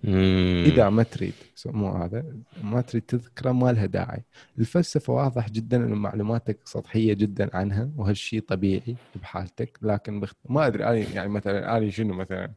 إذا 0.66 0.90
ما 0.90 1.04
تريد 1.04 1.34
مو 1.66 1.92
هذا 1.92 2.26
ما 2.64 2.82
تريد 2.82 3.04
تذكره 3.04 3.52
ما 3.52 3.72
لها 3.72 3.86
داعي. 3.86 4.24
الفلسفة 4.60 5.14
واضح 5.14 5.50
جدا 5.50 5.78
إن 5.78 5.94
معلوماتك 5.94 6.60
سطحية 6.66 7.14
جدا 7.14 7.50
عنها 7.58 7.90
وهالشيء 7.98 8.42
طبيعي 8.42 8.96
بحالتك 9.22 9.80
لكن 9.82 10.20
بخت... 10.20 10.38
ما 10.50 10.68
أدري 10.68 10.84
أنا 10.84 10.96
يعني 10.96 11.30
مثلا 11.30 11.78
أنا 11.78 11.90
شنو 11.90 12.14
مثلا؟ 12.14 12.52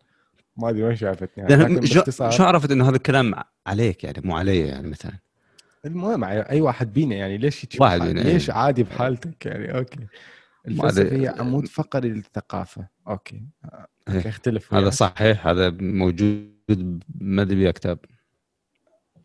ما 0.57 0.71
أدري 0.71 0.83
وين 0.83 0.97
شافتني 0.97 1.45
يعني 1.45 1.63
لكن 1.63 1.81
باختصار 1.81 2.31
شو 2.31 2.43
عرفت 2.43 2.71
إنه 2.71 2.89
هذا 2.89 2.97
الكلام 2.97 3.35
عليك 3.67 4.05
يعني 4.05 4.21
مو 4.25 4.37
علي 4.37 4.59
يعني 4.59 4.89
مثلا؟ 4.89 5.13
المهم 5.87 6.25
أي 6.25 6.61
واحد 6.61 6.93
بينا 6.93 7.15
يعني 7.15 7.39
ليش 7.39 7.67
واحد 7.81 8.01
بينا 8.01 8.21
ليش 8.21 8.49
يعني. 8.49 8.61
عادي 8.61 8.83
بحالتك 8.83 9.47
يعني؟ 9.47 9.79
okay. 9.79 10.07
الفلسفة 10.69 11.17
هي 11.17 11.29
عمود 11.29 11.67
فقري 11.67 12.09
للثقافة. 12.09 12.89
okay. 13.09 13.43
okay 14.09 14.29
اختلف 14.29 14.75
هذا 14.75 14.91
صحيح 14.91 15.47
هذا 15.47 15.71
موجود 15.71 17.03
ما 17.21 17.43
أدري 17.43 17.73
كتاب. 17.73 17.99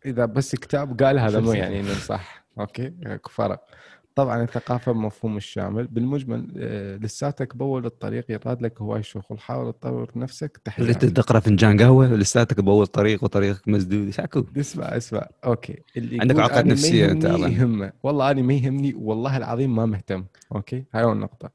إذا 0.06 0.24
بس 0.24 0.54
كتاب 0.54 1.02
قال 1.02 1.18
هذا 1.18 1.40
مو 1.40 1.52
يعني 1.52 1.80
إنه 1.80 1.94
صح. 1.94 2.44
okay. 2.60 3.18
فرق. 3.30 3.66
طبعا 4.14 4.42
الثقافة 4.42 4.92
بمفهوم 4.92 5.36
الشامل. 5.36 5.86
بالمجمل 5.86 6.52
آه، 6.56 6.96
لساتك 6.96 7.56
بأول 7.56 7.86
الطريق 7.86 8.30
يراد 8.30 8.62
لك 8.62 8.80
هواي 8.82 9.02
شغل 9.02 9.38
حاول 9.38 9.72
تطور 9.72 10.10
نفسك 10.16 10.60
تحيه 10.64 10.92
تقرأ 10.92 11.40
فنجان 11.40 11.80
قهوة 11.80 12.06
لساتك 12.14 12.60
بأول 12.60 12.82
الطريق 12.82 13.24
وطريقك 13.24 13.68
مسدود 13.68 14.10
شاكو. 14.10 14.44
اسمع 14.56 14.84
اسمع. 14.84 15.28
okay. 15.44 15.78
اللي 15.96 16.20
عندك 16.20 16.38
عقد 16.38 16.66
نفسية 16.66 17.10
انت 17.10 17.24
يهمه. 17.24 17.92
والله 18.02 18.30
أنا 18.30 18.42
ما 18.42 18.54
يهمني 18.54 18.94
والله 18.94 19.36
العظيم 19.36 19.76
ما 19.76 19.86
مهتم. 19.86 20.24
okay. 20.54 20.84
هاي 20.94 21.04
هو 21.04 21.12
النقطه 21.12 21.50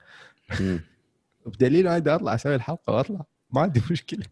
بدليل 1.46 1.88
أنا 1.88 2.16
أطلع 2.16 2.36
أسوي 2.36 2.56
الحلقة 2.56 2.94
وأطلع. 2.94 3.22
ما 3.54 3.62
عندي 3.62 3.82
مشكلة. 3.92 4.26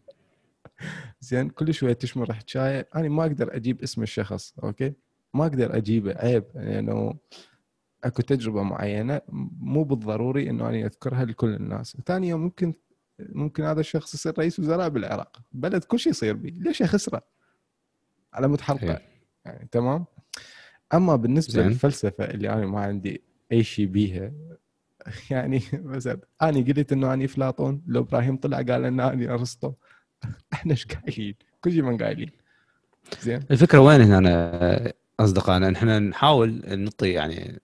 زين 1.20 1.48
كل 1.48 1.74
شوية 1.74 1.92
تشمر 1.92 2.32
حكايه 2.32 2.88
أنا 2.96 3.08
ما 3.08 3.22
أقدر 3.22 3.56
أجيب 3.56 3.82
اسم 3.82 4.02
الشخص 4.02 4.54
okay؟ 4.64 4.92
ما 5.34 5.46
أقدر 5.46 5.76
أجيبه. 5.76 6.14
عيب. 6.18 6.44
لأنه 6.54 6.92
يعني 6.92 7.18
أكو 8.06 8.22
تجربة 8.22 8.62
معينة 8.62 9.20
مو 9.58 9.84
بالضروري 9.84 10.50
إنه 10.50 10.68
أنا 10.68 10.86
أذكرها 10.86 11.24
لكل 11.24 11.54
الناس. 11.54 11.96
ثاني 12.06 12.28
يوم 12.28 12.40
ممكن 12.40 12.74
ممكن 13.18 13.62
هذا 13.64 13.80
الشخص 13.80 14.14
يصير 14.14 14.38
رئيس 14.38 14.60
وزراء 14.60 14.88
بالعراق. 14.88 15.36
بلد 15.52 15.84
كل 15.84 15.98
شيء 15.98 16.10
يصير 16.10 16.36
به 16.36 16.50
ليش 16.50 16.82
اخسره 16.82 17.22
على 18.32 18.48
مود 18.48 18.60
حلقة. 18.60 19.00
يعني 19.44 19.68
تمام؟ 19.72 20.04
أما 20.94 21.16
بالنسبة 21.16 21.52
زين. 21.52 21.66
للفلسفة 21.66 22.24
اللي 22.24 22.50
أنا 22.50 22.66
ما 22.66 22.80
عندي 22.80 23.22
أي 23.52 23.64
شيء 23.64 23.86
بيها 23.86 24.32
يعني 25.30 25.62
مثلا 25.72 26.20
أنا 26.42 26.60
قلت 26.64 26.92
إنه 26.92 27.14
اني 27.14 27.24
افلاطون 27.24 27.82
لو 27.86 28.00
إبراهيم 28.00 28.36
طلع 28.36 28.56
قال 28.56 28.84
إنه 28.84 29.12
اني 29.12 29.28
أرسطو. 29.28 29.72
إحنا 30.52 30.72
إيش 30.72 30.86
قايلين؟ 30.86 31.34
كل 31.60 31.72
شيء 31.72 31.82
من 31.82 31.96
قايلين. 31.96 32.30
زين. 33.22 33.40
الفكرة 33.50 33.78
وين 33.78 34.00
هنا؟ 34.00 34.92
أصدقائنا 35.20 35.72
إحنا 35.72 35.98
نحاول 35.98 36.62
نعطي 36.78 37.08
يعني 37.08 37.60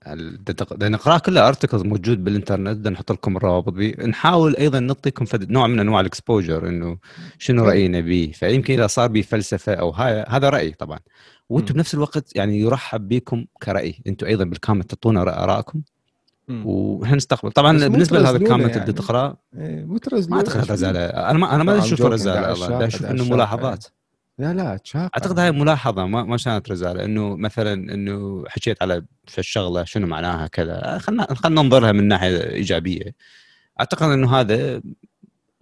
نقرا 0.83 1.19
كله 1.19 1.49
articles 1.49 1.83
موجود 1.83 2.25
بالإنترنت 2.25 2.77
بدنا 2.77 2.91
نحط 2.91 3.13
لكم 3.13 3.37
الروابط 3.37 3.73
بي 3.73 3.97
نحاول 4.07 4.57
أيضا 4.57 4.81
نعطيكم 4.81 5.25
نوع 5.35 5.67
من 5.67 5.81
أنواع 5.81 6.01
ال 6.01 6.08
exposure 6.08 6.69
إنه 6.69 6.99
شنو 7.39 7.65
رأينا 7.65 8.01
به 8.01 8.33
فيمكن 8.35 8.75
إذا 8.75 8.87
صار 8.87 9.09
به 9.09 9.23
فلسفة 9.23 9.75
أو 9.75 9.91
هاي 9.91 10.25
هذا 10.29 10.49
راي 10.49 10.71
طبعا. 10.71 10.99
وأنتم 11.49 11.75
بنفس 11.75 11.95
الوقت 11.95 12.37
يعني 12.37 12.61
يرحب 12.61 13.09
بكم 13.09 13.45
كرأي. 13.63 13.95
أنتم 14.07 14.27
أيضا 14.27 14.45
بال 14.45 14.55
comment 14.55 14.91
تعطونا 14.91 15.45
آرائكم. 15.45 15.83
وإحنا 16.49 17.17
نستقبل. 17.17 17.53
طبعا 17.53 17.79
بالنسبة 17.79 18.19
لهذا 18.19 18.37
ال 18.37 18.41
comment 18.41 18.71
يعني. 18.71 18.83
اللي 18.83 18.93
تقراه 18.93 19.37
إيه، 19.59 19.85
ما 20.29 20.37
أعتقد 20.37 20.73
رزالة. 20.73 21.01
أنا 21.07 21.39
ما 21.39 21.55
أنا 21.55 21.65
ما 21.65 21.79
أشوف 21.79 22.03
رزالة 22.03 22.51
والله. 22.51 22.87
أشوف 22.87 23.05
إنه 23.05 23.25
ملاحظات. 23.25 23.87
لا 24.39 24.55
لا 24.55 24.77
تشاق 24.77 25.11
أعتقد 25.15 25.39
هاي 25.39 25.53
ملاحظة 25.53 26.07
ما 26.07 26.25
ما 26.25 26.37
كانت 26.37 26.71
رزاله 26.71 27.05
انه 27.05 27.37
مثلا 27.37 27.73
إنه 27.73 28.45
حكيت 28.49 28.83
على 28.83 29.05
في 29.27 29.39
الشغلة 29.39 29.85
شنو 29.85 30.07
معناها 30.07 30.47
كذا. 30.47 30.99
خلينا 30.99 31.35
خلينا 31.35 31.63
ننظرها 31.63 31.93
من 31.93 32.09
ناحية 32.09 32.51
إيجابية. 32.51 33.15
أعتقد 33.81 34.09
إنه 34.11 34.35
هذا 34.41 34.83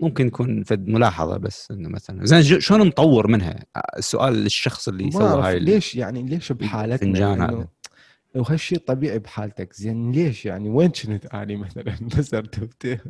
ممكن 0.00 0.26
يكون 0.26 0.64
فد 0.64 0.88
ملاحظة 0.88 1.36
بس 1.36 1.70
إنه 1.70 1.88
مثلا 1.88 2.26
زين 2.26 2.60
شلون 2.60 2.86
نطور 2.86 3.26
منها؟ 3.26 3.64
السؤال 3.96 4.32
للشخص 4.34 4.88
اللي 4.88 5.10
سوى 5.10 5.42
هاي 5.42 5.58
ليش 5.58 5.94
يعني 5.94 6.22
ليش 6.22 6.52
بحالتنا 6.52 7.34
إنه 7.34 7.68
وهالشيء 8.34 8.78
طبيعي 8.78 9.18
بحالتك؟ 9.18 9.72
زين 9.72 10.12
ليش 10.12 10.46
يعني؟ 10.46 10.68
وين 10.68 10.88
كنت 10.90 11.26
اني 11.26 11.56
مثلا؟ 11.56 11.96
بس 12.18 12.34
ارتبت 12.34 13.00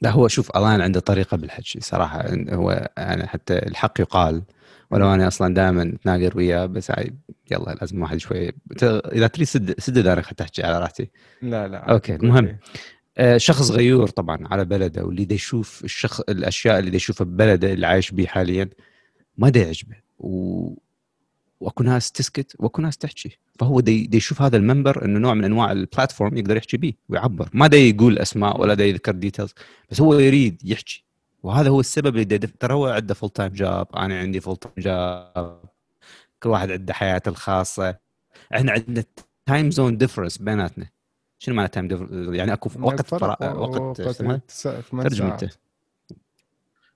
لا 0.00 0.10
هو 0.10 0.28
شوف 0.28 0.50
الآن 0.50 0.80
عنده 0.80 1.00
طريقة 1.00 1.36
بالحكي 1.36 1.80
صراحة 1.80 2.24
هو 2.50 2.90
يعني 2.96 3.26
حتى 3.26 3.58
الحق 3.58 4.00
يقال 4.00 4.42
ولو 4.90 5.14
أنا 5.14 5.28
أصلا 5.28 5.54
دائما 5.54 5.82
اتناقر 5.82 6.36
وياه 6.36 6.66
بس 6.66 6.92
يلا 7.50 7.76
لازم 7.80 8.02
واحد 8.02 8.18
شوي. 8.18 8.52
إذا 8.82 9.26
تريد 9.26 9.46
سد 9.46 9.80
سد 9.80 9.98
دارك 9.98 10.26
حتى 10.26 10.44
تحكي 10.44 10.62
على 10.62 10.78
راحتي. 10.78 11.10
لا 11.42 11.68
لا 11.68 11.92
okay 11.92 12.14
المهم. 12.14 12.58
آه 13.18 13.36
شخص 13.36 13.70
غيور 13.70 14.08
طبعا 14.08 14.48
على 14.50 14.64
بلده 14.64 15.04
واللي 15.04 15.24
دا 15.24 15.34
يشوف 15.34 15.84
الشخص 15.84 16.20
الأشياء 16.20 16.78
اللي 16.78 16.90
دا 16.90 16.96
يشوفها 16.96 17.24
ببلده 17.24 17.72
اللي 17.72 17.86
عايش 17.86 18.10
به 18.10 18.26
حاليا 18.26 18.68
ما 19.38 19.48
دا 19.48 19.60
يعجبه. 19.60 19.96
و... 20.18 20.74
واكو 21.60 21.82
ناس 21.82 22.12
تسكت 22.12 22.56
واكو 22.58 22.82
ناس 22.82 22.96
تحكي. 22.96 23.38
فهو 23.58 23.80
دي, 23.80 24.06
دي 24.06 24.16
يشوف 24.16 24.42
هذا 24.42 24.56
المنبر 24.56 25.04
إنه 25.04 25.18
نوع 25.18 25.34
من 25.34 25.44
أنواع 25.44 25.72
ال 25.72 25.79
platform 25.79 26.36
يقدر 26.36 26.56
يحكي 26.56 26.76
به 26.76 26.92
ويعبر. 27.08 27.50
ما 27.52 27.66
دا 27.66 27.76
يقول 27.76 28.18
أسماء 28.18 28.60
ولا 28.60 28.74
دا 28.74 28.84
يذكر 28.84 29.12
details 29.12 29.54
بس 29.90 30.00
هو 30.00 30.18
يريد 30.18 30.60
يحكي. 30.64 31.04
وهذا 31.42 31.68
هو 31.68 31.80
السبب 31.80 32.16
اللي 32.16 32.38
ترى 32.38 32.74
هو 32.74 32.86
عنده 32.86 33.14
full 33.14 33.30
time 33.30 33.52
job 33.52 33.86
أنا 33.96 34.18
عندي 34.18 34.40
full 34.40 34.56
time 34.56 34.74
job 34.78 35.60
كل 36.42 36.48
واحد 36.48 36.70
عنده 36.70 36.94
حياته 36.94 37.28
الخاصة. 37.28 37.96
إحنا 38.54 38.72
عندنا 38.72 39.04
time 39.46 39.70
zone 39.70 39.96
difference 39.96 40.38
بيناتنا. 40.38 40.88
شنو 41.38 41.54
معنى 41.54 41.68
time 41.68 41.88
difference 41.88 42.34
يعني 42.34 42.52
أكو 42.52 42.70
وقت 42.80 43.02
فرا... 43.02 43.52
وقت 43.52 44.00
ترجم 44.92 45.26
انت 45.26 45.44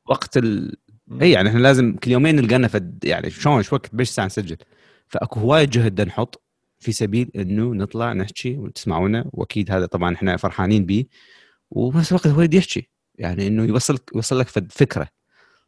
وقت 0.07 0.37
ال... 0.37 0.77
اي 1.23 1.31
يعني 1.31 1.49
إحنا 1.49 1.59
لازم 1.59 1.97
كل 1.97 2.11
يومين 2.11 2.37
نلقى 2.37 2.69
فد 2.69 3.05
يعني 3.05 3.31
شلون 3.31 3.57
إيش 3.57 3.73
وقت؟ 3.73 3.95
بيش 3.95 4.09
ساعة 4.09 4.27
نسجل. 4.27 4.57
فأكو 5.09 5.41
هوايه 5.41 5.65
جهد 5.65 6.01
نحط 6.01 6.43
في 6.79 6.93
سبيل 6.93 7.31
إنه 7.37 7.75
نطلع 7.75 8.13
نحكي 8.13 8.59
وتسمعونا 8.59 9.31
وأكيد 9.33 9.71
هذا 9.71 9.87
طبعا 9.87 10.15
إحنا 10.15 10.37
فرحانين 10.37 10.87
به 10.87 11.05
وبنفس 11.71 12.13
الوقت 12.13 12.27
هو 12.27 12.43
يحكي 12.53 12.89
يعني 13.15 13.47
إنه 13.47 13.65
يوصل 13.65 13.99
يوصل 14.15 14.39
لك 14.39 14.49
فكرة. 14.49 15.09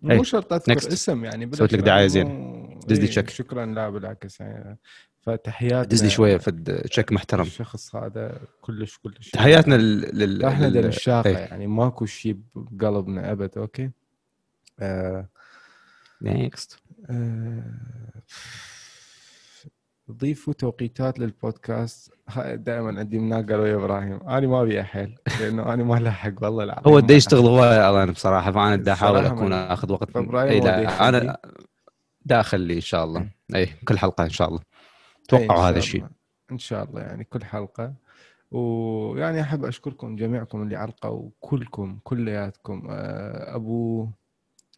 مو 0.02 0.22
شرط 0.22 0.52
أذكر 0.52 0.76
اسم 0.76 1.24
يعني 1.24 1.50
سويت 1.52 1.72
لك 1.72 1.80
دعاية 1.80 2.06
زين 2.06 2.80
دزلي 2.86 3.06
تشيك 3.06 3.30
شكرا 3.30 3.66
لا 3.66 3.90
بالعكس 3.90 4.40
يعني 4.40 4.78
فتحياتنا 5.20 5.82
دزلي 5.82 6.10
شوية 6.10 6.36
فد 6.36 6.82
تشيك 6.90 7.12
محترم. 7.12 7.42
الشخص 7.46 7.96
هذا 7.96 8.40
كلش 8.60 8.98
كلش. 8.98 9.30
تحياتنا 9.30 9.74
لل 9.74 10.44
إحنا 10.44 10.66
للشاقة 10.66 11.30
يعني 11.30 11.66
ماكو 11.66 12.06
شيء 12.06 12.36
بقلبنا 12.54 13.32
أبد 13.32 13.58
okay؟ 13.58 13.90
next 16.22 16.82
آه 17.10 17.62
ضيفوا 20.10 20.52
توقيتات 20.52 21.18
للبودكاست. 21.18 22.14
دائما 22.54 22.98
عندي 22.98 23.18
مناقر 23.18 23.60
ويا 23.60 23.74
إبراهيم. 23.74 24.28
أنا 24.28 24.46
ما 24.46 24.62
أبي 24.62 24.82
حيل 24.82 25.18
لأنه 25.40 25.74
أنا 25.74 25.84
ما 25.84 25.94
لاحق 25.94 26.32
والله 26.42 26.64
العظيم 26.64 26.92
هو 26.92 27.00
دا 27.00 27.14
يشتغل 27.14 27.46
هواي 27.46 27.90
الآن 27.90 28.10
بصراحة 28.10 28.52
فأنا 28.52 28.76
دا 28.76 28.92
أحاول 28.92 29.24
أكون 29.24 29.52
آخذ 29.52 29.92
وقت 29.92 30.16
اي 30.16 30.60
لا 30.60 31.08
أنا 31.08 31.36
دا 32.24 32.40
اخلي 32.40 32.74
إن 32.74 32.80
شاء 32.80 33.04
الله. 33.04 33.30
اي 33.54 33.66
كل 33.66 33.98
حلقة 33.98 34.24
إن 34.24 34.30
شاء 34.30 34.48
الله. 34.48 34.60
توقعوا 35.28 35.68
هذا 35.68 35.78
الشيء. 35.78 36.06
إن 36.52 36.58
شاء 36.58 36.84
الله 36.84 37.00
يعني 37.00 37.24
كل 37.24 37.44
حلقة. 37.44 37.94
ويعني 38.50 39.40
أحب 39.40 39.64
أشكركم 39.64 40.16
جميعكم 40.16 40.62
اللي 40.62 40.76
علقوا 40.76 41.30
كلكم 41.40 41.98
كلياتكم. 42.04 42.86
آه، 42.90 43.56
أبو 43.56 44.08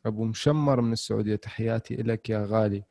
أبو 0.07 0.25
مشمر 0.25 0.81
من 0.81 0.93
السعودية. 0.93 1.37
تحياتي 1.37 1.95
لك 1.95 2.31
يا 2.31 2.47
غالي. 2.51 2.83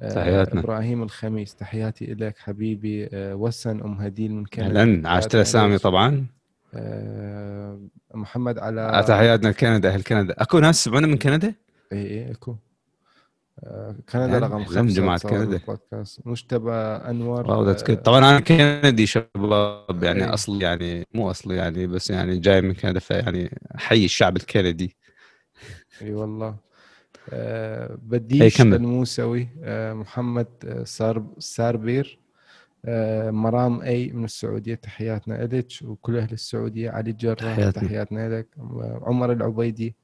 آه، 0.00 0.14
تحياتنا. 0.14 0.60
إبراهيم 0.60 1.02
الخميس. 1.02 1.54
تحياتي 1.54 2.14
لك 2.14 2.38
حبيبي. 2.38 3.08
آه، 3.12 3.34
وسن 3.34 3.80
أم 3.80 4.00
هديل 4.00 4.32
من 4.32 4.44
كندا. 4.44 4.82
أهلا. 4.82 5.08
عاشت 5.08 5.34
الاسامي 5.34 5.78
طبعا. 5.78 6.26
آه، 6.74 7.80
محمد 8.14 8.58
على 8.58 9.04
تحياتنا 9.08 9.48
لكندا 9.48 9.88
أهل 9.88 10.02
كندا. 10.02 10.34
أكو 10.38 10.58
ناس 10.58 10.80
يسمعونا 10.80 11.06
من 11.06 11.18
كندا؟ 11.18 11.54
اي 11.92 11.98
اي 11.98 12.32
أكو. 12.32 12.56
كندا 14.12 14.38
رقم 14.38 14.64
خمسة 14.64 14.94
جماعة 14.94 15.18
كندا. 15.18 15.60
مجتبى 16.24 16.70
أنور. 16.70 17.72
طبعا 17.72 18.18
أنا 18.18 18.40
كندي 18.40 19.06
شباب 19.06 20.02
يعني 20.02 20.24
أي. 20.24 20.34
اصلي 20.34 20.64
يعني 20.64 21.06
مو 21.14 21.30
اصلي 21.30 21.56
يعني 21.56 21.86
بس 21.86 22.10
يعني 22.10 22.38
جاي 22.38 22.60
من 22.60 22.74
كندا 22.74 23.00
فيعني 23.00 23.60
حي 23.76 24.04
الشعب 24.04 24.36
الكندي. 24.36 24.96
أي 26.02 26.14
والله. 26.14 26.56
آه، 27.32 27.98
بديش 28.02 28.60
الموسوي 28.60 29.48
آه، 29.62 29.92
محمد 29.92 30.46
آه، 30.64 30.84
ساربير. 31.38 32.18
آه، 32.84 33.30
مرام 33.30 33.80
أي 33.80 34.12
من 34.12 34.24
السعودية 34.24 34.74
تحياتنا 34.74 35.34
لك 35.34 35.66
وكل 35.84 36.16
أهل 36.16 36.32
السعودية 36.32 36.90
علي 36.90 37.10
الجراح 37.10 37.36
تحياتنا. 37.56 37.70
تحياتنا 37.82 38.38
لك 38.38 38.46
عمر 39.02 39.32
العبيدي 39.32 39.94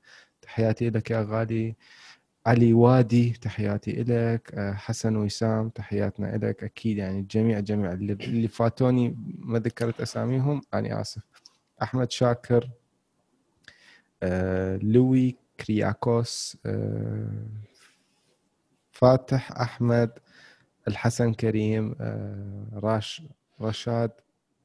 تحياتي 0.42 0.90
لك 0.90 1.10
يا 1.10 1.22
غالي. 1.28 1.76
علي 2.46 2.72
وادي 2.72 3.30
تحياتي 3.30 3.92
لك 4.02 4.54
آه، 4.54 4.72
حسن 4.72 5.16
وسام 5.16 5.68
تحياتنا 5.68 6.36
لك 6.36 6.64
أكيد 6.64 6.98
يعني 6.98 7.18
الجميع 7.18 7.60
جميع 7.60 7.92
اللي, 7.92 8.12
اللي 8.12 8.48
فاتوني 8.48 9.16
ما 9.38 9.58
ذكرت 9.58 10.00
أساميهم 10.00 10.60
أنا 10.74 11.00
آسف. 11.00 11.22
أحمد 11.82 12.10
شاكر 12.10 12.68
آه، 14.22 14.76
لوي 14.76 15.36
كرياكوس 15.60 16.56
آه، 16.66 17.46
فاتح 18.92 19.52
أحمد 19.52 20.10
الحسن 20.88 21.34
كريم 21.34 21.94
آه، 22.00 22.66
راش 22.74 23.22
رشاد 23.60 24.10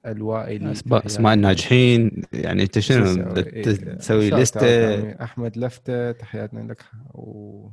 الوائلي 0.06 0.72
اسماء 0.72 1.34
الناجحين 1.34 2.24
يعني 2.34 2.64
أنت 2.64 2.80
شنو؟ 2.80 3.34
إيه، 3.38 3.64
تسوي 3.64 4.32
out 4.32 4.34
لستة؟ 4.34 5.12
أحمد 5.24 5.58
لفتة 5.58 6.12
تحياتنا 6.12 6.72
لك. 6.72 6.86
و 7.14 7.70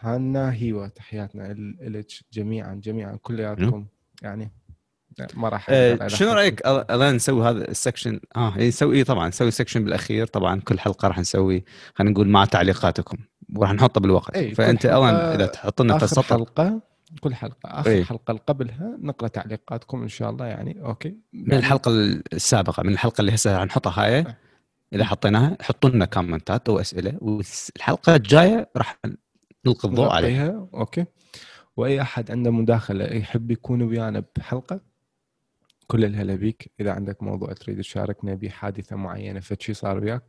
هانا 0.00 0.52
هيوا 0.52 0.86
تحياتنا 0.86 1.54
لك 1.80 2.06
جميعا 2.32 2.74
جميعا 2.74 3.18
كلياتكم. 3.22 3.86
يعني 4.22 4.50
ما 5.34 5.48
راح 5.48 5.66
آه، 5.70 6.06
شنو. 6.06 6.32
رأيك 6.32 6.66
الآن 6.66 7.14
نسوي 7.14 7.48
هذا 7.48 7.68
ال 7.68 7.74
section؟ 7.74 8.20
آه 8.36 8.56
إيه، 8.56 8.68
نسوي 8.68 8.96
إيه 8.96 9.04
طبعا 9.04 9.28
نسوي 9.28 9.50
section 9.50 9.84
بالأخير. 9.84 10.26
طبعا 10.26 10.60
كل 10.60 10.78
حلقة 10.78 11.08
راح 11.08 11.18
نسوي 11.18 11.64
خلينا 11.94 12.12
نقول 12.12 12.28
مع 12.28 12.44
تعليقاتكم. 12.44 13.18
وراح 13.56 13.72
نحطه 13.72 14.00
بالوقت. 14.00 14.34
كل 14.38 14.54
فأنت 14.54 14.86
الآن 14.86 15.14
إذا 15.14 15.46
تحط 15.46 15.82
لنا 15.82 15.98
في 15.98 16.04
السطر 16.04 16.36
حلقة 16.36 16.80
كل 17.20 17.34
حلقة 17.34 17.56
آخر 17.64 17.90
إيه. 17.90 18.04
حلقة 18.04 18.30
اللي 18.30 18.42
قبلها 18.46 18.96
نقرأ 19.02 19.28
تعليقاتكم 19.28 20.02
إن 20.02 20.08
شاء 20.08 20.30
الله 20.30 20.46
يعني. 20.46 20.82
Okay. 20.84 21.16
من 21.32 21.52
الحلقة 21.52 21.90
السابقة 22.32 22.82
من 22.82 22.92
الحلقة 22.92 23.20
اللي 23.20 23.34
هسه 23.34 23.56
راح 23.56 23.64
نحطها 23.64 24.04
هاي. 24.04 24.16
إيه. 24.16 24.38
إذا 24.92 25.04
حطيناها 25.04 25.56
حطوا 25.60 25.90
لنا 25.90 26.04
كومنتات 26.04 26.68
أو 26.68 26.80
أسئلة. 26.80 27.18
والحلقة 27.20 28.16
الجاية 28.16 28.70
راح 28.76 28.98
نلقي 29.66 29.88
الضوء 29.88 30.08
عليها. 30.08 30.68
Okay. 30.74 31.04
وأي 31.76 32.02
أحد 32.02 32.30
عنده 32.30 32.50
مداخلة 32.50 33.04
يحب 33.04 33.50
يكون 33.50 33.82
ويانا 33.82 34.22
بحلقة 34.36 34.80
كل 35.86 36.04
الهلا 36.04 36.34
بيك. 36.34 36.72
إذا 36.80 36.92
عندك 36.92 37.22
موضوع 37.22 37.52
تريد 37.52 37.80
تشاركنا 37.80 38.34
به 38.34 38.48
حادثة 38.48 38.96
معينة 38.96 39.40
فشي 39.40 39.74
صار 39.74 39.98
وياك 39.98 40.22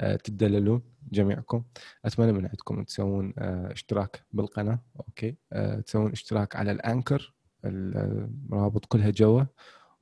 آه، 0.00 0.16
تدللون 0.16 0.82
جميعكم. 1.12 1.64
أتمنى 2.04 2.32
من 2.32 2.46
عندكم 2.46 2.82
تسوون 2.82 3.34
آه، 3.38 3.72
اشتراك 3.72 4.24
بالقناة 4.32 4.78
okay؟ 5.00 5.36
آه، 5.52 5.80
تسوون 5.80 6.12
اشتراك 6.12 6.56
على 6.56 6.72
ال 6.72 6.81
Anchor 6.81 7.34
الروابط 7.64 8.84
كلها 8.84 9.10
جوا 9.10 9.44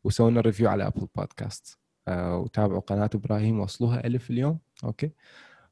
وسوون 0.05 0.39
review 0.39 0.69
على 0.69 0.87
Apple 0.87 1.09
Podcast. 1.17 1.79
وتابعوا 2.09 2.81
قناة 2.81 3.11
إبراهيم 3.15 3.61
وصلوها 3.61 4.07
ألف 4.07 4.31
اليوم 4.31 4.59
أوكي؟ 4.85 5.11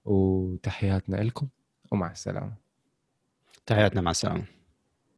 وتحياتنا 0.04 1.16
لكم 1.16 1.48
ومع 1.92 2.10
السلامة. 2.10 2.54
تحياتنا 3.66 4.00
مع 4.00 4.10
السلامة. 4.10 4.57